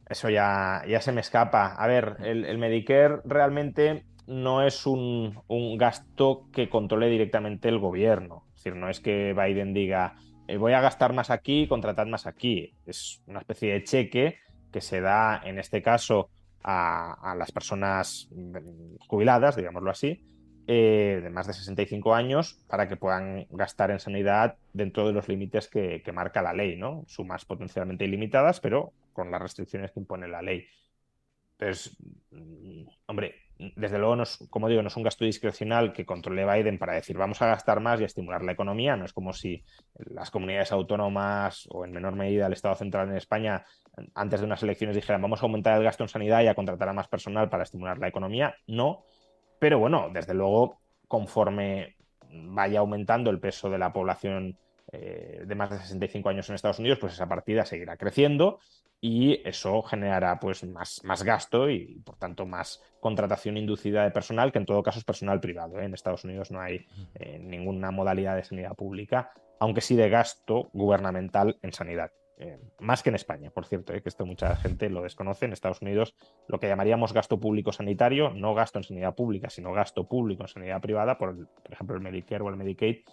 Eso 0.09 0.29
ya, 0.31 0.83
ya 0.87 1.01
se 1.01 1.13
me 1.13 1.21
escapa. 1.21 1.75
A 1.75 1.87
ver, 1.87 2.17
el, 2.23 2.59
Medicare 2.59 3.21
realmente 3.25 4.05
no 4.27 4.63
es 4.63 4.87
un, 4.87 5.43
gasto 5.79 6.49
que 6.53 6.69
controle 6.69 7.09
directamente 7.09 7.69
el 7.69 7.79
gobierno. 7.79 8.45
Es 8.55 8.63
decir, 8.63 8.77
no 8.77 8.89
es 8.89 9.01
que 9.01 9.33
Biden 9.33 9.73
diga, 9.73 10.17
eh, 10.47 10.57
voy 10.57 10.73
a 10.73 10.81
gastar 10.81 11.13
más 11.13 11.31
aquí, 11.31 11.67
contratad 11.67 12.07
más 12.07 12.27
aquí. 12.27 12.75
Es 12.87 13.23
una 13.27 13.41
especie 13.41 13.73
de 13.73 13.85
cheque 13.85 14.39
que 14.73 14.81
se 14.81 15.01
da, 15.01 15.41
en 15.45 15.59
este 15.59 15.83
caso, 15.83 16.29
a, 16.64 17.35
las 17.37 17.53
personas 17.53 18.29
jubiladas, 19.07 19.57
digámoslo 19.57 19.90
así, 19.90 20.24
eh, 20.66 21.20
de 21.22 21.31
más 21.31 21.46
de 21.46 21.53
65 21.53 22.14
años 22.14 22.59
para 22.66 22.88
que 22.88 22.96
puedan 22.96 23.46
gastar 23.50 23.90
en 23.90 24.00
sanidad 24.00 24.57
dentro 24.72 25.07
de 25.07 25.12
los 25.12 25.29
límites 25.29 25.68
que, 25.68 26.03
marca 26.14 26.40
la 26.40 26.55
ley, 26.55 26.77
¿no? 26.77 27.05
Sumas 27.07 27.44
potencialmente 27.44 28.05
ilimitadas, 28.05 28.61
pero 28.61 28.92
con 29.12 29.31
las 29.31 29.42
restricciones 29.42 29.92
que 29.92 30.00
impone 30.00 30.27
la 30.27 30.40
ley. 30.40 30.66
Entonces, 31.59 31.96
mm, 32.31 32.85
hombre, 33.07 33.35
desde 33.77 33.98
luego, 33.98 34.16
no 34.16 34.24
como 34.50 34.68
digo, 34.68 34.83
no 34.83 34.88
es 34.88 34.96
un 34.96 35.03
gasto 35.03 35.24
discrecional 35.24 35.92
que 35.92 36.07
controle 36.07 36.44
Biden 36.44 36.79
para 36.79 36.94
decir 36.94 37.16
vamos 37.16 37.40
a 37.42 37.46
gastar 37.46 37.81
más 37.81 38.00
y 38.00 38.05
estimular 38.05 38.42
la 38.42 38.53
economía. 38.53 38.96
No 38.96 39.05
es 39.05 39.12
como 39.12 39.33
si 39.33 39.64
las 39.94 40.31
comunidades 40.31 40.72
autónomas 40.72 41.66
o 41.70 41.85
en 41.85 41.92
menor 41.92 42.14
medida 42.14 42.46
el 42.46 42.53
Estado 42.53 42.74
central 42.74 43.09
en 43.09 43.16
España 43.16 43.64
antes 44.14 44.40
de 44.40 44.46
unas 44.46 44.62
elecciones 44.62 44.96
dijeran 44.96 45.22
vamos 45.22 45.42
a 45.42 45.46
aumentar 45.46 45.79
el 45.79 45.85
gasto 45.85 46.05
en 46.05 46.09
sanidad 46.09 46.42
y 46.42 46.48
a 46.48 46.55
contratar 46.55 46.88
a 46.88 46.92
más 46.92 47.09
personal 47.09 47.48
para 47.48 47.62
estimular 47.62 47.98
la 47.98 48.09
economía. 48.09 48.55
No. 48.66 49.05
Pero 49.59 49.79
bueno, 49.79 50.11
desde 50.12 50.35
luego, 50.35 50.81
conforme 51.09 51.96
vaya 52.31 52.81
aumentando 52.81 53.31
el 53.31 53.40
peso 53.40 53.70
de 53.70 53.79
la 53.79 53.92
población 53.92 54.59
eh, 54.97 55.43
de 55.45 55.55
más 55.55 55.71
de 55.71 55.79
65 55.79 56.29
años 56.29 56.49
en 56.49 56.55
Estados 56.55 56.79
Unidos, 56.79 56.99
pues 57.01 57.15
esa 57.15 57.29
partida 57.29 57.65
seguirá 57.65 57.97
creciendo 57.97 58.61
y 59.01 59.41
eso 59.47 59.83
generará 59.83 60.39
pues 60.39 60.63
más, 60.65 61.03
más 61.03 61.25
gasto 61.25 61.69
y 61.69 62.01
por 62.05 62.17
tanto 62.17 62.47
más 62.47 62.81
contratación 63.01 63.57
inducida 63.57 64.05
de 64.05 64.13
personal, 64.13 64.53
que 64.53 64.59
en 64.59 64.67
todo 64.67 64.83
caso 64.83 65.01
es 65.01 65.05
personal 65.05 65.41
privado. 65.41 65.81
¿eh? 65.81 65.85
En 65.85 65.95
Estados 65.95 66.25
Unidos 66.25 66.53
no 66.53 66.61
hay 66.61 66.87
eh, 67.17 67.39
ninguna 67.41 67.91
modalidad 67.91 68.37
de 68.37 68.45
sanidad 68.45 68.75
pública, 68.75 69.33
aunque 69.59 69.81
sí 69.81 69.97
de 69.97 70.09
gasto 70.09 70.71
gubernamental 70.73 71.59
en 71.63 71.73
sanidad. 71.73 72.13
Más 72.81 73.03
que 73.05 73.11
en 73.11 73.15
España, 73.15 73.51
por 73.51 73.65
cierto, 73.65 73.93
que 73.93 74.03
esto 74.05 74.27
mucha 74.27 74.57
gente 74.57 74.91
lo 74.91 75.03
desconoce. 75.03 75.45
En 75.45 75.53
Estados 75.53 75.81
Unidos 75.81 76.17
lo 76.49 76.59
que 76.59 76.67
llamaríamos 76.67 77.13
gasto 77.13 77.39
público 77.39 77.73
sanitario, 77.73 78.31
no 78.31 78.55
gasto 78.55 78.81
en 78.81 78.83
sanidad 78.83 79.15
pública, 79.15 79.49
sino 79.51 79.73
gasto 79.73 80.09
público 80.09 80.43
en 80.43 80.49
sanidad 80.49 80.81
privada, 80.81 81.17
por, 81.17 81.47
por 81.47 81.73
ejemplo 81.73 81.97
el 81.97 82.03
Medicare 82.03 82.43
o 82.43 82.49
el 82.49 82.57
Medicaid, 82.57 83.05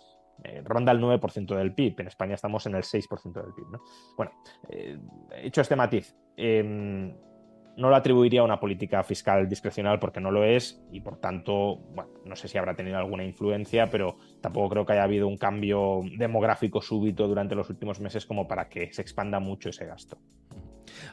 eh, 0.43 0.61
ronda 0.63 0.91
el 0.91 0.99
9% 0.99 1.55
del 1.55 1.73
PIB. 1.73 2.01
En 2.01 2.07
España 2.07 2.35
estamos 2.35 2.65
en 2.65 2.75
el 2.75 2.83
6% 2.83 3.33
del 3.33 3.53
PIB. 3.53 3.67
¿no? 3.71 3.81
Bueno, 4.17 4.31
eh, 4.69 4.99
hecho 5.35 5.61
este 5.61 5.75
matiz, 5.75 6.15
em, 6.35 7.13
no 7.77 7.89
lo 7.89 7.95
atribuiría 7.95 8.41
a 8.41 8.43
una 8.43 8.59
política 8.59 9.03
fiscal 9.03 9.47
discrecional 9.47 9.99
porque 9.99 10.19
no 10.19 10.31
lo 10.31 10.43
es 10.43 10.81
y 10.91 11.01
por 11.01 11.17
tanto, 11.17 11.77
bueno, 11.93 12.11
no 12.25 12.35
sé 12.35 12.47
si 12.47 12.57
habrá 12.57 12.75
tenido 12.75 12.97
alguna 12.97 13.23
influencia, 13.23 13.89
pero 13.89 14.17
tampoco 14.41 14.69
creo 14.69 14.85
que 14.85 14.93
haya 14.93 15.03
habido 15.03 15.27
un 15.27 15.37
cambio 15.37 16.01
demográfico 16.17 16.81
súbito 16.81 17.27
durante 17.27 17.55
los 17.55 17.69
últimos 17.69 17.99
meses 17.99 18.25
como 18.25 18.47
para 18.47 18.69
que 18.69 18.91
se 18.93 19.01
expanda 19.01 19.39
mucho 19.39 19.69
ese 19.69 19.85
gasto. 19.85 20.17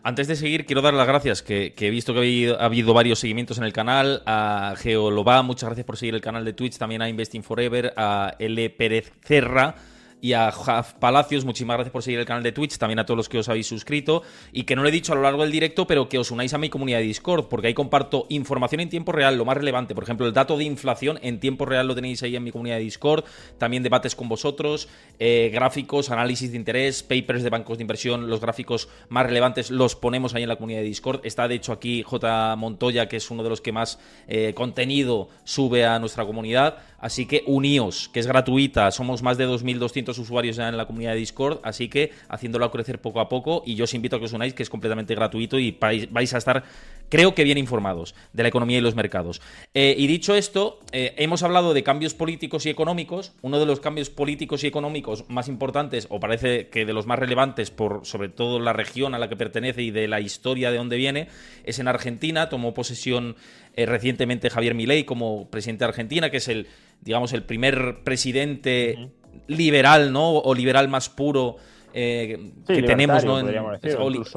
Antes 0.03 0.29
de 0.29 0.37
seguir, 0.37 0.66
quiero 0.66 0.83
dar 0.83 0.94
las 0.94 1.07
gracias, 1.07 1.42
que, 1.42 1.75
he 1.77 1.90
visto 1.90 2.12
que 2.12 2.55
ha 2.59 2.64
habido, 2.64 2.94
varios 2.94 3.21
seguimientos 3.21 3.59
en 3.59 3.64
el 3.64 3.73
canal. 3.73 4.23
A 4.27 4.75
Geoloba, 4.77 5.42
muchas 5.42 5.68
gracias 5.68 5.87
por 5.87 5.97
seguir 5.97 6.14
el 6.14 6.21
canal 6.21 6.44
de 6.44 6.53
Twitch. 6.53 6.79
También 6.79 7.03
a 7.03 7.09
Investing 7.09 7.42
Forever, 7.42 7.92
a 7.97 8.35
L. 8.38 8.71
Pérez 8.71 9.12
Cerra. 9.23 9.75
Y 10.21 10.33
a 10.33 10.51
Jaf 10.51 10.95
Palacios, 10.95 11.45
muchísimas 11.45 11.77
gracias 11.77 11.93
por 11.93 12.03
seguir 12.03 12.21
el 12.21 12.27
canal 12.27 12.43
de 12.43 12.53
Twitch, 12.53 12.79
también 12.79 12.99
a 12.99 13.07
todos 13.07 13.16
los 13.16 13.29
que 13.29 13.39
os 13.39 13.49
habéis 13.49 13.66
suscrito 13.66 14.23
y 14.53 14.64
que 14.64 14.77
no 14.77 14.83
lo 14.83 14.89
he 14.89 14.93
dicho 14.93 15.12
a 15.12 15.16
lo 15.16 15.23
largo 15.23 15.43
del 15.43 15.53
directo, 15.53 15.87
pero 15.87 16.09
que 16.09 16.19
os 16.19 16.31
unáis 16.31 16.55
a 16.55 16.59
mi 16.59 16.69
comunidad 16.69 16.99
de 16.99 17.05
Discord, 17.05 17.49
porque 17.49 17.69
ahí 17.69 17.75
comparto 17.75 18.27
información 18.29 18.81
en 18.81 18.89
tiempo 18.89 19.12
real, 19.12 19.37
lo 19.37 19.45
más 19.45 19.57
relevante, 19.57 19.95
por 19.95 20.05
ejemplo, 20.05 20.27
el 20.27 20.33
dato 20.33 20.57
de 20.57 20.64
inflación 20.64 21.19
en 21.23 21.41
tiempo 21.41 21.64
real 21.64 21.87
lo 21.87 21.95
tenéis 21.95 22.23
ahí 22.23 22.37
en 22.37 22.45
mi 22.45 22.51
comunidad 22.51 22.77
de 22.77 22.83
Discord, 22.83 23.25
también 23.59 23.83
debates 23.83 24.14
con 24.14 24.29
vosotros, 24.29 24.89
eh, 25.19 25.51
gráficos, 25.53 26.11
análisis 26.11 26.51
de 26.51 26.57
interés, 26.57 27.03
papers 27.03 27.43
de 27.43 27.51
bancos 27.51 27.79
de 27.79 27.83
inversión, 27.83 28.29
los 28.29 28.41
gráficos 28.41 28.89
más 29.09 29.27
relevantes 29.27 29.71
los 29.71 29.97
ponemos 29.97 30.35
ahí 30.35 30.43
en 30.43 30.49
la 30.49 30.57
comunidad 30.57 30.81
de 30.81 30.87
Discord. 30.87 31.21
Está 31.25 31.49
de 31.49 31.57
hecho 31.57 31.73
aquí 31.73 32.03
J. 32.03 32.57
Montoya, 32.57 33.09
que 33.09 33.16
es 33.16 33.31
uno 33.31 33.43
de 33.43 33.51
los 33.51 33.61
que 33.61 33.73
más 33.73 33.99
eh, 34.27 34.53
contenido 34.55 35.29
sube 35.45 35.85
a 35.85 35.99
nuestra 35.99 36.25
comunidad. 36.25 36.79
Así 36.99 37.26
que 37.26 37.44
uníos, 37.46 38.09
que 38.09 38.18
es 38.20 38.26
gratuita. 38.26 38.90
Somos 38.90 39.22
más 39.22 39.38
de 39.38 39.46
2.200 39.46 40.18
usuarios 40.18 40.57
ya 40.57 40.68
en 40.68 40.76
la 40.76 40.86
comunidad 40.86 41.12
de 41.12 41.18
Discord, 41.18 41.61
así 41.62 41.88
que 41.88 42.12
haciéndolo 42.28 42.70
crecer 42.70 43.01
poco 43.01 43.20
a 43.20 43.28
poco. 43.28 43.62
Y 43.64 43.76
yo 43.76 43.84
os 43.84 43.94
invito 43.94 44.16
a 44.16 44.18
que 44.18 44.24
os 44.24 44.32
unáis, 44.32 44.53
que 44.53 44.64
es 44.64 44.70
completamente 44.70 45.14
gratuito 45.14 45.59
y 45.59 45.78
vais 45.78 46.34
a 46.34 46.38
estar, 46.38 46.64
creo 47.09 47.35
que 47.35 47.45
bien 47.45 47.59
informados 47.59 48.15
de 48.33 48.43
la 48.43 48.49
economía 48.49 48.79
y 48.79 48.81
los 48.81 48.95
mercados. 48.95 49.41
Eh, 49.75 49.95
y 49.99 50.07
dicho 50.07 50.35
esto, 50.35 50.81
eh, 50.93 51.15
hemos 51.19 51.43
hablado 51.43 51.75
de 51.75 51.83
cambios 51.83 52.15
políticos 52.15 52.67
y 52.67 52.71
económicos. 52.71 53.33
Uno 53.43 53.59
de 53.59 53.67
los 53.67 53.81
cambios 53.81 54.11
políticos 54.11 54.65
y 54.65 54.67
económicos 54.67 55.25
más 55.29 55.49
importantes, 55.49 56.07
o 56.11 56.21
parece 56.21 56.69
que 56.69 56.85
de 56.85 56.93
los 56.93 57.07
más 57.07 57.19
relevantes, 57.19 57.71
por 57.71 58.05
sobre 58.05 58.29
todo 58.29 58.61
la 58.61 58.73
región 58.73 59.15
a 59.15 59.19
la 59.19 59.29
que 59.29 59.37
pertenece 59.37 59.83
y 59.83 59.91
de 59.91 60.09
la 60.09 60.21
historia 60.21 60.71
de 60.71 60.79
dónde 60.79 60.97
viene, 60.97 61.29
es 61.65 61.79
en 61.79 61.89
Argentina. 61.89 62.49
Tomó 62.49 62.75
posesión 62.75 63.37
eh, 63.75 63.87
recientemente 63.87 64.51
Javier 64.51 64.75
Milei 64.75 65.05
como 65.05 65.49
presidente 65.51 65.85
de 65.85 65.89
Argentina, 65.89 66.31
que 66.31 66.39
es 66.39 66.49
el 66.49 66.69
digamos, 67.01 67.33
el 67.33 67.43
primer 67.43 68.03
presidente 68.05 69.11
liberal, 69.47 70.13
¿no? 70.13 70.33
O 70.33 70.55
liberal 70.55 70.89
más 70.89 71.09
puro 71.09 71.57
eh, 71.95 72.53
que 72.66 72.82
tenemos, 72.82 73.24
¿no? 73.24 73.41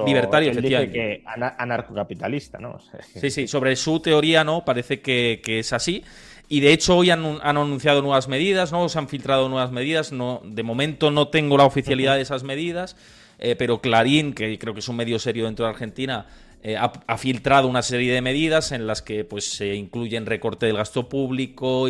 libertario, 0.05 0.51
efectivamente. 0.51 0.93
que 0.93 1.23
anarcocapitalista, 1.25 2.59
¿no? 2.59 2.79
sí, 3.15 3.29
sí, 3.29 3.47
sobre 3.47 3.75
su 3.75 3.99
teoría, 3.99 4.43
¿no? 4.43 4.63
Parece 4.63 5.01
que, 5.01 5.41
es 5.45 5.73
así. 5.73 6.03
Y 6.47 6.59
de 6.59 6.73
hecho 6.73 6.97
hoy 6.97 7.09
han, 7.09 7.39
anunciado 7.41 8.01
nuevas 8.01 8.27
medidas, 8.27 8.71
¿no? 8.71 8.89
Se 8.89 8.99
han 8.99 9.07
filtrado 9.07 9.47
nuevas 9.49 9.71
medidas. 9.71 10.11
No, 10.11 10.41
de 10.43 10.63
momento 10.63 11.11
no 11.11 11.29
tengo 11.29 11.57
la 11.57 11.65
oficialidad 11.65 12.15
de 12.15 12.21
esas 12.21 12.43
medidas, 12.43 12.95
eh, 13.39 13.55
pero 13.57 13.79
Clarín, 13.79 14.33
que 14.33 14.57
creo 14.59 14.73
que 14.73 14.81
es 14.81 14.89
un 14.89 14.97
medio 14.97 15.17
serio 15.19 15.45
dentro 15.45 15.65
de 15.65 15.71
Argentina, 15.71 16.25
eh, 16.63 16.77
ha, 16.77 17.17
filtrado 17.17 17.67
una 17.67 17.81
serie 17.81 18.13
de 18.13 18.21
medidas 18.21 18.71
en 18.71 18.85
las 18.85 19.01
que 19.01 19.23
pues, 19.23 19.45
se 19.45 19.73
incluyen 19.73 20.27
recorte 20.27 20.67
del 20.67 20.77
gasto 20.77 21.09
público, 21.09 21.87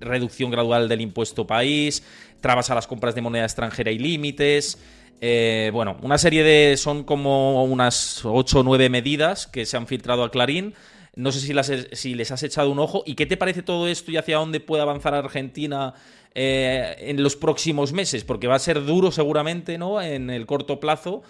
reducción 0.00 0.50
gradual 0.50 0.86
del 0.86 1.00
impuesto 1.00 1.46
país, 1.46 2.02
trabas 2.42 2.68
a 2.68 2.74
las 2.74 2.86
compras 2.86 3.14
de 3.14 3.22
moneda 3.22 3.44
extranjera 3.44 3.90
y 3.90 3.98
límites. 3.98 4.78
Eh, 5.22 5.70
bueno, 5.72 5.96
una 6.02 6.18
serie 6.18 6.44
de. 6.44 6.76
son 6.76 7.04
como 7.04 7.64
unas 7.64 8.22
8 8.22 8.60
o 8.60 8.62
9 8.62 8.90
medidas 8.90 9.46
que 9.46 9.64
se 9.64 9.78
han 9.78 9.86
filtrado 9.86 10.24
a 10.24 10.30
Clarín. 10.30 10.74
No 11.16 11.32
sé 11.32 11.40
si, 11.40 11.54
las, 11.54 11.72
si 11.92 12.14
les 12.14 12.30
has 12.30 12.42
echado 12.42 12.70
un 12.70 12.78
ojo. 12.78 13.02
¿Y 13.06 13.14
qué 13.14 13.24
te 13.24 13.38
parece 13.38 13.62
todo 13.62 13.88
esto 13.88 14.10
y 14.10 14.18
hacia 14.18 14.36
dónde 14.36 14.60
puede 14.60 14.82
avanzar 14.82 15.14
Argentina 15.14 15.94
eh, 16.34 16.96
en 16.98 17.22
los 17.22 17.34
próximos 17.34 17.94
meses? 17.94 18.24
Porque 18.24 18.46
va 18.46 18.56
a 18.56 18.60
ser 18.60 18.84
duro 18.84 19.10
seguramente, 19.10 19.78
¿no? 19.78 20.02
En 20.02 20.28
el 20.28 20.44
corto 20.44 20.78
plazo 20.78 21.22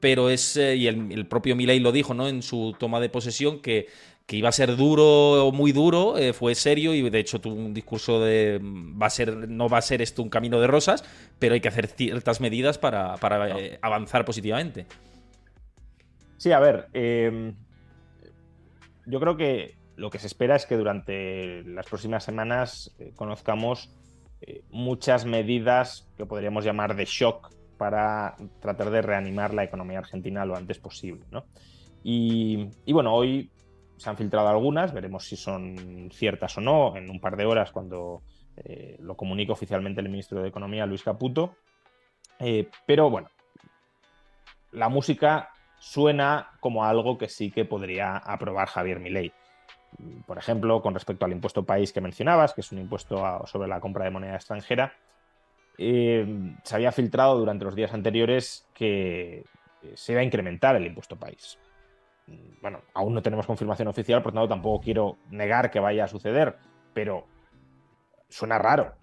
pero 0.00 0.30
es, 0.30 0.56
eh, 0.56 0.76
y 0.76 0.86
el, 0.88 1.26
propio 1.26 1.54
Milei 1.54 1.78
lo 1.78 1.92
dijo, 1.92 2.14
¿no? 2.14 2.26
En 2.26 2.42
su 2.42 2.74
toma 2.78 3.00
de 3.00 3.10
posesión, 3.10 3.60
que, 3.60 3.86
iba 4.32 4.48
a 4.48 4.52
ser 4.52 4.76
duro 4.76 5.44
o 5.44 5.52
muy 5.52 5.72
duro, 5.72 6.16
eh, 6.16 6.32
fue 6.32 6.54
serio 6.54 6.94
y 6.94 7.08
de 7.10 7.18
hecho 7.18 7.40
tuvo 7.40 7.56
un 7.56 7.74
discurso 7.74 8.20
de 8.20 8.60
va 8.62 9.06
a 9.06 9.10
ser, 9.10 9.48
no 9.48 9.68
va 9.68 9.78
a 9.78 9.82
ser 9.82 10.00
esto 10.02 10.22
un 10.22 10.30
camino 10.30 10.60
de 10.60 10.68
rosas, 10.68 11.02
pero 11.40 11.54
hay 11.54 11.60
que 11.60 11.66
hacer 11.66 11.88
ciertas 11.88 12.40
medidas 12.40 12.78
para, 12.78 13.16
eh, 13.58 13.80
avanzar 13.82 14.24
positivamente. 14.24 14.86
Sí, 16.36 16.52
a 16.52 16.60
ver, 16.60 16.86
em, 16.92 17.56
yo 19.04 19.18
creo 19.18 19.36
que 19.36 19.74
lo 19.96 20.10
que 20.10 20.20
se 20.20 20.28
espera 20.28 20.54
es 20.54 20.64
que 20.64 20.76
durante 20.76 21.64
las 21.64 21.86
próximas 21.86 22.22
semanas 22.22 22.96
conozcamos 23.16 23.90
muchas 24.70 25.26
medidas 25.26 26.08
que 26.16 26.24
podríamos 26.24 26.64
llamar 26.64 26.94
de 26.94 27.04
shock 27.04 27.50
para 27.80 28.36
tratar 28.60 28.90
de 28.90 29.00
reanimar 29.00 29.54
la 29.54 29.64
economía 29.64 30.00
argentina 30.00 30.44
lo 30.44 30.54
antes 30.54 30.78
posible. 30.78 31.24
Y, 32.04 32.68
bueno, 32.92 33.14
hoy 33.14 33.50
se 33.96 34.10
han 34.10 34.18
filtrado 34.18 34.48
algunas, 34.48 34.92
veremos 34.92 35.24
si 35.24 35.34
son 35.34 36.10
ciertas 36.12 36.58
o 36.58 36.60
no 36.60 36.94
en 36.94 37.08
un 37.08 37.22
par 37.22 37.38
de 37.38 37.46
horas 37.46 37.72
cuando 37.72 38.20
eh, 38.54 38.98
lo 39.00 39.16
comunique 39.16 39.52
oficialmente 39.52 40.02
el 40.02 40.10
ministro 40.10 40.42
de 40.42 40.48
Economía, 40.48 40.84
Luis 40.84 41.02
Caputo. 41.02 41.56
Eh, 42.38 42.68
pero 42.86 43.08
bueno, 43.08 43.30
la 44.72 44.90
música 44.90 45.48
suena 45.78 46.50
como 46.60 46.84
algo 46.84 47.16
que 47.16 47.30
sí 47.30 47.50
que 47.50 47.64
podría 47.64 48.18
aprobar 48.18 48.68
Javier 48.68 49.00
Milei. 49.00 49.32
Por 50.26 50.36
ejemplo, 50.36 50.82
con 50.82 50.92
respecto 50.92 51.24
al 51.24 51.32
impuesto 51.32 51.64
país 51.64 51.94
que 51.94 52.02
mencionabas, 52.02 52.52
que 52.52 52.60
es 52.60 52.72
un 52.72 52.78
impuesto 52.78 53.46
sobre 53.46 53.70
la 53.70 53.80
compra 53.80 54.04
de 54.04 54.10
moneda 54.10 54.34
extranjera, 54.34 54.92
eh, 55.78 56.54
se 56.62 56.74
había 56.74 56.92
filtrado 56.92 57.38
durante 57.38 57.64
los 57.64 57.74
días 57.74 57.92
anteriores 57.92 58.66
que 58.74 59.44
eh, 59.82 59.92
se 59.94 60.12
iba 60.12 60.20
a 60.20 60.24
incrementar 60.24 60.76
el 60.76 60.86
impuesto 60.86 61.16
país. 61.16 61.58
Bueno, 62.60 62.82
aún 62.94 63.14
no 63.14 63.22
tenemos 63.22 63.46
confirmación 63.46 63.88
oficial, 63.88 64.22
por 64.22 64.32
tanto 64.32 64.48
tampoco 64.48 64.84
quiero 64.84 65.18
negar 65.30 65.70
que 65.70 65.80
vaya 65.80 66.04
a 66.04 66.08
suceder, 66.08 66.56
pero 66.94 67.26
suena 68.28 68.58
raro. 68.58 68.94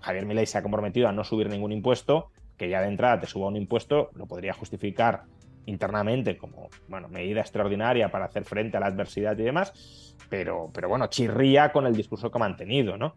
Javier 0.00 0.24
Milei 0.24 0.46
se 0.46 0.58
ha 0.58 0.62
comprometido 0.62 1.08
a 1.08 1.12
no 1.12 1.24
subir 1.24 1.48
ningún 1.48 1.72
impuesto, 1.72 2.30
que 2.56 2.68
ya 2.68 2.80
de 2.80 2.88
entrada 2.88 3.20
te 3.20 3.26
suba 3.26 3.48
un 3.48 3.56
impuesto, 3.56 4.10
lo 4.14 4.26
podría 4.26 4.52
justificar 4.52 5.24
internamente 5.66 6.38
como 6.38 6.68
bueno, 6.88 7.08
medida 7.08 7.40
extraordinaria 7.40 8.10
para 8.10 8.24
hacer 8.24 8.44
frente 8.44 8.76
a 8.76 8.80
la 8.80 8.86
adversidad 8.86 9.36
y 9.38 9.42
demás, 9.42 10.16
pero, 10.28 10.70
pero 10.72 10.88
bueno, 10.88 11.08
chirría 11.08 11.72
con 11.72 11.86
el 11.86 11.94
discurso 11.94 12.30
que 12.30 12.38
ha 12.38 12.40
mantenido, 12.40 12.96
¿no? 12.96 13.16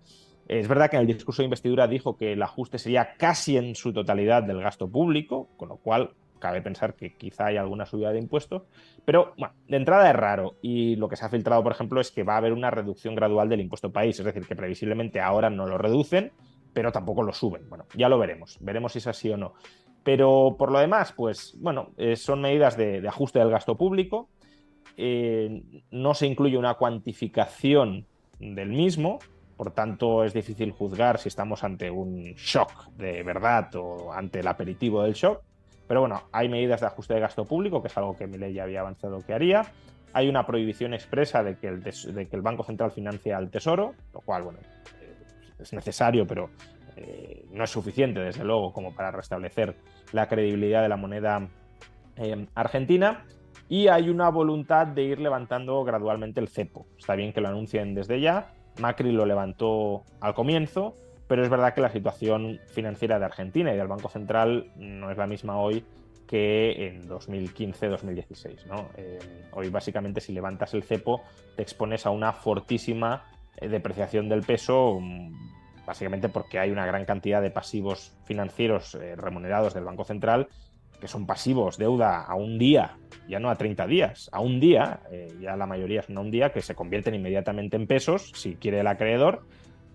Es 0.52 0.68
verdad 0.68 0.90
que 0.90 0.98
en 0.98 1.04
el 1.04 1.08
discurso 1.08 1.42
de 1.42 1.46
investidura 1.46 1.88
dijo 1.88 2.18
que 2.18 2.34
el 2.34 2.42
ajuste 2.44 2.78
sería 2.78 3.14
casi 3.16 3.56
en 3.56 3.74
su 3.74 3.94
totalidad 3.94 4.44
del 4.44 4.60
gasto 4.60 4.90
público, 4.90 5.48
con 5.56 5.70
lo 5.70 5.78
cual 5.78 6.12
cabe 6.40 6.62
pensar 6.62 6.96
que 6.96 7.16
quizá 7.16 7.46
hay 7.46 7.56
alguna 7.56 7.86
subida 7.86 8.12
de 8.12 8.20
impuestos, 8.20 8.64
pero 9.06 9.34
bueno, 9.38 9.54
de 9.70 9.78
entrada 9.78 10.10
es 10.10 10.16
raro 10.16 10.58
y 10.62 10.98
lo 10.98 11.08
que 11.08 11.16
se 11.16 11.24
ha 11.24 11.30
filtrado, 11.30 11.64
por 11.64 11.72
ejemplo, 11.72 12.02
es 12.02 12.12
que 12.12 12.24
va 12.24 12.34
a 12.34 12.38
haber 12.40 12.52
una 12.52 12.70
reducción 12.70 13.16
gradual 13.16 13.48
del 13.48 13.62
impuesto 13.62 13.94
país, 13.94 14.20
es 14.20 14.26
decir, 14.26 14.46
que 14.46 14.58
previsiblemente 14.58 15.22
ahora 15.22 15.50
no 15.50 15.68
lo 15.68 15.78
reducen, 15.78 16.34
pero 16.74 16.92
tampoco 16.92 17.24
lo 17.24 17.32
suben. 17.32 17.70
Bueno, 17.70 17.86
ya 17.96 18.10
lo 18.10 18.20
veremos, 18.20 18.58
veremos 18.60 18.92
si 18.92 18.98
es 18.98 19.08
así 19.08 19.30
o 19.30 19.38
no. 19.38 19.54
Pero 20.04 20.58
por 20.60 20.70
lo 20.70 20.80
demás, 20.80 21.14
pues 21.14 21.56
bueno, 21.62 21.92
eh, 21.96 22.18
son 22.18 22.42
medidas 22.42 22.76
de, 22.76 23.08
ajuste 23.08 23.40
del 23.40 23.52
gasto 23.52 23.78
público, 23.78 24.28
eh, 24.98 25.64
no 25.92 26.14
se 26.14 26.28
incluye 26.28 26.58
una 26.58 26.74
cuantificación 26.74 28.06
del 28.38 28.68
mismo, 28.68 29.20
por 29.62 29.70
tanto, 29.70 30.24
es 30.24 30.34
difícil 30.34 30.72
juzgar 30.72 31.20
si 31.20 31.30
estamos 31.30 31.64
ante 31.64 31.92
un 31.92 32.34
shock 32.34 32.88
de 32.98 33.22
verdad 33.22 33.70
o 33.76 34.12
ante 34.12 34.40
el 34.40 34.48
aperitivo 34.48 35.04
del 35.04 35.14
shock. 35.14 35.44
Pero 35.88 36.00
bueno, 36.00 36.24
hay 36.32 36.50
medidas 36.50 36.82
de 36.82 36.88
ajuste 36.88 37.14
de 37.14 37.20
gasto 37.20 37.46
público, 37.46 37.80
que 37.80 37.88
es 37.88 37.96
algo 37.96 38.18
que 38.18 38.26
mi 38.26 38.40
ley 38.40 38.54
ya 38.56 38.64
había 38.64 38.80
avanzado 38.80 39.24
que 39.24 39.36
haría. 39.36 39.72
Hay 40.14 40.28
una 40.30 40.48
prohibición 40.48 40.96
expresa 40.96 41.44
de 41.44 41.58
que 41.60 41.68
el, 41.68 42.42
Banco 42.42 42.64
Central 42.64 42.90
financie 42.90 43.36
al 43.36 43.52
Tesoro, 43.52 43.94
lo 44.12 44.22
cual, 44.22 44.42
bueno, 44.42 44.58
eh, 45.00 45.14
es 45.60 45.74
necesario, 45.74 46.26
pero 46.26 46.50
eh, 46.96 47.46
no 47.52 47.64
es 47.64 47.70
suficiente, 47.70 48.20
desde 48.20 48.44
luego, 48.44 48.74
como 48.74 48.96
para 48.96 49.12
restablecer 49.12 49.76
la 50.12 50.28
credibilidad 50.28 50.82
de 50.82 50.90
la 50.90 50.98
moneda 50.98 51.48
eh, 52.16 52.48
argentina. 52.56 53.26
Y 53.70 53.90
hay 53.90 54.10
una 54.10 54.30
voluntad 54.30 54.88
de 54.88 55.04
ir 55.04 55.20
levantando 55.20 55.84
gradualmente 55.84 56.40
el 56.40 56.48
cepo. 56.48 56.88
Está 56.98 57.14
bien 57.14 57.32
que 57.32 57.42
lo 57.42 57.50
anuncien 57.50 57.94
desde 57.94 58.20
ya, 58.20 58.56
Macri 58.80 59.12
lo 59.12 59.26
levantó 59.26 60.04
al 60.20 60.34
comienzo, 60.34 60.96
pero 61.28 61.44
es 61.44 61.50
verdad 61.50 61.74
que 61.74 61.82
la 61.82 61.90
situación 61.90 62.60
financiera 62.68 63.20
de 63.20 63.26
Argentina 63.26 63.74
y 63.74 63.78
del 63.78 63.88
Banco 63.88 64.10
Central 64.10 64.72
no 64.76 65.12
es 65.12 65.18
la 65.18 65.28
misma 65.28 65.58
hoy 65.58 65.86
que 66.28 66.88
en 66.88 67.10
2015-2016. 67.10 68.66
¿no? 68.66 68.90
Eh, 68.96 69.20
hoy 69.52 69.70
básicamente 69.70 70.22
si 70.22 70.32
levantas 70.32 70.74
el 70.74 70.84
cepo 70.84 71.22
te 71.56 71.62
expones 71.62 72.06
a 72.06 72.10
una 72.10 72.32
fortísima 72.32 73.26
eh, 73.58 73.68
depreciación 73.68 74.30
del 74.30 74.42
peso, 74.44 74.98
mm, 75.00 75.86
básicamente 75.86 76.30
porque 76.30 76.58
hay 76.58 76.72
una 76.72 76.86
gran 76.86 77.06
cantidad 77.06 77.42
de 77.42 77.52
pasivos 77.52 78.16
financieros 78.24 78.96
eh, 78.96 79.16
remunerados 79.16 79.74
del 79.74 79.84
Banco 79.84 80.06
Central 80.06 80.48
que 81.02 81.08
son 81.08 81.26
pasivos, 81.26 81.78
deuda 81.78 82.24
a 82.24 82.36
un 82.36 82.58
día, 82.58 82.98
ya 83.28 83.40
no 83.40 83.50
a 83.50 83.56
30 83.56 83.88
días, 83.88 84.30
a 84.32 84.40
un 84.40 84.60
día, 84.60 85.02
eh, 85.12 85.28
ya 85.42 85.58
la 85.58 85.66
mayoría 85.66 86.04
son 86.04 86.18
a 86.18 86.22
un 86.22 86.32
día, 86.32 86.52
que 86.52 86.62
se 86.62 86.76
convierten 86.76 87.16
inmediatamente 87.16 87.76
en 87.76 87.88
pesos, 87.88 88.32
si 88.36 88.56
quiere 88.56 88.80
el 88.80 88.88
acreedor, 88.88 89.44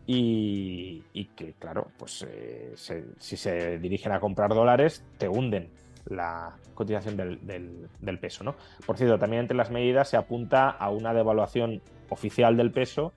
y, 0.09 1.02
que, 1.34 1.54
claro, 1.59 1.88
pues 1.98 2.26
eh, 2.28 2.74
si 3.18 3.36
se 3.36 3.78
dirigen 3.78 4.12
a 4.12 4.20
comprar 4.20 4.50
dólares, 4.50 5.04
te 5.18 5.28
hunden 5.28 5.68
la 6.07 6.57
cotización 6.74 7.16
del, 7.16 8.18
peso. 8.20 8.44
¿no? 8.44 8.54
Por 8.86 8.96
cierto, 8.96 9.18
también 9.18 9.42
entre 9.42 9.57
las 9.57 9.70
medidas 9.70 10.09
se 10.09 10.16
apunta 10.16 10.70
a 10.70 10.90
una 10.90 11.12
devaluación 11.12 11.82
oficial 12.09 12.57
del 12.57 12.70
peso 12.70 13.12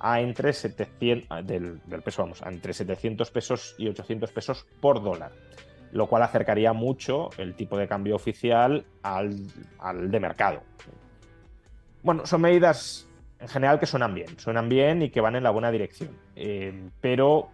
a 0.00 0.20
entre 0.20 0.52
700 0.52 1.44
del, 1.44 1.80
peso, 2.04 2.22
vamos, 2.22 2.42
a 2.42 2.48
entre 2.50 2.72
700 2.72 3.30
pesos 3.32 3.74
y 3.78 3.88
800 3.88 4.30
pesos 4.30 4.66
por 4.80 5.02
dólar, 5.02 5.32
lo 5.92 6.06
cual 6.06 6.22
acercaría 6.22 6.72
mucho 6.72 7.30
el 7.38 7.54
tipo 7.54 7.78
de 7.78 7.88
cambio 7.88 8.16
oficial 8.16 8.84
al, 9.02 10.10
de 10.10 10.20
mercado. 10.20 10.62
Bueno, 12.02 12.26
son 12.26 12.40
medidas 12.40 13.06
en 13.40 13.48
general 13.48 13.78
que 13.78 13.86
suenan 13.86 14.14
bien, 14.14 14.38
suenan 14.38 14.68
bien 14.68 15.02
y 15.02 15.10
que 15.10 15.20
van 15.20 15.36
en 15.36 15.42
la 15.42 15.50
buena 15.50 15.70
dirección, 15.70 16.10
eh, 16.36 16.90
pero 17.00 17.50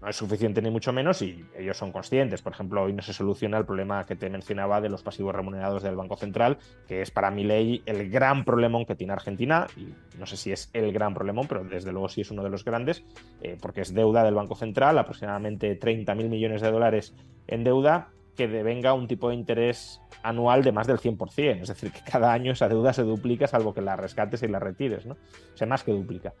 no 0.00 0.08
es 0.08 0.16
suficiente 0.16 0.62
ni 0.62 0.70
mucho 0.70 0.92
menos 0.92 1.22
y 1.22 1.44
ellos 1.56 1.76
son 1.76 1.92
conscientes. 1.92 2.42
Por 2.42 2.52
ejemplo, 2.52 2.82
hoy 2.82 2.92
no 2.92 3.02
se 3.02 3.12
soluciona 3.12 3.58
el 3.58 3.64
problema 3.64 4.06
que 4.06 4.16
te 4.16 4.30
mencionaba 4.30 4.80
de 4.80 4.88
los 4.88 5.02
pasivos 5.02 5.34
remunerados 5.34 5.82
del 5.82 5.96
Banco 5.96 6.16
Central, 6.16 6.58
que 6.86 7.02
es 7.02 7.10
para 7.10 7.30
mi 7.30 7.44
ley 7.44 7.82
el 7.86 8.08
gran 8.10 8.44
problemón 8.44 8.86
que 8.86 8.94
tiene 8.94 9.12
Argentina, 9.12 9.66
y 9.76 9.92
no 10.18 10.26
sé 10.26 10.36
si 10.36 10.52
es 10.52 10.70
el 10.72 10.92
gran 10.92 11.14
problemón, 11.14 11.46
pero 11.48 11.64
desde 11.64 11.92
luego 11.92 12.08
sí 12.08 12.20
es 12.20 12.30
uno 12.30 12.42
de 12.42 12.50
los 12.50 12.64
grandes, 12.64 13.04
eh, 13.42 13.56
porque 13.60 13.80
es 13.80 13.92
deuda 13.92 14.24
del 14.24 14.34
Banco 14.34 14.54
Central, 14.54 14.98
aproximadamente 14.98 15.78
30.000 15.78 16.28
millones 16.28 16.60
de 16.60 16.70
dólares 16.70 17.14
en 17.46 17.64
deuda, 17.64 18.08
que 18.36 18.46
devenga 18.46 18.94
un 18.94 19.08
tipo 19.08 19.30
de 19.30 19.34
interés 19.34 20.00
anual 20.22 20.62
de 20.62 20.70
más 20.70 20.86
del 20.86 20.98
100%, 20.98 21.60
es 21.60 21.68
decir, 21.68 21.90
que 21.90 22.08
cada 22.08 22.32
año 22.32 22.52
esa 22.52 22.68
deuda 22.68 22.92
se 22.92 23.02
duplica, 23.02 23.48
salvo 23.48 23.74
que 23.74 23.80
la 23.80 23.96
rescates 23.96 24.44
y 24.44 24.48
la 24.48 24.60
retires, 24.60 25.06
¿no? 25.06 25.14
O 25.14 25.56
sea, 25.56 25.66
más 25.66 25.82
que 25.82 25.90
duplica. 25.90 26.34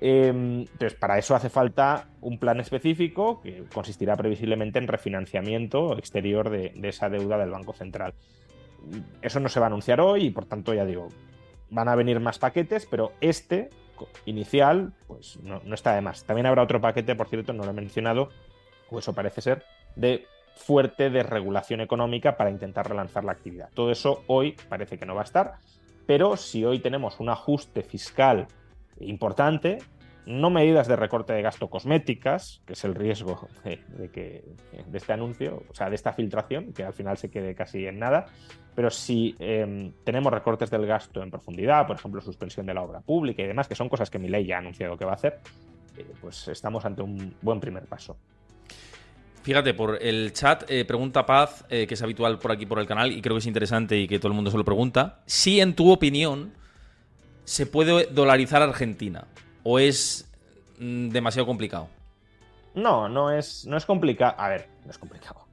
Em, 0.00 0.60
entonces, 0.60 0.94
para 0.94 1.18
eso 1.18 1.34
hace 1.34 1.48
falta 1.48 2.08
un 2.20 2.38
plan 2.38 2.60
específico 2.60 3.40
que 3.40 3.64
consistirá 3.72 4.16
previsiblemente 4.16 4.78
en 4.78 4.88
refinanciamiento 4.88 5.96
exterior 5.96 6.50
de, 6.50 6.72
esa 6.82 7.08
deuda 7.08 7.38
del 7.38 7.50
Banco 7.50 7.72
Central. 7.72 8.14
Eso 9.22 9.40
no 9.40 9.48
se 9.48 9.60
va 9.60 9.66
a 9.66 9.68
anunciar 9.68 10.00
hoy 10.00 10.26
y, 10.26 10.30
por 10.30 10.46
tanto, 10.46 10.74
ya 10.74 10.84
digo, 10.84 11.08
van 11.70 11.88
a 11.88 11.94
venir 11.94 12.20
más 12.20 12.38
paquetes, 12.38 12.86
pero 12.86 13.12
este 13.20 13.70
inicial, 14.26 14.92
pues 15.06 15.38
no, 15.42 15.60
está 15.72 15.94
de 15.94 16.02
más. 16.02 16.24
También 16.24 16.46
habrá 16.46 16.62
otro 16.62 16.80
paquete, 16.80 17.14
por 17.14 17.28
cierto, 17.28 17.52
no 17.52 17.64
lo 17.64 17.70
he 17.70 17.74
mencionado, 17.74 18.28
o 18.90 18.98
eso 18.98 19.14
parece 19.14 19.40
ser, 19.40 19.64
de 19.96 20.26
fuerte 20.54 21.10
desregulación 21.10 21.80
económica 21.80 22.36
para 22.36 22.50
intentar 22.50 22.88
relanzar 22.88 23.24
la 23.24 23.32
actividad. 23.32 23.70
Todo 23.74 23.90
eso 23.90 24.22
hoy 24.26 24.56
parece 24.68 24.98
que 24.98 25.06
no 25.06 25.14
va 25.14 25.22
a 25.22 25.24
estar, 25.24 25.54
pero 26.06 26.36
si 26.36 26.64
hoy 26.64 26.80
tenemos 26.80 27.20
un 27.20 27.30
ajuste 27.30 27.82
fiscal 27.82 28.46
importante, 29.00 29.78
no 30.26 30.50
medidas 30.50 30.88
de 30.88 30.96
recorte 30.96 31.32
de 31.32 31.42
gasto 31.42 31.68
cosméticas, 31.68 32.62
que 32.66 32.72
es 32.72 32.84
el 32.84 32.94
riesgo 32.94 33.48
de, 33.64 34.08
que, 34.10 34.44
de 34.86 34.98
este 34.98 35.12
anuncio, 35.12 35.62
o 35.68 35.74
sea, 35.74 35.88
de 35.88 35.96
esta 35.96 36.12
filtración, 36.12 36.72
que 36.72 36.84
al 36.84 36.94
final 36.94 37.16
se 37.16 37.30
quede 37.30 37.54
casi 37.54 37.86
en 37.86 37.98
nada, 37.98 38.26
pero 38.74 38.90
si 38.90 39.36
em, 39.38 39.92
tenemos 40.04 40.32
recortes 40.32 40.70
del 40.70 40.86
gasto 40.86 41.22
en 41.22 41.30
profundidad, 41.30 41.86
por 41.86 41.96
ejemplo, 41.96 42.20
suspensión 42.20 42.66
de 42.66 42.74
la 42.74 42.82
obra 42.82 43.00
pública 43.00 43.42
y 43.42 43.46
demás, 43.46 43.68
que 43.68 43.74
son 43.74 43.88
cosas 43.88 44.10
que 44.10 44.18
mi 44.18 44.28
ley 44.28 44.46
ya 44.46 44.56
ha 44.56 44.58
anunciado 44.58 44.96
que 44.96 45.04
va 45.04 45.12
a 45.12 45.14
hacer, 45.14 45.40
eh, 45.96 46.06
pues 46.20 46.48
estamos 46.48 46.84
ante 46.84 47.02
un 47.02 47.34
buen 47.40 47.60
primer 47.60 47.86
paso. 47.86 48.16
Fíjate, 49.42 49.74
por 49.74 50.02
el 50.02 50.32
chat 50.32 50.64
eh, 50.70 50.86
pregunta 50.86 51.26
Paz, 51.26 51.66
eh, 51.68 51.86
que 51.86 51.94
es 51.94 52.02
habitual 52.02 52.38
por 52.38 52.50
aquí 52.50 52.64
por 52.64 52.78
el 52.78 52.86
canal 52.86 53.12
y 53.12 53.20
creo 53.20 53.36
que 53.36 53.40
es 53.40 53.46
interesante 53.46 53.98
y 53.98 54.08
que 54.08 54.18
todo 54.18 54.28
el 54.28 54.34
mundo 54.34 54.50
se 54.50 54.56
lo 54.56 54.64
pregunta, 54.64 55.20
si 55.26 55.60
en 55.60 55.74
tu 55.74 55.92
opinión 55.92 56.54
se 57.44 57.66
puede 57.66 58.06
dolarizar 58.06 58.62
Argentina 58.62 59.26
o 59.62 59.78
es 59.78 60.30
mm, 60.78 61.08
demasiado 61.10 61.46
complicado? 61.46 61.88
No, 62.74 63.08
no 63.08 63.30
es, 63.30 63.66
no 63.66 63.76
es 63.76 63.86
complicado. 63.86 64.34
A 64.38 64.48
ver, 64.48 64.68
no 64.84 64.90
es 64.90 64.98
complicado. 64.98 65.46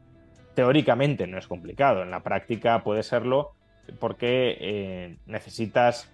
Teóricamente 0.55 1.27
no 1.27 1.37
es 1.37 1.47
complicado. 1.47 2.01
En 2.01 2.11
la 2.11 2.23
práctica 2.23 2.83
puede 2.83 3.03
serlo 3.03 3.53
porque 3.99 4.57
eh, 4.59 5.17
necesitas. 5.25 6.09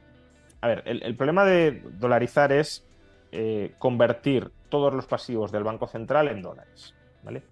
A 0.61 0.67
ver, 0.67 0.83
el, 0.85 1.15
problema 1.15 1.45
de 1.45 1.83
dolarizar 1.99 2.51
es 2.51 2.85
eh, 3.31 3.73
convertir 3.77 4.51
todos 4.69 4.93
los 4.93 5.05
pasivos 5.05 5.51
del 5.51 5.63
Banco 5.63 5.87
Central 5.87 6.27
en 6.27 6.41
dólares. 6.41 6.93
¿Vale? 7.23 7.43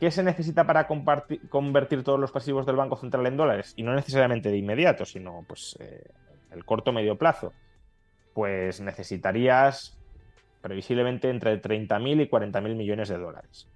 ¿Qué 0.00 0.10
se 0.10 0.22
necesita 0.22 0.66
para 0.66 0.86
convertir 0.86 2.02
todos 2.02 2.18
los 2.18 2.32
pasivos 2.32 2.66
del 2.66 2.76
Banco 2.76 2.96
Central 2.96 3.26
en 3.26 3.36
dólares? 3.36 3.72
Y 3.76 3.84
no 3.84 3.94
necesariamente 3.94 4.50
de 4.50 4.58
inmediato, 4.58 5.04
sino 5.04 5.44
pues 5.46 5.76
eh, 5.80 6.10
el 6.54 6.64
corto 6.64 6.92
medio 6.92 7.18
plazo, 7.18 7.52
pues 8.32 8.80
necesitarías 8.80 9.98
previsiblemente 10.60 11.28
entre 11.28 11.60
30.000 11.60 12.22
y 12.22 12.28
40.000 12.28 12.74
millones 12.74 13.08
de 13.08 13.18
dólares. 13.18 13.68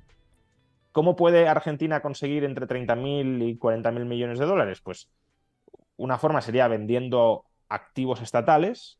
¿Cómo 0.93 1.16
puede 1.16 1.47
Argentina 1.47 2.01
conseguir 2.01 2.45
entre 2.45 2.66
30.000 2.66 3.47
y 3.47 3.59
40.000 3.59 4.05
millones 4.07 4.39
de 4.39 4.47
dólares? 4.47 4.81
Pues 4.81 5.11
una 5.97 6.18
forma 6.18 6.41
sería 6.41 6.66
vendiendo 6.66 7.45
activos 7.68 8.22
estatales, 8.22 8.99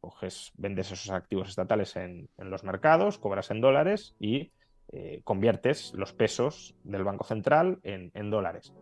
coges, 0.00 0.52
vendes 0.56 0.92
esos 0.92 1.10
activos 1.10 1.48
estatales 1.48 1.96
en, 1.96 2.28
los 2.38 2.62
mercados, 2.62 3.18
cobras 3.18 3.50
en 3.50 3.60
dólares 3.60 4.14
y 4.20 4.52
eh, 4.92 5.20
conviertes 5.24 5.92
los 5.94 6.12
pesos 6.12 6.74
del 6.84 7.04
Banco 7.04 7.24
Central 7.24 7.80
en, 7.82 8.30
dólares. 8.30 8.72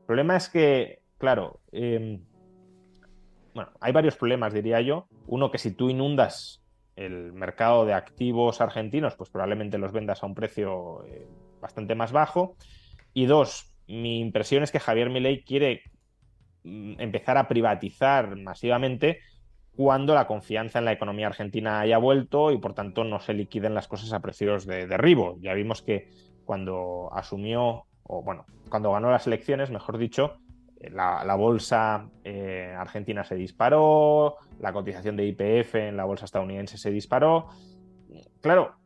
El 0.00 0.06
problema 0.06 0.36
es 0.36 0.48
que, 0.48 1.00
claro, 1.18 1.60
em, 1.72 2.22
bueno, 3.58 3.72
hay 3.80 3.90
varios 3.90 4.14
problemas, 4.14 4.52
diría 4.52 4.80
yo. 4.82 5.08
Uno, 5.26 5.50
que 5.50 5.58
si 5.58 5.72
tú 5.72 5.90
inundas 5.90 6.62
el 6.94 7.32
mercado 7.32 7.84
de 7.84 7.92
activos 7.92 8.60
argentinos, 8.60 9.16
pues 9.16 9.30
probablemente 9.30 9.78
los 9.78 9.90
vendas 9.90 10.22
a 10.22 10.26
un 10.26 10.36
precio 10.36 11.04
eh, 11.06 11.26
bastante 11.60 11.96
más 11.96 12.12
bajo. 12.12 12.54
Y 13.12 13.26
dos, 13.26 13.74
mi 13.88 14.20
impresión 14.20 14.62
es 14.62 14.70
que 14.70 14.78
Javier 14.78 15.10
Milei 15.10 15.42
quiere 15.42 15.82
mm, 16.62 17.00
empezar 17.00 17.36
a 17.36 17.48
privatizar 17.48 18.36
masivamente 18.36 19.18
cuando 19.74 20.14
la 20.14 20.28
confianza 20.28 20.78
en 20.78 20.84
la 20.84 20.92
economía 20.92 21.26
argentina 21.26 21.80
haya 21.80 21.98
vuelto 21.98 22.52
y 22.52 22.58
por 22.58 22.74
tanto 22.74 23.02
no 23.02 23.18
se 23.18 23.34
liquiden 23.34 23.74
las 23.74 23.88
cosas 23.88 24.12
a 24.12 24.20
precios 24.20 24.66
de 24.66 24.86
derribo. 24.86 25.36
Ya 25.40 25.52
vimos 25.54 25.82
que 25.82 26.10
cuando 26.44 27.10
asumió, 27.12 27.86
o 28.04 28.22
bueno, 28.22 28.46
cuando 28.70 28.92
ganó 28.92 29.10
las 29.10 29.26
elecciones, 29.26 29.72
mejor 29.72 29.98
dicho, 29.98 30.38
la, 30.90 31.34
bolsa 31.34 32.08
eh, 32.24 32.74
argentina 32.76 33.24
se 33.24 33.34
disparó, 33.34 34.36
la 34.60 34.72
cotización 34.72 35.16
de 35.16 35.26
IPF 35.26 35.74
en 35.74 35.96
la 35.96 36.04
bolsa 36.04 36.24
estadounidense 36.24 36.78
se 36.78 36.90
disparó. 36.90 37.48
Claro, 38.40 38.76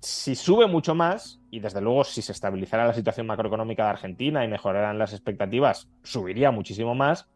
si 0.00 0.34
sube 0.34 0.66
mucho 0.66 0.94
más, 0.94 1.40
y 1.50 1.60
desde 1.60 1.80
luego 1.80 2.04
si 2.04 2.22
se 2.22 2.32
estabilizara 2.32 2.86
la 2.86 2.94
situación 2.94 3.26
macroeconómica 3.26 3.84
de 3.84 3.90
Argentina 3.90 4.44
y 4.44 4.48
mejoraran 4.48 4.98
las 4.98 5.12
expectativas, 5.12 5.88
subiría 6.02 6.50
muchísimo 6.50 6.94
más, 6.94 7.28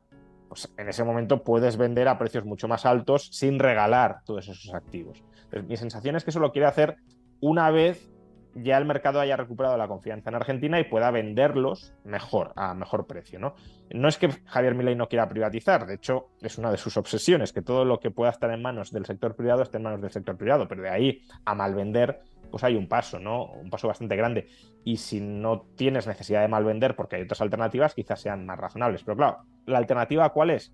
pues 0.48 0.72
en 0.76 0.88
ese 0.88 1.04
momento 1.04 1.42
puedes 1.42 1.76
vender 1.76 2.08
a 2.08 2.18
precios 2.18 2.44
mucho 2.44 2.68
más 2.68 2.86
altos 2.86 3.28
sin 3.32 3.58
regalar 3.58 4.22
todos 4.24 4.48
esos 4.48 4.72
activos. 4.74 5.22
mi 5.66 5.76
sensación 5.76 6.16
es 6.16 6.24
que 6.24 6.30
eso 6.30 6.40
lo 6.40 6.52
quiere 6.52 6.66
hacer 6.66 6.96
una 7.40 7.70
vez 7.70 8.10
ya 8.54 8.78
el 8.78 8.84
mercado 8.84 9.20
haya 9.20 9.36
recuperado 9.36 9.76
la 9.76 9.88
confianza 9.88 10.30
en 10.30 10.36
Argentina 10.36 10.80
y 10.80 10.84
pueda 10.84 11.10
venderlos 11.10 11.94
mejor, 12.04 12.52
a 12.56 12.74
mejor 12.74 13.06
precio. 13.06 13.38
¿no? 13.38 13.54
no 13.90 14.08
es 14.08 14.18
que 14.18 14.30
Javier 14.46 14.74
Milei 14.74 14.96
no 14.96 15.08
quiera 15.08 15.28
privatizar, 15.28 15.86
de 15.86 15.94
hecho 15.94 16.30
es 16.40 16.58
una 16.58 16.70
de 16.70 16.76
sus 16.76 16.96
obsesiones, 16.96 17.52
que 17.52 17.62
todo 17.62 17.84
lo 17.84 18.00
que 18.00 18.10
pueda 18.10 18.30
estar 18.30 18.50
en 18.50 18.62
manos 18.62 18.90
del 18.90 19.06
sector 19.06 19.36
privado 19.36 19.62
esté 19.62 19.76
en 19.76 19.84
manos 19.84 20.00
del 20.00 20.10
sector 20.10 20.36
privado, 20.36 20.66
pero 20.68 20.82
de 20.82 20.90
ahí 20.90 21.22
a 21.44 21.54
malvender 21.54 22.20
pues 22.50 22.64
hay 22.64 22.76
un 22.76 22.88
paso, 22.88 23.18
¿no? 23.18 23.44
Un 23.44 23.68
paso 23.68 23.88
bastante 23.88 24.16
grande. 24.16 24.48
Y 24.84 24.96
si 24.96 25.20
no 25.20 25.66
tienes 25.76 26.06
necesidad 26.06 26.40
de 26.40 26.48
malvender 26.48 26.96
porque 26.96 27.16
hay 27.16 27.22
otras 27.22 27.42
alternativas, 27.42 27.94
quizás 27.94 28.20
sean 28.20 28.46
más 28.46 28.58
razonables. 28.58 29.04
Pero 29.04 29.18
claro, 29.18 29.38
¿la 29.66 29.76
alternativa 29.76 30.30
cuál 30.30 30.50
es? 30.50 30.72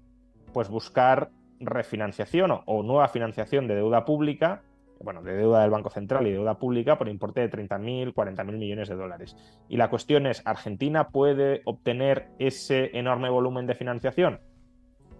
Pues 0.52 0.68
buscar 0.68 1.30
refinanciación 1.58 2.60
o 2.64 2.82
nueva 2.82 3.08
financiación 3.08 3.66
de 3.66 3.74
deuda 3.74 4.04
pública 4.04 4.62
bueno, 5.00 5.22
de 5.22 5.34
deuda 5.34 5.62
del 5.62 5.70
Banco 5.70 5.90
Central 5.90 6.26
y 6.26 6.32
deuda 6.32 6.58
pública 6.58 6.96
por 6.96 7.08
importe 7.08 7.40
de 7.40 7.50
30.000, 7.50 8.14
40.000 8.14 8.58
millones 8.58 8.88
de 8.88 8.94
dólares. 8.94 9.36
Y 9.68 9.76
la 9.76 9.90
cuestión 9.90 10.26
es, 10.26 10.42
¿Argentina 10.46 11.08
puede 11.08 11.62
obtener 11.64 12.28
ese 12.38 12.96
enorme 12.96 13.28
volumen 13.28 13.66
de 13.66 13.74
financiación? 13.74 14.40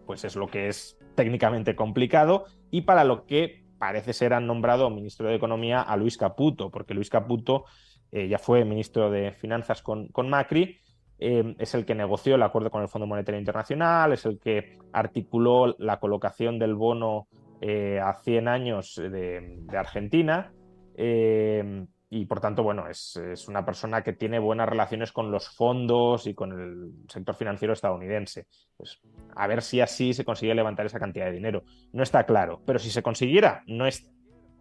Pues 0.07 0.25
es 0.25 0.37
lo 0.37 0.47
que 0.47 0.69
es 0.69 0.99
técnicamente 1.15 1.75
complicado 1.75 2.45
y 2.71 2.83
para 2.83 3.05
lo 3.05 3.27
que 3.27 3.65
parece 3.79 4.13
ser 4.13 4.33
han 4.33 4.47
nombrado 4.47 4.91
ministro 4.91 5.29
de 5.29 5.35
Economía 5.35 5.83
a 5.83 5.97
Luis 5.97 6.17
Caputo, 6.17 6.71
porque 6.71 6.95
Luis 6.95 7.11
Caputo 7.11 7.65
eh, 8.13 8.29
ya 8.29 8.39
fue 8.39 8.65
ministro 8.65 9.11
de 9.11 9.33
Finanzas 9.33 9.83
con, 9.83 10.11
Macri, 10.29 10.79
eh, 11.19 11.55
es 11.59 11.75
el 11.75 11.85
que 11.85 11.95
negoció 11.95 12.37
el 12.37 12.43
acuerdo 12.43 12.71
con 12.71 12.83
el 12.83 12.89
Fondo 12.89 13.07
Monetario 13.07 13.39
Internacional, 13.39 14.13
es 14.13 14.25
el 14.25 14.39
que 14.39 14.79
articuló 14.93 15.75
la 15.79 15.99
colocación 15.99 16.59
del 16.59 16.75
bono 16.75 17.29
eh, 17.61 18.01
a 18.01 18.15
100 18.15 18.49
años 18.49 18.97
de, 18.97 19.65
Argentina. 19.77 20.53
Eh, 20.97 21.87
y 22.11 22.27
por 22.27 22.41
tanto, 22.41 22.63
bueno, 22.63 22.87
es, 22.89 23.19
una 23.49 23.65
persona 23.65 24.03
que 24.03 24.13
tiene 24.13 24.39
buenas 24.39 24.69
relaciones 24.69 25.11
con 25.11 25.33
los 25.33 25.49
fondos 25.49 26.29
y 26.29 26.35
con 26.35 26.53
el 26.53 26.93
sector 27.09 27.35
financiero 27.35 27.73
estadounidense. 27.73 28.47
Pues 28.77 29.01
a 29.35 29.47
ver 29.49 29.63
si 29.63 29.81
así 29.81 30.15
se 30.15 30.25
consigue 30.25 30.55
levantar 30.55 30.87
esa 30.87 31.01
cantidad 31.01 31.27
de 31.27 31.33
dinero. 31.33 31.65
No 31.93 32.05
está 32.05 32.25
claro, 32.25 32.63
pero 32.65 32.79
si 32.79 32.91
se 32.91 33.03
consiguiera, 33.03 33.65
no 33.67 33.85
es 33.85 34.09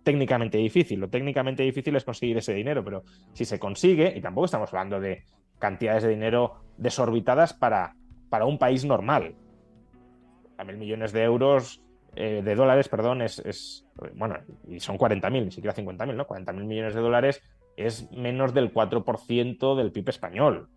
técnicamente 0.01 0.57
difícil. 0.57 0.99
Lo 0.99 1.11
técnicamente 1.11 1.61
difícil 1.61 1.95
es 1.95 2.03
conseguir 2.03 2.37
ese 2.37 2.55
dinero, 2.55 2.83
pero 2.83 3.03
si 3.33 3.45
se 3.45 3.59
consigue, 3.59 4.13
y 4.15 4.21
tampoco 4.21 4.45
estamos 4.45 4.73
hablando 4.73 4.99
de 4.99 5.25
cantidades 5.59 6.01
de 6.01 6.09
dinero 6.09 6.63
desorbitadas 6.77 7.53
para, 7.53 7.95
para 8.29 8.45
un 8.45 8.57
país 8.57 8.83
normal. 8.83 9.35
A 10.57 10.63
mil 10.63 10.77
millones 10.77 11.13
de 11.13 11.21
euros 11.21 11.82
eh, 12.15 12.41
de 12.43 12.55
dólares, 12.55 12.89
perdón, 12.89 13.21
es, 13.21 13.85
bueno, 14.15 14.37
y 14.67 14.79
son 14.79 14.97
40.000, 14.97 15.45
ni 15.45 15.51
siquiera 15.51 15.75
50.000, 15.75 16.15
¿no? 16.15 16.27
40.000 16.27 16.63
millones 16.65 16.93
de 16.93 17.01
dólares 17.01 17.41
es 17.75 18.11
menos 18.11 18.53
del 18.53 18.71
4% 18.71 19.75
del 19.75 19.91
PIB 19.91 20.09
español, 20.09 20.69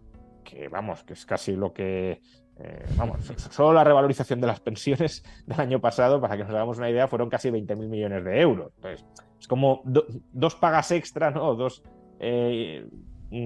que 0.44 0.68
vamos, 0.68 1.04
que 1.04 1.12
es 1.12 1.26
casi 1.26 1.54
lo 1.54 1.74
que, 1.74 2.22
eh, 2.58 2.84
vamos, 2.96 3.20
solo 3.50 3.74
la 3.74 3.84
revalorización 3.84 4.40
de 4.40 4.46
las 4.46 4.60
pensiones 4.60 5.24
del 5.46 5.60
año 5.60 5.80
pasado, 5.80 6.20
para 6.20 6.36
que 6.36 6.44
nos 6.44 6.52
hagamos 6.54 6.78
una 6.78 6.88
idea, 6.88 7.06
fueron 7.06 7.28
casi 7.28 7.50
20.000 7.50 7.76
millones 7.88 8.24
de 8.24 8.40
euros. 8.40 8.72
Entonces, 8.76 9.04
es 9.38 9.46
como 9.46 9.82
dos 9.84 10.54
pagas 10.54 10.90
extra, 10.90 11.30
¿no? 11.30 11.54
Dos 11.54 11.82
eh, 12.18 12.88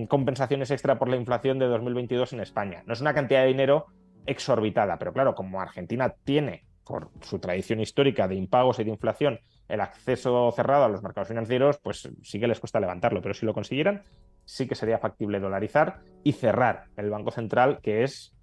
compensaciones 0.09 0.71
extra 0.71 0.97
por 0.97 1.09
la 1.09 1.17
inflación 1.17 1.59
de 1.59 1.67
2022 1.67 2.35
en 2.35 2.41
España. 2.41 2.85
No 2.87 2.93
es 2.93 3.01
una 3.01 3.15
cantidad 3.15 3.41
de 3.43 3.49
dinero 3.49 3.87
exorbitada, 4.27 4.97
pero 4.99 5.13
claro, 5.13 5.35
como 5.35 5.61
Argentina 5.61 6.15
tiene 6.23 6.65
por 6.91 7.09
su 7.23 7.39
tradición 7.39 7.79
histórica 7.81 8.27
de 8.27 8.35
impagos 8.35 8.81
y 8.81 8.85
de 8.85 8.91
inflación, 8.91 9.39
el 9.69 9.81
acceso 9.81 10.51
cerrado 10.51 10.85
a 10.85 10.89
los 10.89 11.03
mercados 11.03 11.29
financieros, 11.29 11.79
pues 11.79 12.11
sí 12.23 12.41
que 12.41 12.49
les 12.49 12.59
cuesta 12.59 12.81
levantarlo, 12.81 13.23
pero 13.23 13.33
si 13.33 13.47
lo 13.47 13.55
consiguieran, 13.55 14.03
sí 14.45 14.67
que 14.67 14.75
sería 14.75 14.99
factible 14.99 15.39
dolarizar 15.39 16.01
y 16.25 16.33
cerrar 16.33 16.87
el 16.97 17.09
Banco 17.09 17.31
Central, 17.31 17.79
que 17.81 18.03
es 18.03 18.35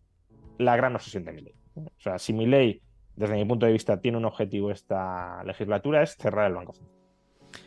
la 0.58 0.78
gran 0.78 0.96
obsesión 0.96 1.26
de 1.26 1.34
mi 1.34 1.42
ley. 1.42 1.56
O 1.76 1.92
sea, 2.00 2.18
si 2.18 2.32
mi 2.32 2.46
ley, 2.46 2.82
desde 3.18 3.36
mi 3.36 3.44
punto 3.44 3.66
de 3.66 3.74
vista, 3.74 4.00
tiene 4.00 4.18
un 4.18 4.26
objetivo 4.26 4.72
esta 4.72 5.44
legislatura, 5.44 6.02
es 6.02 6.16
cerrar 6.16 6.48
el 6.48 6.56
Banco 6.56 6.72
Central. 6.72 6.98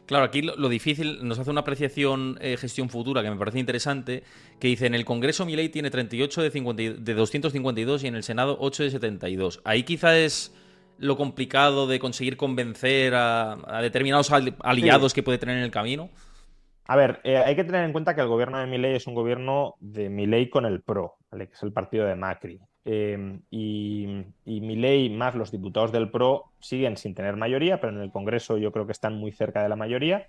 Claro, 0.07 0.24
aquí 0.24 0.43
lo, 0.43 0.68
difícil 0.68 1.26
nos 1.26 1.39
hace 1.39 1.51
una 1.51 1.61
apreciación 1.61 2.39
eh, 2.41 2.57
gestión 2.57 2.89
futura 2.89 3.22
que 3.22 3.31
me 3.31 3.37
parece 3.37 3.59
interesante, 3.59 4.24
que 4.59 4.68
dice 4.68 4.87
en 4.87 4.95
el 4.95 5.05
Congreso 5.05 5.47
mi 5.47 5.55
ley 5.55 5.68
tiene 5.68 5.91
38 5.91 6.43
de, 6.43 6.95
de 6.99 7.14
252 7.14 8.05
y 8.05 8.07
en 8.09 8.16
el 8.16 8.22
Senado 8.22 8.57
8 8.61 8.85
de 8.85 8.91
72. 8.91 9.61
Ahí 9.64 9.85
quizá 9.85 10.18
es 10.18 10.53
lo 11.01 11.16
complicado 11.16 11.86
de 11.86 11.98
conseguir 11.98 12.36
convencer 12.36 13.14
a, 13.14 13.80
determinados 13.82 14.30
aliados 14.30 15.14
que 15.14 15.22
puede 15.22 15.38
tener 15.38 15.57
en 15.57 15.64
el 15.64 15.70
camino? 15.70 16.11
A 16.86 16.96
ver, 16.96 17.20
eh, 17.24 17.38
hay 17.38 17.57
que 17.57 17.64
tener 17.64 17.84
en 17.84 17.92
cuenta 17.92 18.14
que 18.14 18.20
el 18.20 18.28
gobierno 18.28 18.59
de 18.59 18.66
Milei 18.66 18.96
es 18.96 19.07
un 19.07 19.14
gobierno 19.14 19.76
de 19.80 20.11
Milei 20.11 20.51
con 20.51 20.66
el 20.66 20.82
PRO, 20.82 21.16
que 21.30 21.44
es 21.44 21.62
el 21.62 21.72
partido 21.72 22.05
de 22.07 22.16
Macri. 22.16 22.61
Em, 22.84 23.42
y, 23.51 24.24
y 24.44 24.61
Milei 24.61 25.09
más 25.11 25.34
los 25.34 25.51
diputados 25.51 25.92
del 25.92 26.11
PRO 26.11 26.53
siguen 26.59 26.96
sin 26.96 27.14
tener 27.14 27.36
mayoría, 27.36 27.80
pero 27.80 27.94
en 27.94 28.03
el 28.03 28.11
Congreso 28.11 28.59
yo 28.59 28.72
creo 28.72 28.86
que 28.86 28.92
están 28.92 29.14
muy 29.14 29.32
cerca 29.32 29.62
de 29.62 29.68
la 29.68 29.76
mayoría. 29.76 30.26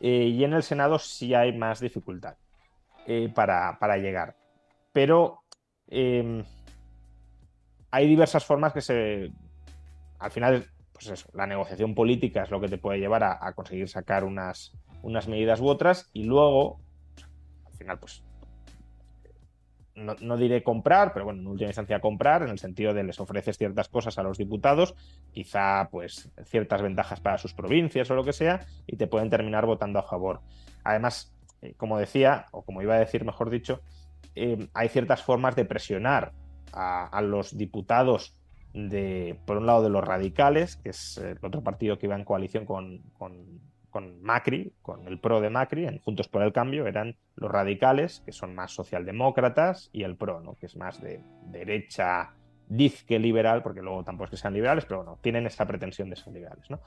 Eh, 0.00 0.32
y 0.34 0.42
en 0.42 0.54
el 0.54 0.62
Senado 0.62 0.98
sí 0.98 1.34
hay 1.34 1.56
más 1.56 1.80
dificultad 1.80 2.34
eh, 3.06 3.30
para, 3.32 3.78
para, 3.78 3.98
llegar. 3.98 4.34
Pero 4.92 5.42
em, 5.88 6.42
hay 7.90 8.08
diversas 8.08 8.44
formas 8.44 8.72
que 8.72 8.80
se, 8.80 9.30
al 10.20 10.30
final, 10.30 10.66
pues 10.92 11.08
eso, 11.08 11.28
la 11.32 11.46
negociación 11.46 11.94
política 11.94 12.42
es 12.42 12.50
lo 12.50 12.60
que 12.60 12.68
te 12.68 12.78
puede 12.78 13.00
llevar 13.00 13.24
a, 13.24 13.52
conseguir 13.54 13.88
sacar 13.88 14.22
unas, 14.22 14.72
unas 15.02 15.26
medidas 15.28 15.60
u 15.60 15.66
otras 15.66 16.10
y 16.12 16.24
luego, 16.24 16.78
al 17.66 17.72
final, 17.72 17.98
pues 17.98 18.22
no, 19.94 20.36
diré 20.36 20.62
comprar, 20.62 21.12
pero 21.12 21.26
bueno, 21.26 21.40
en 21.40 21.46
última 21.46 21.68
instancia 21.68 22.00
comprar, 22.00 22.42
en 22.42 22.50
el 22.50 22.58
sentido 22.58 22.94
de 22.94 23.02
les 23.02 23.18
ofreces 23.20 23.58
ciertas 23.58 23.88
cosas 23.88 24.18
a 24.18 24.22
los 24.22 24.38
diputados, 24.38 24.94
quizá 25.32 25.88
pues 25.90 26.30
ciertas 26.44 26.80
ventajas 26.80 27.20
para 27.20 27.38
sus 27.38 27.52
provincias 27.52 28.10
o 28.10 28.14
lo 28.14 28.24
que 28.24 28.32
sea, 28.32 28.66
y 28.86 28.96
te 28.96 29.06
pueden 29.06 29.28
terminar 29.28 29.66
votando 29.66 29.98
a 29.98 30.02
favor. 30.02 30.40
Además, 30.84 31.34
eh, 31.60 31.74
como 31.76 31.98
decía, 31.98 32.46
o 32.52 32.62
como 32.62 32.82
iba 32.82 32.94
a 32.94 32.98
decir, 32.98 33.24
mejor 33.24 33.50
dicho, 33.50 33.82
eh, 34.34 34.68
hay 34.72 34.88
ciertas 34.88 35.22
formas 35.22 35.56
de 35.56 35.64
presionar 35.64 36.32
a 36.72 37.20
los 37.20 37.58
diputados 37.58 38.39
de, 38.72 39.38
por 39.46 39.56
un 39.56 39.66
lado, 39.66 39.82
de 39.82 39.90
los 39.90 40.04
radicales, 40.04 40.76
que 40.76 40.90
es 40.90 41.18
el 41.18 41.38
otro 41.42 41.62
partido 41.62 41.98
que 41.98 42.06
iba 42.06 42.16
en 42.16 42.24
coalición 42.24 42.64
con, 42.64 43.02
Macri, 44.22 44.72
con 44.82 45.08
el 45.08 45.18
PRO 45.18 45.40
de 45.40 45.50
Macri, 45.50 45.86
en 45.86 45.98
Juntos 45.98 46.28
por 46.28 46.42
el 46.42 46.52
Cambio, 46.52 46.86
eran 46.86 47.16
los 47.34 47.50
radicales, 47.50 48.22
que 48.24 48.32
son 48.32 48.54
más 48.54 48.72
socialdemócratas, 48.72 49.90
y 49.92 50.04
el 50.04 50.16
PRO, 50.16 50.40
¿no? 50.40 50.54
que 50.54 50.66
es 50.66 50.76
más 50.76 51.00
de 51.00 51.20
derecha 51.46 52.34
que 53.06 53.18
liberal, 53.18 53.62
porque 53.62 53.82
luego 53.82 54.04
tampoco 54.04 54.26
es 54.26 54.30
que 54.30 54.36
sean 54.36 54.54
liberales, 54.54 54.84
pero 54.84 54.98
bueno, 54.98 55.18
tienen 55.20 55.46
esa 55.46 55.66
pretensión 55.66 56.08
de 56.08 56.16
ser 56.16 56.32
liberales. 56.32 56.70
¿no? 56.70 56.80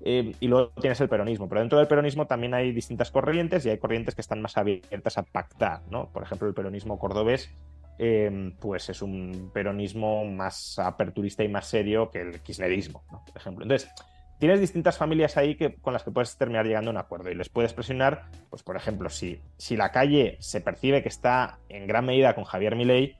Eh, 0.00 0.34
y 0.40 0.48
luego 0.48 0.70
tienes 0.80 1.00
el 1.00 1.08
peronismo, 1.08 1.48
pero 1.48 1.60
dentro 1.60 1.78
del 1.78 1.88
peronismo 1.88 2.26
también 2.26 2.54
hay 2.54 2.72
distintas 2.72 3.10
corrientes 3.10 3.66
y 3.66 3.70
hay 3.70 3.78
corrientes 3.78 4.14
que 4.14 4.22
están 4.22 4.40
más 4.40 4.56
abiertas 4.56 5.18
a 5.18 5.24
pactar. 5.24 5.82
¿no? 5.90 6.08
Por 6.10 6.22
ejemplo, 6.22 6.48
el 6.48 6.54
peronismo 6.54 6.98
cordobés 6.98 7.50
Em, 7.98 8.54
pues 8.58 8.90
es 8.90 9.00
un 9.00 9.50
peronismo 9.54 10.24
más 10.26 10.78
aperturista 10.78 11.42
y 11.42 11.48
más 11.48 11.66
serio 11.66 12.10
que 12.10 12.20
el 12.20 12.40
kirchnerismo, 12.42 13.02
por 13.08 13.36
ejemplo. 13.36 13.64
Entonces, 13.64 13.90
tienes 14.38 14.60
distintas 14.60 14.98
familias 14.98 15.38
ahí 15.38 15.54
que, 15.54 15.76
con 15.76 15.94
las 15.94 16.02
que 16.02 16.10
puedes 16.10 16.36
terminar 16.36 16.66
llegando 16.66 16.90
a 16.90 16.92
un 16.92 16.98
acuerdo 16.98 17.30
y 17.30 17.34
les 17.34 17.48
puedes 17.48 17.72
presionar, 17.72 18.30
pues 18.50 18.62
por 18.62 18.76
ejemplo, 18.76 19.08
si, 19.08 19.40
si 19.56 19.76
la 19.76 19.92
calle 19.92 20.36
se 20.40 20.60
percibe 20.60 21.02
que 21.02 21.08
está 21.08 21.58
en 21.70 21.86
gran 21.86 22.04
medida 22.04 22.34
con 22.34 22.44
Javier 22.44 22.76
Milei, 22.76 23.16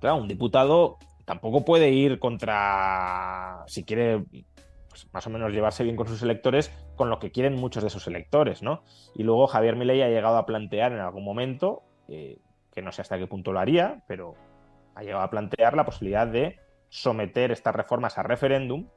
claro, 0.00 0.16
un 0.16 0.26
diputado 0.26 0.98
tampoco 1.24 1.64
puede 1.64 1.90
ir 1.90 2.18
contra, 2.18 3.62
si 3.68 3.84
quiere 3.84 4.24
pues, 4.88 5.06
más 5.12 5.24
o 5.28 5.30
menos 5.30 5.52
llevarse 5.52 5.84
bien 5.84 5.94
con 5.94 6.08
sus 6.08 6.22
electores, 6.22 6.72
con 6.96 7.08
lo 7.08 7.20
que 7.20 7.30
quieren 7.30 7.54
muchos 7.54 7.84
de 7.84 7.90
sus 7.90 8.08
electores, 8.08 8.64
¿no? 8.64 8.82
Y 9.14 9.22
luego 9.22 9.46
Javier 9.46 9.76
Milei 9.76 10.02
ha 10.02 10.08
llegado 10.08 10.38
a 10.38 10.44
plantear 10.44 10.90
en 10.90 10.98
algún 10.98 11.24
momento 11.24 11.84
eh, 12.08 12.38
que 12.72 12.82
no 12.82 12.92
sé 12.92 13.02
hasta 13.02 13.18
qué 13.18 13.26
punto 13.26 13.52
lo 13.52 13.60
haría, 13.60 14.02
pero 14.06 14.34
ha 14.94 15.02
llegado 15.02 15.22
a 15.22 15.30
plantear 15.30 15.76
la 15.76 15.84
posibilidad 15.84 16.26
de 16.26 16.58
someter 16.88 17.52
estas 17.52 17.74
reformas 17.74 18.18
a 18.18 18.22
referéndum 18.22 18.88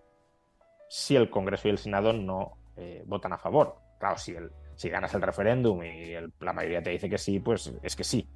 si 0.90 1.16
el 1.16 1.30
Congreso 1.30 1.68
y 1.68 1.72
el 1.72 1.78
Senado 1.78 2.14
no 2.14 2.58
eh, 2.78 3.04
votan 3.06 3.34
a 3.34 3.38
favor. 3.38 3.78
Claro, 4.00 4.18
si, 4.18 4.90
ganas 4.90 5.14
el 5.14 5.22
referéndum 5.22 5.84
y 5.84 6.14
la 6.40 6.54
mayoría 6.54 6.84
te 6.84 6.90
dice 6.90 7.10
que 7.10 7.18
sí, 7.18 7.40
pues 7.40 7.74
es 7.82 7.96
que 7.96 8.04
sí. 8.04 8.30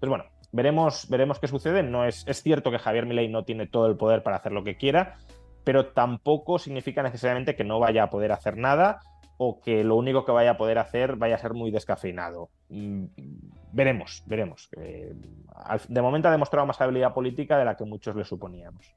Pues 0.00 0.10
bueno, 0.10 0.24
veremos, 0.50 1.08
veremos 1.08 1.38
qué 1.38 1.46
sucede. 1.46 1.82
No 1.82 2.04
es, 2.04 2.24
es 2.26 2.42
cierto 2.42 2.70
que 2.70 2.78
Javier 2.78 3.06
Milei 3.06 3.28
no 3.28 3.44
tiene 3.44 3.66
todo 3.66 3.86
el 3.86 3.96
poder 3.96 4.22
para 4.22 4.36
hacer 4.36 4.52
lo 4.52 4.64
que 4.64 4.76
quiera, 4.76 5.16
pero 5.64 5.92
tampoco 5.92 6.58
significa 6.58 7.02
necesariamente 7.02 7.54
que 7.54 7.64
no 7.64 7.78
vaya 7.78 8.04
a 8.04 8.10
poder 8.10 8.32
hacer 8.32 8.56
nada 8.56 9.00
o 9.44 9.60
que 9.60 9.82
lo 9.82 9.96
único 9.96 10.24
que 10.24 10.30
vaya 10.30 10.52
a 10.52 10.56
poder 10.56 10.78
hacer 10.78 11.16
vaya 11.16 11.34
a 11.34 11.38
ser 11.38 11.52
muy 11.52 11.72
descafeinado. 11.72 12.48
Mm, 12.68 13.06
veremos, 13.72 14.22
veremos. 14.26 14.68
de 15.88 16.02
momento 16.02 16.28
ha 16.28 16.30
demostrado 16.30 16.64
más 16.66 16.80
habilidad 16.80 17.12
política 17.12 17.58
de 17.58 17.64
la 17.64 17.76
que 17.76 17.84
muchos 17.84 18.14
le 18.14 18.24
suponíamos. 18.24 18.94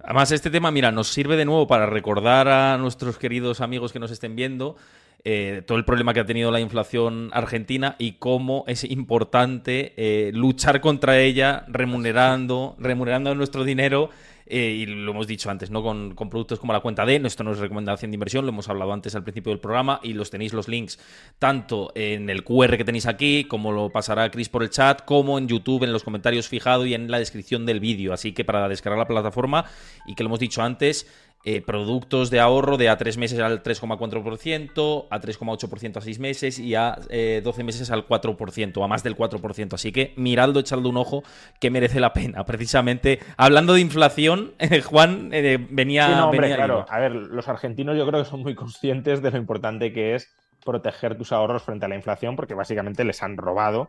Además, 0.00 0.30
este 0.30 0.50
tema, 0.50 0.70
mira, 0.70 0.92
nos 0.92 1.08
sirve 1.08 1.36
de 1.36 1.46
nuevo 1.46 1.66
para 1.66 1.86
recordar 1.86 2.48
a 2.48 2.76
nuestros 2.76 3.16
queridos 3.16 3.62
amigos 3.62 3.92
que 3.92 3.98
nos 3.98 4.10
estén 4.10 4.36
viendo 4.36 4.76
eh, 5.24 5.62
todo 5.66 5.78
el 5.78 5.84
problema 5.84 6.14
que 6.14 6.20
ha 6.20 6.26
tenido 6.26 6.52
la 6.52 6.60
inflación 6.60 7.30
argentina 7.32 7.96
y 7.98 8.12
cómo 8.12 8.64
es 8.68 8.84
importante 8.84 9.94
eh, 9.96 10.30
luchar 10.32 10.80
contra 10.80 11.18
ella 11.18 11.64
remunerando, 11.66 12.76
remunerando 12.78 13.34
nuestro 13.34 13.64
dinero 13.64 14.10
eh, 14.46 14.76
y 14.78 14.86
lo 14.86 15.10
hemos 15.10 15.26
dicho 15.26 15.50
antes, 15.50 15.70
¿no? 15.70 15.82
Con, 15.82 16.14
productos 16.14 16.60
como 16.60 16.72
la 16.72 16.80
cuenta 16.80 17.04
D, 17.04 17.20
esto 17.24 17.42
no 17.42 17.52
es 17.52 17.58
recomendación 17.58 18.10
de 18.10 18.14
inversión, 18.14 18.44
lo 18.44 18.52
hemos 18.52 18.68
hablado 18.68 18.92
antes 18.92 19.14
al 19.16 19.24
principio 19.24 19.50
del 19.50 19.58
programa 19.58 19.98
y 20.02 20.12
los 20.12 20.30
tenéis 20.30 20.52
los 20.52 20.68
links 20.68 20.98
tanto 21.38 21.90
en 21.94 22.30
el 22.30 22.44
QR 22.44 22.76
que 22.76 22.84
tenéis 22.84 23.06
aquí, 23.06 23.44
como 23.44 23.72
lo 23.72 23.90
pasará 23.90 24.30
Chris 24.30 24.48
por 24.48 24.62
el 24.62 24.70
chat, 24.70 25.04
como 25.04 25.38
en 25.38 25.48
YouTube, 25.48 25.82
en 25.82 25.92
los 25.92 26.04
comentarios 26.04 26.48
fijados 26.48 26.86
y 26.86 26.94
en 26.94 27.10
la 27.10 27.18
descripción 27.18 27.66
del 27.66 27.80
vídeo. 27.80 28.12
Así 28.12 28.32
que 28.32 28.44
para 28.44 28.68
descargar 28.68 28.98
la 28.98 29.06
plataforma 29.06 29.64
y 30.06 30.14
que 30.14 30.22
lo 30.22 30.28
hemos 30.28 30.40
dicho 30.40 30.62
antes, 30.62 31.06
eh, 31.44 31.60
productos 31.60 32.30
de 32.30 32.40
ahorro 32.40 32.76
de 32.76 32.88
a 32.88 32.96
3 32.96 33.18
meses 33.18 33.38
al 33.38 33.62
3,4%, 33.62 35.06
a 35.08 35.20
3,8% 35.20 35.96
a 35.96 36.00
6 36.00 36.18
meses 36.18 36.58
y 36.58 36.74
a 36.74 36.96
12 36.96 37.06
eh, 37.10 37.64
meses 37.64 37.90
al 37.92 38.04
4%, 38.04 38.84
a 38.84 38.88
más 38.88 39.04
del 39.04 39.16
4%. 39.16 39.74
Así 39.74 39.92
que 39.92 40.12
miradlo, 40.16 40.58
echadle 40.58 40.88
un 40.88 40.96
ojo 40.96 41.22
que 41.60 41.70
merece 41.70 42.00
la 42.00 42.12
pena. 42.12 42.44
Precisamente, 42.46 43.20
hablando 43.36 43.74
de 43.74 43.80
inflación, 43.80 44.54
Juan 44.86 45.30
eh, 45.32 45.64
venía... 45.70 46.08
no, 46.08 46.30
hombre, 46.30 46.52
claro. 46.52 46.84
A 46.88 46.98
ver, 46.98 47.12
los 47.12 47.46
argentinos 47.46 47.96
yo 47.96 48.04
creo 48.08 48.24
que 48.24 48.28
son 48.28 48.40
muy 48.40 48.56
conscientes 48.56 49.22
de 49.22 49.30
lo 49.30 49.38
importante 49.38 49.92
que 49.92 50.16
es 50.16 50.34
proteger 50.64 51.16
tus 51.16 51.30
ahorros 51.30 51.62
frente 51.62 51.86
a 51.86 51.88
la 51.88 51.94
inflación 51.94 52.34
porque 52.34 52.54
básicamente 52.54 53.04
les 53.04 53.22
han 53.22 53.36
robado 53.36 53.88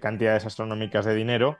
cantidades 0.00 0.46
astronómicas 0.46 1.04
de 1.04 1.14
dinero 1.14 1.58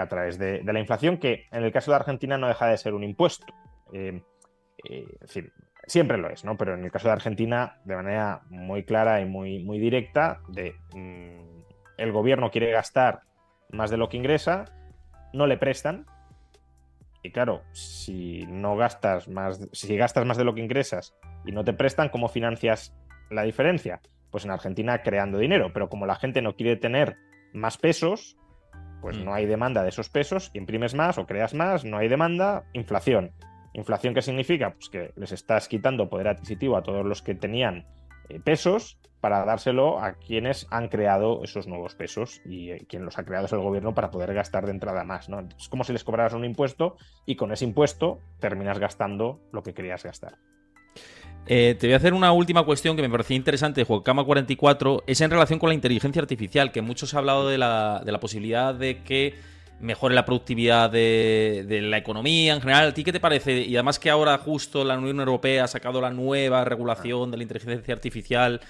a 0.00 0.08
través 0.08 0.38
de, 0.38 0.62
la 0.64 0.80
inflación 0.80 1.18
que 1.18 1.46
en 1.52 1.62
el 1.62 1.72
caso 1.72 1.90
de 1.90 1.96
Argentina 1.96 2.38
no 2.38 2.48
deja 2.48 2.68
de 2.68 2.78
ser 2.78 2.94
un 2.94 3.04
impuesto. 3.04 3.52
Eh, 3.92 4.22
es 4.84 5.20
decir, 5.20 5.52
siempre 5.86 6.18
lo 6.18 6.30
es, 6.30 6.44
¿no? 6.44 6.56
Pero 6.56 6.74
en 6.74 6.84
el 6.84 6.90
caso 6.90 7.08
de 7.08 7.12
Argentina, 7.12 7.78
de 7.84 7.96
manera 7.96 8.42
muy 8.50 8.84
clara 8.84 9.20
y 9.20 9.24
muy, 9.24 9.62
muy 9.64 9.78
directa, 9.78 10.40
de 10.48 10.74
mm, 10.94 11.62
el 11.96 12.12
gobierno 12.12 12.50
quiere 12.50 12.70
gastar 12.70 13.22
más 13.70 13.90
de 13.90 13.96
lo 13.96 14.08
que 14.08 14.16
ingresa, 14.16 14.66
no 15.32 15.46
le 15.46 15.56
prestan. 15.56 16.06
Y 17.22 17.32
claro, 17.32 17.62
si 17.72 18.46
no 18.46 18.76
gastas 18.76 19.28
más, 19.28 19.68
si 19.72 19.96
gastas 19.96 20.24
más 20.24 20.36
de 20.36 20.44
lo 20.44 20.54
que 20.54 20.60
ingresas 20.60 21.16
y 21.44 21.52
no 21.52 21.64
te 21.64 21.72
prestan, 21.72 22.10
¿cómo 22.10 22.28
financias 22.28 22.94
la 23.30 23.42
diferencia? 23.42 24.00
Pues 24.30 24.44
en 24.44 24.50
Argentina 24.50 25.02
creando 25.02 25.38
dinero, 25.38 25.72
pero 25.72 25.88
como 25.88 26.06
la 26.06 26.16
gente 26.16 26.42
no 26.42 26.54
quiere 26.54 26.76
tener 26.76 27.16
más 27.52 27.76
pesos, 27.76 28.36
pues 29.00 29.18
mm. 29.18 29.24
no 29.24 29.34
hay 29.34 29.46
demanda 29.46 29.82
de 29.82 29.88
esos 29.88 30.10
pesos, 30.10 30.50
imprimes 30.54 30.94
más 30.94 31.18
o 31.18 31.26
creas 31.26 31.54
más, 31.54 31.84
no 31.84 31.98
hay 31.98 32.08
demanda, 32.08 32.64
inflación 32.72 33.32
¿Inflación 33.78 34.12
qué 34.12 34.22
significa? 34.22 34.74
Pues 34.74 34.88
que 34.88 35.12
les 35.14 35.30
estás 35.30 35.68
quitando 35.68 36.08
poder 36.08 36.26
adquisitivo 36.28 36.76
a 36.76 36.82
todos 36.82 37.06
los 37.06 37.22
que 37.22 37.36
tenían 37.36 37.86
eh, 38.28 38.40
pesos 38.40 38.98
para 39.20 39.44
dárselo 39.44 40.00
a 40.00 40.14
quienes 40.14 40.66
han 40.70 40.88
creado 40.88 41.44
esos 41.44 41.68
nuevos 41.68 41.94
pesos 41.94 42.40
y 42.44 42.70
eh, 42.70 42.86
quien 42.88 43.04
los 43.04 43.18
ha 43.18 43.24
creado 43.24 43.46
es 43.46 43.52
el 43.52 43.60
gobierno 43.60 43.94
para 43.94 44.10
poder 44.10 44.34
gastar 44.34 44.66
de 44.66 44.72
entrada 44.72 45.04
más. 45.04 45.28
¿no? 45.28 45.46
Es 45.56 45.68
como 45.68 45.84
si 45.84 45.92
les 45.92 46.02
cobraras 46.02 46.34
un 46.34 46.44
impuesto 46.44 46.96
y 47.24 47.36
con 47.36 47.52
ese 47.52 47.66
impuesto 47.66 48.18
terminas 48.40 48.80
gastando 48.80 49.40
lo 49.52 49.62
que 49.62 49.74
querías 49.74 50.02
gastar. 50.02 50.38
Eh, 51.46 51.76
te 51.78 51.86
voy 51.86 51.94
a 51.94 51.98
hacer 51.98 52.14
una 52.14 52.32
última 52.32 52.64
cuestión 52.64 52.96
que 52.96 53.02
me 53.02 53.08
parecía 53.08 53.36
interesante 53.36 53.82
de 53.82 53.84
Juegocama 53.84 54.24
44. 54.24 55.04
Es 55.06 55.20
en 55.20 55.30
relación 55.30 55.60
con 55.60 55.68
la 55.68 55.74
inteligencia 55.74 56.20
artificial, 56.20 56.72
que 56.72 56.82
muchos 56.82 57.14
han 57.14 57.18
hablado 57.20 57.48
de 57.48 57.58
la, 57.58 58.02
de 58.04 58.10
la 58.10 58.18
posibilidad 58.18 58.74
de 58.74 59.04
que 59.04 59.34
mejore 59.80 60.14
la 60.14 60.24
productividad 60.24 60.90
de, 60.90 61.80
la 61.82 61.98
economía 61.98 62.54
en 62.54 62.60
general. 62.60 62.88
¿A 62.88 62.94
ti 62.94 63.04
qué 63.04 63.12
te 63.12 63.20
parece? 63.20 63.60
Y 63.60 63.76
además 63.76 63.98
que 63.98 64.10
ahora 64.10 64.36
justo 64.38 64.84
la 64.84 64.98
Unión 64.98 65.18
Europea 65.20 65.64
ha 65.64 65.68
sacado 65.68 66.00
la 66.00 66.10
nueva 66.10 66.64
regulación 66.64 67.30
de 67.30 67.36
la 67.36 67.42
inteligencia 67.42 67.94
artificial. 67.94 68.60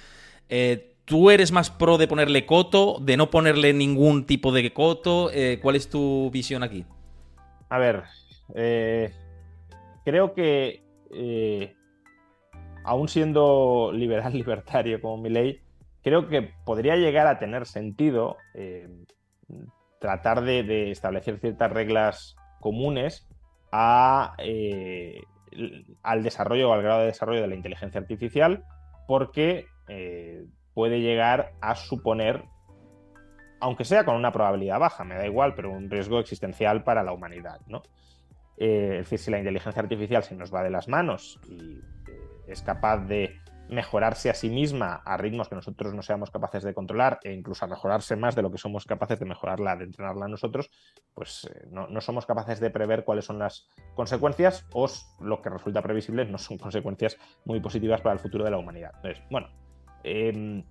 Eh, 0.49 0.95
¿Tú 1.05 1.31
eres 1.31 1.53
más 1.53 1.71
pro 1.71 1.97
de 1.97 2.07
ponerle 2.07 2.45
coto, 2.45 2.99
de 3.01 3.17
no 3.17 3.31
ponerle 3.31 3.73
ningún 3.73 4.27
tipo 4.27 4.53
de 4.53 4.73
coto? 4.73 5.31
Eh, 5.33 5.59
¿Cuál 5.63 5.77
es 5.77 5.89
tu 5.89 6.31
visión 6.31 6.63
aquí? 6.63 6.85
A 7.71 7.79
ver, 7.79 8.05
creo 10.05 10.35
que 10.35 10.83
aún 12.89 13.09
siendo 13.09 13.91
liberal 13.93 14.33
libertario 14.35 15.01
como 15.01 15.19
mi 15.19 15.29
ley, 15.29 15.61
creo 16.03 16.29
que 16.29 16.51
podría 16.65 16.97
llegar 16.97 17.27
a 17.27 17.39
tener 17.39 17.67
sentido 17.67 18.37
eh, 18.55 18.89
tratar 19.99 20.43
de, 20.43 20.91
establecer 20.91 21.39
ciertas 21.39 21.71
reglas 21.71 22.37
comunes 22.61 23.29
eh, 24.43 25.23
al 26.03 26.23
desarrollo 26.23 26.71
o 26.71 26.73
al 26.73 26.83
grado 26.83 27.01
de 27.01 27.07
desarrollo 27.07 27.41
de 27.41 27.49
la 27.49 27.55
inteligencia 27.55 28.01
artificial, 28.01 28.65
porque 29.07 29.67
eh, 29.89 30.45
puede 30.75 31.01
llegar 31.01 31.53
a 31.61 31.75
suponer, 31.75 32.45
aunque 33.61 33.85
sea 33.85 34.05
con 34.05 34.17
una 34.17 34.33
probabilidad 34.33 34.79
baja, 34.79 35.05
me 35.05 35.17
da 35.17 35.27
igual, 35.27 35.55
pero 35.55 35.71
un 35.71 35.91
riesgo 35.91 36.21
existencial 36.21 36.85
para 36.85 37.03
la 37.03 37.13
humanidad. 37.13 37.61
¿no? 37.67 37.83
es 38.57 39.05
decir, 39.05 39.19
si 39.21 39.31
la 39.31 39.39
inteligencia 39.39 39.81
artificial 39.81 40.25
se 40.25 40.35
nos 40.35 40.53
va 40.53 40.65
de 40.65 40.71
las 40.71 40.89
manos 40.89 41.39
y 41.49 41.81
es 42.49 42.61
capaz 42.63 42.99
de 43.07 43.41
mejorarse 43.69 44.31
a 44.31 44.35
sí 44.35 44.49
misma 44.49 45.03
a 45.05 45.17
ritmos 45.17 45.49
que 45.49 45.55
nosotros 45.55 45.95
no 45.95 46.03
seamos 46.03 46.31
capaces 46.31 46.63
de 46.63 46.75
controlar 46.75 47.21
e 47.23 47.33
incluso 47.33 47.65
a 47.65 47.69
mejorarse 47.69 48.17
más 48.17 48.35
de 48.35 48.43
lo 48.43 48.51
que 48.51 48.59
somos 48.59 48.85
capaces 48.85 49.19
de 49.19 49.27
mejorarla, 49.27 49.77
de 49.77 49.85
entrenarla 49.85 50.29
nosotros, 50.29 50.71
pues 51.15 51.45
eh, 51.45 51.67
no, 51.71 52.01
somos 52.01 52.27
capaces 52.27 52.61
de 52.61 52.71
prever 52.71 53.05
cuáles 53.05 53.25
son 53.25 53.39
las 53.39 53.69
consecuencias 53.95 54.67
o 54.73 54.89
lo 55.21 55.43
que 55.43 55.51
resulta 55.51 55.83
previsible 55.83 56.25
no 56.25 56.39
son 56.39 56.59
consecuencias 56.59 57.19
muy 57.45 57.61
positivas 57.61 58.01
para 58.01 58.15
el 58.15 58.21
futuro 58.21 58.45
de 58.45 58.51
la 58.51 58.59
humanidad. 58.59 58.93
Entonces, 58.97 59.23
bueno, 59.31 59.49
em, 60.03 60.65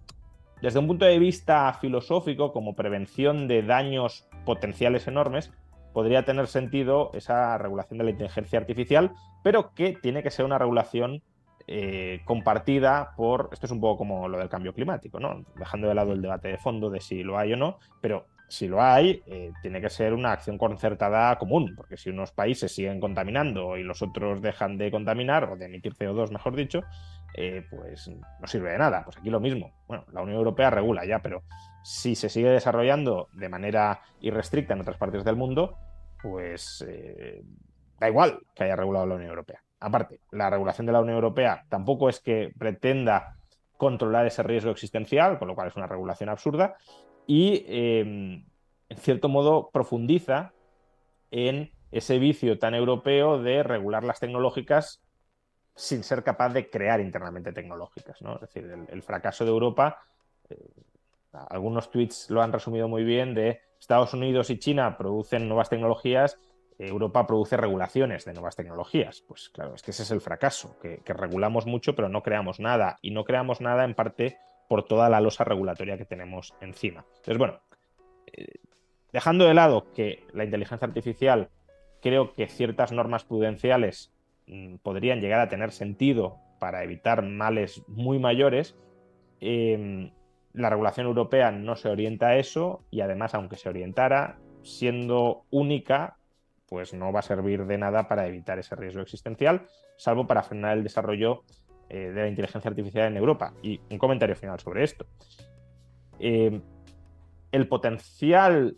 desde 0.62 0.80
un 0.80 0.88
punto 0.88 1.06
de 1.06 1.20
vista 1.20 1.72
filosófico, 1.74 2.52
como 2.52 2.76
prevención 2.76 3.48
de 3.48 3.62
daños 3.62 4.28
potenciales 4.44 5.08
enormes, 5.08 5.52
podría 5.94 6.26
tener 6.26 6.48
sentido 6.48 7.12
esa 7.14 7.58
regulación 7.58 8.00
de 8.00 8.06
la 8.06 8.12
inteligencia 8.12 8.60
artificial, 8.60 9.14
pero 9.44 9.74
que 9.74 9.94
tiene 9.94 10.24
que 10.24 10.32
ser 10.32 10.46
una 10.46 10.58
regulación 10.58 11.24
eh, 11.70 12.22
compartida 12.24 13.14
por, 13.18 13.50
esto 13.52 13.66
es 13.66 13.72
un 13.74 13.82
poco 13.82 13.98
como 13.98 14.30
lo 14.30 14.38
del 14.38 14.48
cambio 14.48 14.74
climático, 14.74 15.20
¿no? 15.20 15.44
dejando 15.58 15.90
de 15.90 15.96
lado 15.96 16.14
el 16.14 16.22
debate 16.22 16.48
de 16.48 16.58
fondo 16.58 16.90
de 16.90 17.02
si 17.02 17.24
lo 17.24 17.38
hay 17.38 17.52
o 17.52 17.58
no, 17.58 17.80
pero 18.00 18.26
si 18.48 18.70
lo 18.70 18.82
hay, 18.82 19.22
eh, 19.26 19.52
tiene 19.62 19.82
que 19.82 19.90
ser 19.90 20.14
una 20.14 20.32
acción 20.32 20.58
concertada 20.58 21.38
común, 21.38 21.74
porque 21.76 21.98
si 21.98 22.10
unos 22.10 22.32
países 22.32 22.74
siguen 22.74 23.02
contaminando 23.02 23.76
y 23.76 23.84
los 23.84 24.02
otros 24.02 24.42
dejan 24.42 24.78
de 24.78 24.90
contaminar, 24.90 25.44
o 25.52 25.58
de 25.58 25.66
emitir 25.66 25.94
CO2, 25.94 26.32
mejor 26.32 26.56
dicho, 26.56 26.84
eh, 27.34 27.66
pues 27.70 28.08
no 28.08 28.48
sirve 28.48 28.72
de 28.72 28.78
nada. 28.78 29.04
Pues 29.04 29.18
aquí 29.18 29.30
lo 29.30 29.42
mismo. 29.42 29.74
Bueno, 29.90 30.06
la 30.14 30.22
Unión 30.22 30.38
Europea 30.38 30.70
regula 30.70 31.06
ya, 31.06 31.20
pero 31.20 31.44
si 31.84 32.16
se 32.16 32.30
sigue 32.30 32.50
desarrollando 32.50 33.28
de 33.34 33.50
manera 33.50 34.00
irrestricta 34.22 34.74
en 34.74 34.80
otras 34.80 34.98
partes 34.98 35.26
del 35.26 35.36
mundo, 35.36 35.78
pues 36.22 36.86
da 38.00 38.08
igual 38.08 38.40
que 38.56 38.64
haya 38.64 38.78
regulado 38.78 39.08
la 39.08 39.16
Unión 39.16 39.32
Europea 39.32 39.62
aparte, 39.80 40.20
la 40.32 40.50
regulación 40.50 40.88
de 40.88 40.94
la 40.94 41.02
Unión 41.02 41.16
Europea 41.16 41.66
tampoco 41.70 42.10
es 42.10 42.20
que 42.20 42.52
pretenda 42.58 43.38
controlar 43.78 44.26
ese 44.26 44.44
riesgo 44.44 44.72
existencial, 44.72 45.38
con 45.38 45.48
lo 45.48 45.56
cual 45.56 45.68
es 45.68 45.76
una 45.76 45.88
regulación 45.88 46.30
absurda, 46.30 46.76
y 47.28 47.66
em, 47.68 48.46
en 48.90 48.98
cierto 48.98 49.30
modo 49.30 49.70
profundiza 49.72 50.54
en 51.32 51.72
ese 51.92 52.20
vicio 52.20 52.58
tan 52.58 52.74
europeo 52.74 53.42
de 53.42 53.64
regular 53.64 54.04
las 54.04 54.20
tecnológicas 54.20 55.02
sin 55.76 56.04
ser 56.04 56.24
capaz 56.24 56.50
de 56.50 56.70
crear 56.70 57.00
internamente 57.00 57.54
tecnológicas. 57.54 58.22
¿no? 58.22 58.36
Es 58.36 58.42
decir, 58.42 58.88
el, 58.90 59.04
fracaso 59.04 59.46
de 59.46 59.52
Europa, 59.52 60.02
eh, 60.50 60.58
algunos 61.50 61.92
tweets 61.92 62.30
lo 62.32 62.42
han 62.42 62.52
resumido 62.52 62.88
muy 62.88 63.04
bien, 63.04 63.36
de 63.36 63.62
Estados 63.80 64.14
Unidos 64.14 64.50
y 64.50 64.58
China 64.58 64.98
producen 64.98 65.48
nuevas 65.48 65.70
tecnologías 65.70 66.40
Europa 66.80 67.26
produce 67.26 67.58
regulaciones 67.58 68.26
de 68.26 68.34
nuevas 68.34 68.56
tecnologías. 68.56 69.24
Pues 69.28 69.50
claro, 69.50 69.74
es 69.76 69.82
que 69.82 69.92
ese 69.92 70.04
es 70.04 70.12
el 70.12 70.22
fracaso, 70.22 70.78
que, 70.80 71.02
regulamos 71.06 71.66
mucho 71.66 71.96
pero 71.96 72.10
no 72.10 72.24
creamos 72.24 72.60
nada. 72.60 72.98
Y 73.02 73.12
no 73.12 73.24
creamos 73.24 73.62
nada 73.62 73.84
en 73.84 73.96
parte 73.96 74.38
por 74.70 74.84
toda 74.84 75.10
la 75.10 75.22
losa 75.22 75.44
regulatoria 75.44 75.98
que 75.98 76.06
tenemos 76.06 76.54
encima. 76.62 77.06
Entonces, 77.18 77.38
bueno, 77.38 77.62
eh, 78.28 78.60
dejando 79.12 79.46
de 79.46 79.54
lado 79.54 79.92
que 79.94 80.26
la 80.34 80.44
inteligencia 80.44 80.88
artificial, 80.88 81.50
creo 82.02 82.34
que 82.34 82.48
ciertas 82.48 82.92
normas 82.92 83.24
prudenciales 83.24 84.14
mm, 84.48 84.76
podrían 84.78 85.22
llegar 85.22 85.40
a 85.40 85.50
tener 85.50 85.72
sentido 85.72 86.38
para 86.60 86.84
evitar 86.84 87.24
males 87.24 87.82
muy 87.88 88.20
mayores, 88.20 88.76
em, 89.40 90.12
la 90.54 90.70
regulación 90.70 91.08
europea 91.08 91.52
no 91.52 91.76
se 91.76 91.90
orienta 91.90 92.30
a 92.30 92.38
eso 92.38 92.84
y 92.90 93.02
además, 93.02 93.34
aunque 93.36 93.58
se 93.58 93.70
orientara, 93.70 94.40
siendo 94.64 95.44
única, 95.52 96.18
pues 96.68 96.94
no 96.94 97.12
va 97.12 97.20
a 97.20 97.24
servir 97.24 97.66
de 97.66 97.78
nada 97.78 98.08
para 98.08 98.28
evitar 98.28 98.60
ese 98.60 98.76
riesgo 98.76 99.02
existencial, 99.02 99.68
salvo 99.96 100.28
para 100.28 100.44
frenar 100.44 100.78
el 100.78 100.84
desarrollo 100.84 101.44
eh, 101.90 102.12
de 102.12 102.22
la 102.22 102.28
inteligencia 102.28 102.70
artificial 102.70 103.08
en 103.08 103.18
Europa. 103.18 103.54
Y 103.62 103.80
un 103.90 103.98
comentario 103.98 104.36
final 104.36 104.60
sobre 104.60 104.84
esto. 104.84 105.06
Eh, 106.20 106.62
el 107.52 107.68
potencial 107.68 108.78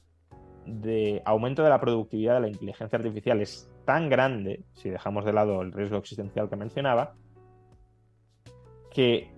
de 0.65 1.21
aumento 1.25 1.63
de 1.63 1.69
la 1.69 1.79
productividad 1.79 2.35
de 2.35 2.41
la 2.41 2.47
inteligencia 2.47 2.97
artificial 2.97 3.41
es 3.41 3.69
tan 3.85 4.09
grande, 4.09 4.63
si 4.73 4.89
dejamos 4.89 5.25
de 5.25 5.33
lado 5.33 5.61
el 5.61 5.71
riesgo 5.71 5.97
existencial 5.97 6.49
que 6.49 6.55
mencionaba, 6.55 7.15
que 8.91 9.31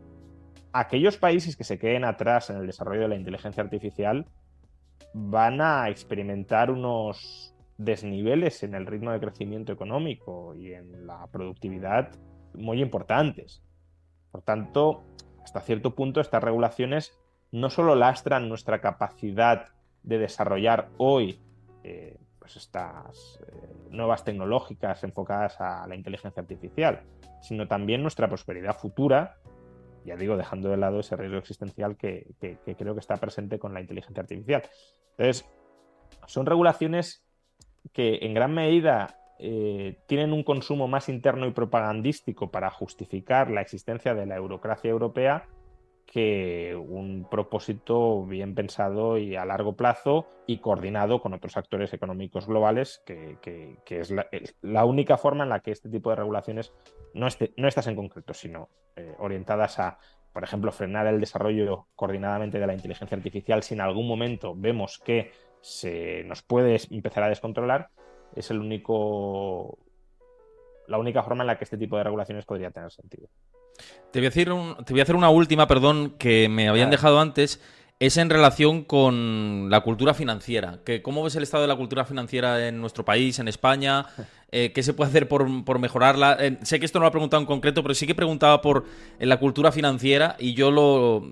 aquellos 0.74 1.18
países 1.18 1.56
que 1.56 1.64
se 1.64 1.80
queden 1.80 2.04
atrás 2.04 2.50
en 2.50 2.58
el 2.58 2.68
desarrollo 2.68 3.02
de 3.02 3.08
la 3.10 3.16
inteligencia 3.16 3.64
artificial 3.64 4.26
van 5.14 5.62
a 5.62 5.90
experimentar 5.90 6.72
unos 6.72 7.51
desniveles 7.84 8.64
en 8.64 8.76
el 8.76 8.86
ritmo 8.86 9.12
de 9.12 9.20
crecimiento 9.20 9.72
económico 9.72 10.56
y 10.56 10.74
en 10.74 11.08
la 11.08 11.28
productividad 11.28 12.12
muy 12.54 12.82
importantes. 12.82 13.64
Por 14.32 14.44
tanto, 14.44 15.04
hasta 15.44 15.62
cierto 15.62 15.96
punto 15.96 16.22
estas 16.22 16.44
regulaciones 16.44 17.18
no 17.52 17.70
solo 17.70 17.96
lastran 17.96 18.48
nuestra 18.48 18.82
capacidad 18.82 19.70
de 20.04 20.20
desarrollar 20.20 20.90
hoy 20.98 21.40
eh, 21.84 22.18
pues 22.40 22.56
estas 22.56 23.40
eh, 23.48 23.90
nuevas 23.90 24.24
tecnológicas 24.24 25.04
enfocadas 25.04 25.60
a 25.60 25.86
la 25.88 25.96
inteligencia 25.96 26.42
artificial, 26.42 27.04
sino 27.42 27.68
también 27.68 28.02
nuestra 28.02 28.28
prosperidad 28.28 28.78
futura, 28.78 29.38
ya 30.06 30.16
digo, 30.16 30.38
dejando 30.38 30.70
de 30.70 30.78
lado 30.78 31.00
ese 31.00 31.16
riesgo 31.16 31.38
existencial 31.38 31.98
que 31.98 32.28
creo 32.78 32.94
que 32.94 33.00
está 33.00 33.18
presente 33.18 33.60
con 33.60 33.74
la 33.74 33.82
inteligencia 33.82 34.22
artificial. 34.22 34.64
Entonces, 35.18 35.48
son 36.26 36.46
regulaciones 36.46 37.24
que 37.94 38.20
en 38.22 38.34
gran 38.34 38.54
medida 38.54 39.18
eh, 39.40 39.98
tienen 40.06 40.34
un 40.34 40.44
consumo 40.44 40.88
más 40.88 41.10
interno 41.10 41.48
y 41.48 41.52
propagandístico 41.52 42.52
para 42.52 42.70
justificar 42.70 43.50
la 43.50 43.62
existencia 43.62 44.14
de 44.14 44.26
la 44.26 44.36
eurocracia 44.36 44.92
europea 44.92 45.48
que 46.06 46.76
un 46.76 47.26
propósito 47.30 48.26
bien 48.26 48.54
pensado 48.54 49.18
y 49.18 49.38
a 49.38 49.46
largo 49.46 49.78
plazo 49.78 50.28
y 50.46 50.58
coordinado 50.58 51.22
con 51.22 51.34
otros 51.34 51.56
actores 51.56 51.94
económicos 51.94 52.48
globales, 52.48 53.02
que, 53.06 53.38
es 53.90 54.14
la, 54.62 54.86
única 54.86 55.18
forma 55.18 55.44
en 55.44 55.50
la 55.50 55.62
que 55.62 55.72
este 55.72 55.90
tipo 55.90 56.10
de 56.10 56.18
regulaciones, 56.18 56.74
no, 57.14 57.28
este, 57.28 57.54
no 57.56 57.68
estas 57.68 57.88
en 57.88 57.96
concreto, 57.96 58.34
sino 58.34 58.68
eh, 58.98 59.16
orientadas 59.20 59.80
a, 59.80 60.00
por 60.34 60.44
ejemplo, 60.44 60.74
frenar 60.74 61.08
el 61.08 61.22
desarrollo 61.22 61.88
coordinadamente 61.96 62.60
de 62.60 62.68
la 62.68 62.74
inteligencia 62.74 63.16
artificial 63.16 63.64
si 63.64 63.74
en 63.74 63.82
algún 63.82 64.08
momento 64.08 64.54
vemos 64.54 65.00
que 65.00 65.32
se 65.62 66.24
nos 66.26 66.42
puede 66.42 66.80
empezar 66.90 67.24
a 67.24 67.30
descontrolar, 67.30 67.90
es 68.36 68.50
el 68.52 68.60
único 68.60 69.78
la 70.88 70.98
única 70.98 71.24
forma 71.24 71.44
en 71.44 71.48
la 71.48 71.58
que 71.58 71.64
este 71.64 71.78
tipo 71.78 71.98
de 71.98 72.04
regulaciones 72.04 72.46
podría 72.46 72.72
tener 72.72 72.92
sentido. 72.92 73.30
Te 74.12 74.20
voy 74.20 74.28
a, 74.28 74.30
decir 74.30 74.50
te 74.86 74.94
voy 74.94 75.00
a 75.00 75.04
hacer 75.04 75.16
una 75.16 75.30
última, 75.30 75.68
perdón, 75.68 76.16
que 76.20 76.50
me 76.50 76.68
habían 76.68 76.90
dejado 76.90 77.20
antes. 77.20 77.62
Es 78.00 78.18
en 78.18 78.30
relación 78.30 78.84
con 78.84 79.70
la 79.70 79.82
cultura 79.82 80.14
financiera. 80.14 80.80
Que, 80.84 81.02
¿Cómo 81.02 81.24
ves 81.24 81.36
el 81.36 81.44
estado 81.44 81.62
de 81.62 81.68
la 81.68 81.76
cultura 81.76 82.04
financiera 82.04 82.68
en 82.68 82.82
nuestro 82.82 83.06
país, 83.06 83.40
en 83.40 83.48
España? 83.48 84.06
Eh, 84.54 84.74
¿Qué 84.74 84.84
se 84.84 84.94
puede 84.94 85.10
hacer 85.10 85.30
por, 85.30 85.80
mejorarla? 85.80 86.36
Eh, 86.38 86.58
sé 86.64 86.78
que 86.78 86.86
esto 86.86 87.00
no 87.00 87.04
lo 87.04 87.08
ha 87.08 87.12
preguntado 87.12 87.40
en 87.40 87.48
concreto, 87.48 87.84
pero 87.84 87.94
sí 87.94 88.06
que 88.06 88.14
preguntaba 88.14 88.60
por 88.60 88.84
la 89.18 89.40
cultura 89.40 89.72
financiera 89.72 90.36
y 90.40 90.56
yo 90.56 90.72
lo, 90.72 91.26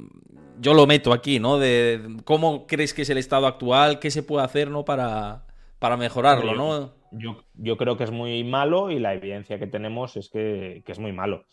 yo 0.60 0.74
lo 0.74 0.88
meto 0.88 1.14
aquí, 1.14 1.40
¿no? 1.40 1.58
De 1.58 2.18
cómo 2.26 2.68
crees 2.68 2.94
que 2.94 3.04
es 3.04 3.10
el 3.10 3.18
estado 3.18 3.48
actual, 3.48 4.00
qué 4.00 4.12
se 4.12 4.24
puede 4.24 4.46
hacer, 4.46 4.70
¿no? 4.70 4.86
Para, 4.86 5.46
para 5.80 5.98
mejorarlo, 5.98 6.56
¿no? 6.56 6.94
Yo, 7.12 7.78
creo 7.78 7.98
que 7.98 8.04
es 8.04 8.12
muy 8.12 8.44
malo 8.44 8.92
y 8.92 9.00
la 9.00 9.14
evidencia 9.14 9.58
que 9.58 9.68
tenemos 9.68 10.16
es 10.18 10.30
que, 10.30 10.84
es 10.86 11.00
muy 11.00 11.12
malo. 11.12 11.46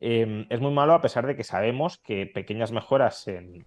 Em, 0.00 0.46
es 0.50 0.60
muy 0.60 0.72
malo 0.72 0.94
a 0.94 1.00
pesar 1.00 1.26
de 1.26 1.36
que 1.36 1.44
sabemos 1.44 1.98
que 1.98 2.26
pequeñas 2.26 2.72
mejoras 2.72 3.28
en, 3.28 3.66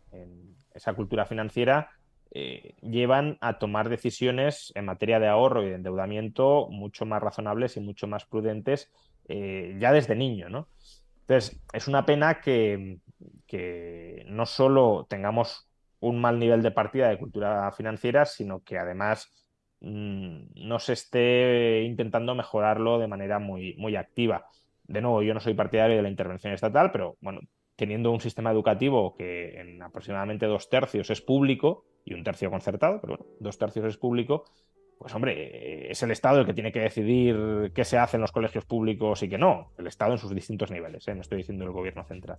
esa 0.73 0.93
cultura 0.93 1.25
financiera 1.25 1.91
eh, 2.31 2.75
llevan 2.81 3.37
a 3.41 3.57
tomar 3.57 3.89
decisiones 3.89 4.71
en 4.75 4.85
materia 4.85 5.19
de 5.19 5.27
ahorro 5.27 5.63
y 5.63 5.69
de 5.69 5.75
endeudamiento 5.75 6.67
mucho 6.69 7.05
más 7.05 7.23
razonables 7.23 7.77
y 7.77 7.79
mucho 7.79 8.05
más 8.05 8.25
prudentes 8.25 8.91
eh, 9.27 9.75
ya 9.79 9.91
desde 9.91 10.15
niño, 10.15 10.49
¿no? 10.49 10.67
Entonces, 11.29 11.61
es 11.73 11.87
una 11.87 12.07
pena 12.07 12.41
que, 12.41 12.97
no 14.25 14.45
solo 14.47 15.05
tengamos 15.07 15.69
un 15.99 16.19
mal 16.19 16.39
nivel 16.39 16.63
de 16.63 16.71
partida 16.71 17.07
de 17.09 17.19
cultura 17.19 17.71
financiera, 17.71 18.25
sino 18.25 18.63
que 18.63 18.79
además 18.79 19.31
mm, 19.79 20.67
no 20.67 20.79
se 20.79 20.93
esté 20.93 21.83
intentando 21.83 22.33
mejorarlo 22.33 22.97
de 22.97 23.07
manera 23.07 23.37
muy, 23.37 23.75
muy 23.75 23.95
activa. 23.95 24.47
De 24.85 25.01
nuevo, 25.01 25.21
yo 25.21 25.35
no 25.35 25.39
soy 25.39 25.53
partidario 25.53 25.97
de 25.97 26.01
la 26.01 26.09
intervención 26.09 26.51
estatal, 26.51 26.91
pero 26.91 27.15
bueno, 27.21 27.41
teniendo 27.75 28.11
un 28.11 28.21
sistema 28.21 28.51
educativo 28.51 29.15
que 29.15 29.59
en 29.59 29.83
aproximadamente 29.83 30.47
dos 30.47 30.67
tercios 30.67 31.11
es 31.11 31.21
público 31.21 31.85
y 32.05 32.15
un 32.15 32.23
tercio 32.23 32.49
concertado, 32.49 32.99
pero 33.01 33.17
bueno, 33.17 33.31
dos 33.39 33.59
tercios 33.59 33.85
es 33.85 33.97
público, 33.97 34.45
pues 34.99 35.15
hombre, 35.15 35.89
es 35.89 36.03
el 36.03 36.11
Estado 36.11 36.41
el 36.41 36.45
que 36.45 36.53
tiene 36.53 36.73
que 36.73 36.81
decidir 36.81 37.71
qué 37.73 37.85
se 37.85 37.97
hace 37.97 38.17
en 38.17 38.21
los 38.21 38.33
colegios 38.33 38.65
públicos 38.65 39.23
y 39.23 39.29
qué 39.29 39.37
no. 39.37 39.71
El 39.77 39.87
Estado 39.87 40.11
en 40.11 40.17
sus 40.17 40.35
distintos 40.35 40.71
niveles, 40.71 41.07
¿eh? 41.07 41.15
no 41.15 41.21
estoy 41.21 41.37
diciendo 41.37 41.63
el 41.63 41.71
gobierno 41.71 42.03
central. 42.03 42.37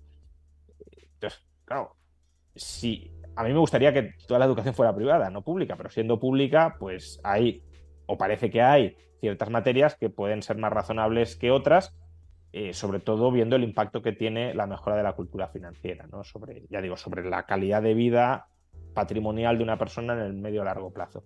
Entonces, 1.14 1.42
claro, 1.64 1.96
si 2.54 3.10
a 3.34 3.44
mí 3.44 3.52
me 3.54 3.58
gustaría 3.58 3.94
que 3.94 4.12
toda 4.28 4.38
la 4.38 4.44
educación 4.44 4.74
fuera 4.74 4.94
privada, 4.94 5.30
no 5.30 5.42
pública, 5.42 5.74
pero 5.76 5.88
siendo 5.88 6.20
pública, 6.20 6.76
pues 6.78 7.18
hay, 7.24 7.62
o 8.04 8.18
parece 8.18 8.50
que 8.50 8.60
hay, 8.60 8.94
ciertas 9.20 9.48
materias 9.48 9.96
que 9.96 10.10
pueden 10.10 10.42
ser 10.42 10.58
más 10.58 10.70
razonables 10.70 11.36
que 11.36 11.50
otras, 11.50 11.96
eh, 12.52 12.74
sobre 12.74 13.00
todo 13.00 13.32
viendo 13.32 13.56
el 13.56 13.64
impacto 13.64 14.02
que 14.02 14.12
tiene 14.12 14.52
la 14.52 14.66
mejora 14.66 14.96
de 14.96 15.02
la 15.02 15.14
cultura 15.14 15.48
financiera, 15.48 16.06
¿no? 16.12 16.24
Sobre, 16.24 16.66
ya 16.68 16.82
digo, 16.82 16.98
sobre 16.98 17.26
la 17.28 17.46
calidad 17.46 17.80
de 17.80 17.94
vida 17.94 18.48
patrimonial 18.92 19.56
de 19.56 19.64
una 19.64 19.78
persona 19.78 20.12
en 20.12 20.20
el 20.20 20.34
medio 20.34 20.62
largo 20.62 20.92
plazo. 20.92 21.24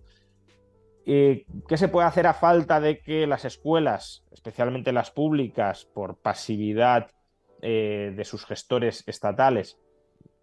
Eh, 1.07 1.45
¿Qué 1.67 1.77
se 1.77 1.87
puede 1.87 2.07
hacer 2.07 2.25
a 2.25 2.33
falta 2.33 2.79
de 2.79 2.99
que 2.99 3.27
las 3.27 3.45
escuelas, 3.45 4.25
especialmente 4.31 4.91
las 4.91 5.11
públicas, 5.11 5.85
por 5.85 6.17
pasividad 6.17 7.11
eh, 7.61 8.11
de 8.15 8.25
sus 8.25 8.45
gestores 8.45 9.03
estatales, 9.07 9.77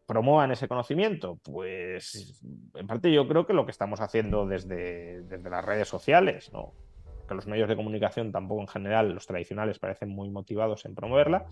promuevan 0.07 0.53
ese 0.53 0.69
conocimiento? 0.69 1.41
Pues 1.43 2.41
en 2.75 2.87
parte 2.87 3.13
yo 3.13 3.27
creo 3.27 3.45
que 3.45 3.55
lo 3.55 3.65
que 3.65 3.73
estamos 3.73 4.01
haciendo 4.01 4.47
desde, 4.47 5.25
las 5.43 5.65
redes 5.65 5.89
sociales, 5.89 6.53
¿no? 6.53 6.73
que 7.27 7.35
los 7.35 7.49
medios 7.49 7.69
de 7.69 7.77
comunicación 7.77 8.31
tampoco 8.31 8.61
en 8.61 8.69
general, 8.69 9.13
los 9.13 9.27
tradicionales, 9.27 9.81
parecen 9.81 10.11
muy 10.11 10.31
motivados 10.31 10.85
en 10.85 10.95
promoverla, 10.95 11.47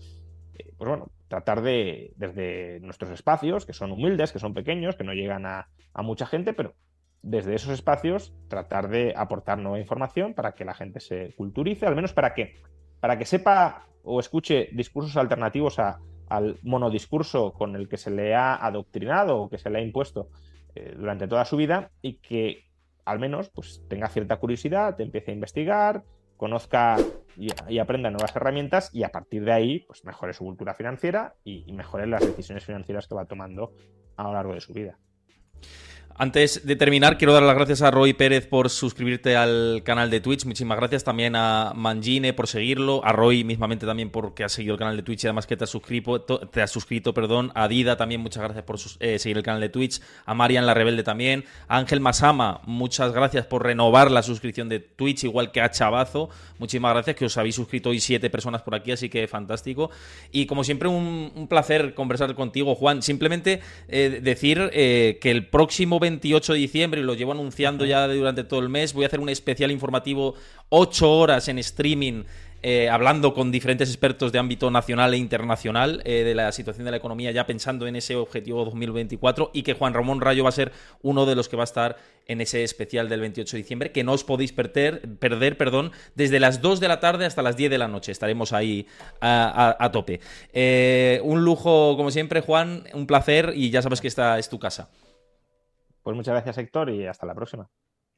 eh, 0.53 0.71
pues 0.77 0.87
bueno, 0.87 1.11
tratar 1.27 1.61
de, 1.61 2.13
desde 2.15 2.79
nuestros 2.79 3.11
espacios, 3.11 3.65
que 3.65 3.73
son 3.73 3.91
humildes, 3.91 4.31
que 4.31 4.39
son 4.39 4.53
pequeños, 4.53 4.95
que 4.95 5.03
no 5.03 5.13
llegan 5.13 5.45
a 5.45 5.67
mucha 5.95 6.25
gente, 6.25 6.53
pero 6.53 6.75
desde 7.23 7.55
esos 7.55 7.71
espacios 7.71 8.33
tratar 8.47 8.89
de 8.89 9.13
aportar 9.15 9.59
nueva 9.59 9.79
información 9.79 10.33
para 10.33 10.53
que 10.53 10.65
la 10.65 10.73
gente 10.73 10.99
se 10.99 11.33
culturice, 11.35 11.85
al 11.85 11.95
menos 11.95 12.13
para 12.13 12.33
que, 12.33 12.55
para 12.99 13.17
que 13.17 13.25
sepa 13.25 13.85
o 14.03 14.19
escuche 14.19 14.69
discursos 14.71 15.17
alternativos 15.17 15.77
al 15.79 16.57
monodiscurso 16.63 17.53
con 17.53 17.75
el 17.75 17.87
que 17.87 17.97
se 17.97 18.09
le 18.09 18.33
ha 18.33 18.55
adoctrinado 18.55 19.37
o 19.37 19.49
que 19.49 19.57
se 19.57 19.69
le 19.69 19.79
ha 19.79 19.81
impuesto 19.81 20.29
eh, 20.73 20.95
durante 20.97 21.27
toda 21.27 21.45
su 21.45 21.57
vida 21.57 21.91
y 22.01 22.13
que 22.15 22.65
al 23.05 23.19
menos 23.19 23.49
pues, 23.49 23.83
tenga 23.87 24.07
cierta 24.07 24.37
curiosidad, 24.37 24.99
empiece 24.99 25.31
a 25.31 25.33
investigar, 25.33 26.03
conozca 26.37 26.97
y, 27.37 27.77
aprenda 27.77 28.09
nuevas 28.09 28.35
herramientas 28.35 28.89
y 28.93 29.03
a 29.03 29.09
partir 29.09 29.43
de 29.45 29.51
ahí 29.51 29.79
pues, 29.79 30.05
mejore 30.05 30.33
su 30.33 30.43
cultura 30.43 30.73
financiera 30.73 31.35
y 31.43 31.71
mejore 31.73 32.07
las 32.07 32.25
decisiones 32.25 32.65
financieras 32.65 33.07
que 33.07 33.15
va 33.15 33.25
tomando 33.25 33.73
a 34.17 34.23
lo 34.23 34.33
largo 34.33 34.53
de 34.53 34.61
su 34.61 34.73
vida. 34.73 34.97
Antes 36.21 36.67
de 36.67 36.75
terminar, 36.75 37.17
quiero 37.17 37.33
dar 37.33 37.41
las 37.41 37.55
gracias 37.55 37.81
a 37.81 37.89
Roy 37.89 38.13
Pérez 38.13 38.45
por 38.45 38.69
suscribirte 38.69 39.35
al 39.35 39.81
canal 39.83 40.11
de 40.11 40.21
Twitch. 40.21 40.45
Muchísimas 40.45 40.77
gracias 40.77 41.03
también 41.03 41.35
a 41.35 41.73
Mangine 41.75 42.31
por 42.33 42.47
seguirlo, 42.47 43.03
a 43.03 43.11
Roy 43.11 43.43
mismamente 43.43 43.87
también 43.87 44.11
porque 44.11 44.43
ha 44.43 44.49
seguido 44.49 44.75
el 44.75 44.77
canal 44.77 44.95
de 44.95 45.01
Twitch 45.01 45.23
y 45.23 45.27
además 45.27 45.47
que 45.47 45.57
te 45.57 45.63
has 45.63 45.71
suscrito, 45.71 46.21
te 46.21 46.61
has 46.61 46.69
suscrito 46.69 47.15
perdón, 47.15 47.51
a 47.55 47.67
Dida 47.67 47.97
también 47.97 48.21
muchas 48.21 48.43
gracias 48.43 48.63
por 48.63 48.77
eh, 48.99 49.17
seguir 49.17 49.37
el 49.37 49.41
canal 49.41 49.61
de 49.61 49.69
Twitch, 49.69 49.99
a 50.27 50.35
Marian 50.35 50.67
la 50.67 50.75
Rebelde 50.75 51.01
también, 51.01 51.43
a 51.67 51.79
Ángel 51.79 52.01
Masama, 52.01 52.61
muchas 52.65 53.13
gracias 53.13 53.47
por 53.47 53.63
renovar 53.63 54.11
la 54.11 54.21
suscripción 54.21 54.69
de 54.69 54.79
Twitch, 54.79 55.23
igual 55.23 55.51
que 55.51 55.59
a 55.61 55.71
Chavazo, 55.71 56.29
muchísimas 56.59 56.93
gracias 56.93 57.15
que 57.15 57.25
os 57.25 57.35
habéis 57.39 57.55
suscrito 57.55 57.89
hoy 57.89 57.99
siete 57.99 58.29
personas 58.29 58.61
por 58.61 58.75
aquí, 58.75 58.91
así 58.91 59.09
que 59.09 59.27
fantástico. 59.27 59.89
Y 60.31 60.45
como 60.45 60.63
siempre, 60.63 60.87
un, 60.87 61.47
placer 61.49 61.95
conversar 61.95 62.35
contigo, 62.35 62.75
Juan. 62.75 63.01
Simplemente 63.01 63.61
eh, 63.87 64.19
decir 64.21 64.69
eh, 64.71 65.17
que 65.19 65.31
el 65.31 65.47
próximo 65.47 65.99
28 66.11 66.53
de 66.53 66.59
diciembre, 66.59 67.01
y 67.01 67.03
lo 67.03 67.13
llevo 67.13 67.31
anunciando 67.31 67.85
ya 67.85 68.07
durante 68.07 68.43
todo 68.43 68.59
el 68.59 68.69
mes, 68.69 68.93
voy 68.93 69.05
a 69.05 69.07
hacer 69.07 69.19
un 69.19 69.29
especial 69.29 69.71
informativo 69.71 70.35
8 70.69 71.11
horas 71.11 71.47
en 71.47 71.59
streaming. 71.59 72.23
Eh, 72.63 72.89
hablando 72.89 73.33
con 73.33 73.51
diferentes 73.51 73.89
expertos 73.89 74.31
de 74.31 74.37
ámbito 74.37 74.69
nacional 74.69 75.15
e 75.15 75.17
internacional 75.17 75.99
eh, 76.05 76.23
de 76.23 76.35
la 76.35 76.51
situación 76.51 76.85
de 76.85 76.91
la 76.91 76.97
economía, 76.97 77.31
ya 77.31 77.47
pensando 77.47 77.87
en 77.87 77.95
ese 77.95 78.15
objetivo 78.15 78.63
2024 78.65 79.49
y 79.51 79.63
que 79.63 79.73
Juan 79.73 79.95
Ramón 79.95 80.21
Rayo 80.21 80.43
va 80.43 80.49
a 80.49 80.51
ser 80.51 80.71
uno 81.01 81.25
de 81.25 81.33
los 81.33 81.49
que 81.49 81.57
va 81.57 81.63
a 81.63 81.65
estar 81.65 81.97
en 82.27 82.39
ese 82.39 82.63
especial 82.63 83.09
del 83.09 83.19
28 83.21 83.57
de 83.57 83.63
diciembre, 83.63 83.91
que 83.91 84.03
no 84.03 84.11
os 84.11 84.23
podéis 84.23 84.51
perder, 84.51 85.01
perder 85.17 85.57
perdón, 85.57 85.91
desde 86.13 86.39
las 86.39 86.61
2 86.61 86.79
de 86.79 86.87
la 86.87 86.99
tarde 86.99 87.25
hasta 87.25 87.41
las 87.41 87.57
10 87.57 87.71
de 87.71 87.79
la 87.79 87.87
noche. 87.87 88.11
Estaremos 88.11 88.53
ahí 88.53 88.85
a, 89.21 89.89
tope. 89.91 90.19
Eh, 90.53 91.19
un 91.23 91.43
lujo, 91.43 91.97
como 91.97 92.11
siempre, 92.11 92.41
Juan, 92.41 92.83
un 92.93 93.07
placer 93.07 93.53
y 93.55 93.71
ya 93.71 93.81
sabes 93.81 94.01
que 94.01 94.07
esta 94.07 94.37
es 94.37 94.49
tu 94.49 94.59
casa. 94.59 94.89
Pues 96.03 96.15
muchas 96.15 96.33
gracias, 96.33 96.57
Héctor, 96.57 96.89
y 96.89 97.05
hasta 97.05 97.25
la 97.25 97.35
próxima. 97.35 97.69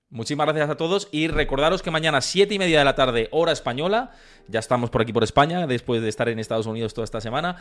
Muchísimas 0.10 0.46
gracias 0.46 0.70
a 0.70 0.78
todos 0.78 1.10
y 1.12 1.28
recordaros 1.28 1.82
que 1.82 1.90
mañana 1.90 2.22
7 2.22 2.54
y 2.54 2.60
media 2.60 2.80
de 2.80 2.86
la 2.86 2.94
tarde, 2.94 3.30
hora 3.32 3.52
española, 3.52 4.12
ya 4.48 4.60
estamos 4.60 4.92
por 4.92 5.02
aquí 5.02 5.12
por 5.12 5.24
España, 5.24 5.66
después 5.66 6.04
de 6.04 6.10
estar 6.10 6.30
en 6.30 6.38
Estados 6.38 6.68
Unidos 6.68 6.94
toda 6.94 7.06
esta 7.06 7.20
semana, 7.20 7.58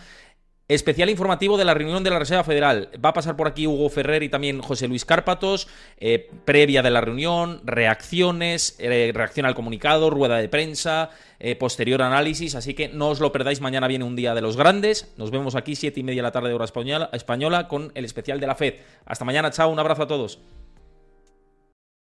Especial 0.73 1.11
informativo 1.11 1.59
de 1.59 1.67
la 1.67 1.75
reunión 1.75 2.03
de 2.03 2.09
la 2.09 2.19
Reserva 2.19 2.45
Federal. 2.45 2.89
Va 3.05 3.11
a 3.11 3.13
pasar 3.13 3.37
por 3.37 3.47
aquí 3.47 3.67
Hugo 3.67 3.91
Ferrer 3.91 4.23
y 4.23 4.31
también 4.31 4.63
José 4.63 4.89
Luis 4.89 5.05
Cárpatos. 5.05 5.69
Eh, 5.99 6.31
previa 6.47 6.81
de 6.81 6.89
la 6.89 7.03
reunión, 7.03 7.61
reacciones, 7.63 8.77
eh, 8.79 9.13
reacción 9.15 9.45
al 9.45 9.55
comunicado, 9.55 10.09
rueda 10.09 10.39
de 10.39 10.49
prensa, 10.49 11.11
eh, 11.41 11.57
posterior 11.57 12.01
análisis. 12.01 12.55
Así 12.55 12.73
que 12.73 12.89
no 12.89 13.11
os 13.11 13.21
lo 13.21 13.33
perdáis. 13.33 13.61
Mañana 13.61 13.87
viene 13.87 14.07
un 14.07 14.17
día 14.17 14.35
de 14.35 14.41
los 14.41 14.57
grandes. 14.57 15.13
Nos 15.19 15.31
vemos 15.31 15.57
aquí, 15.57 15.77
siete 15.77 16.01
y 16.01 16.05
media 16.05 16.23
de 16.23 16.29
la 16.29 16.33
tarde, 16.33 16.55
hora 16.55 16.65
española, 16.65 17.11
española 17.13 17.69
con 17.69 17.93
el 17.95 18.07
especial 18.07 18.41
de 18.41 18.47
la 18.47 18.55
FED. 18.55 18.77
Hasta 19.05 19.27
mañana, 19.27 19.51
chao. 19.51 19.69
Un 19.69 19.79
abrazo 19.79 20.05
a 20.05 20.07
todos. 20.07 20.39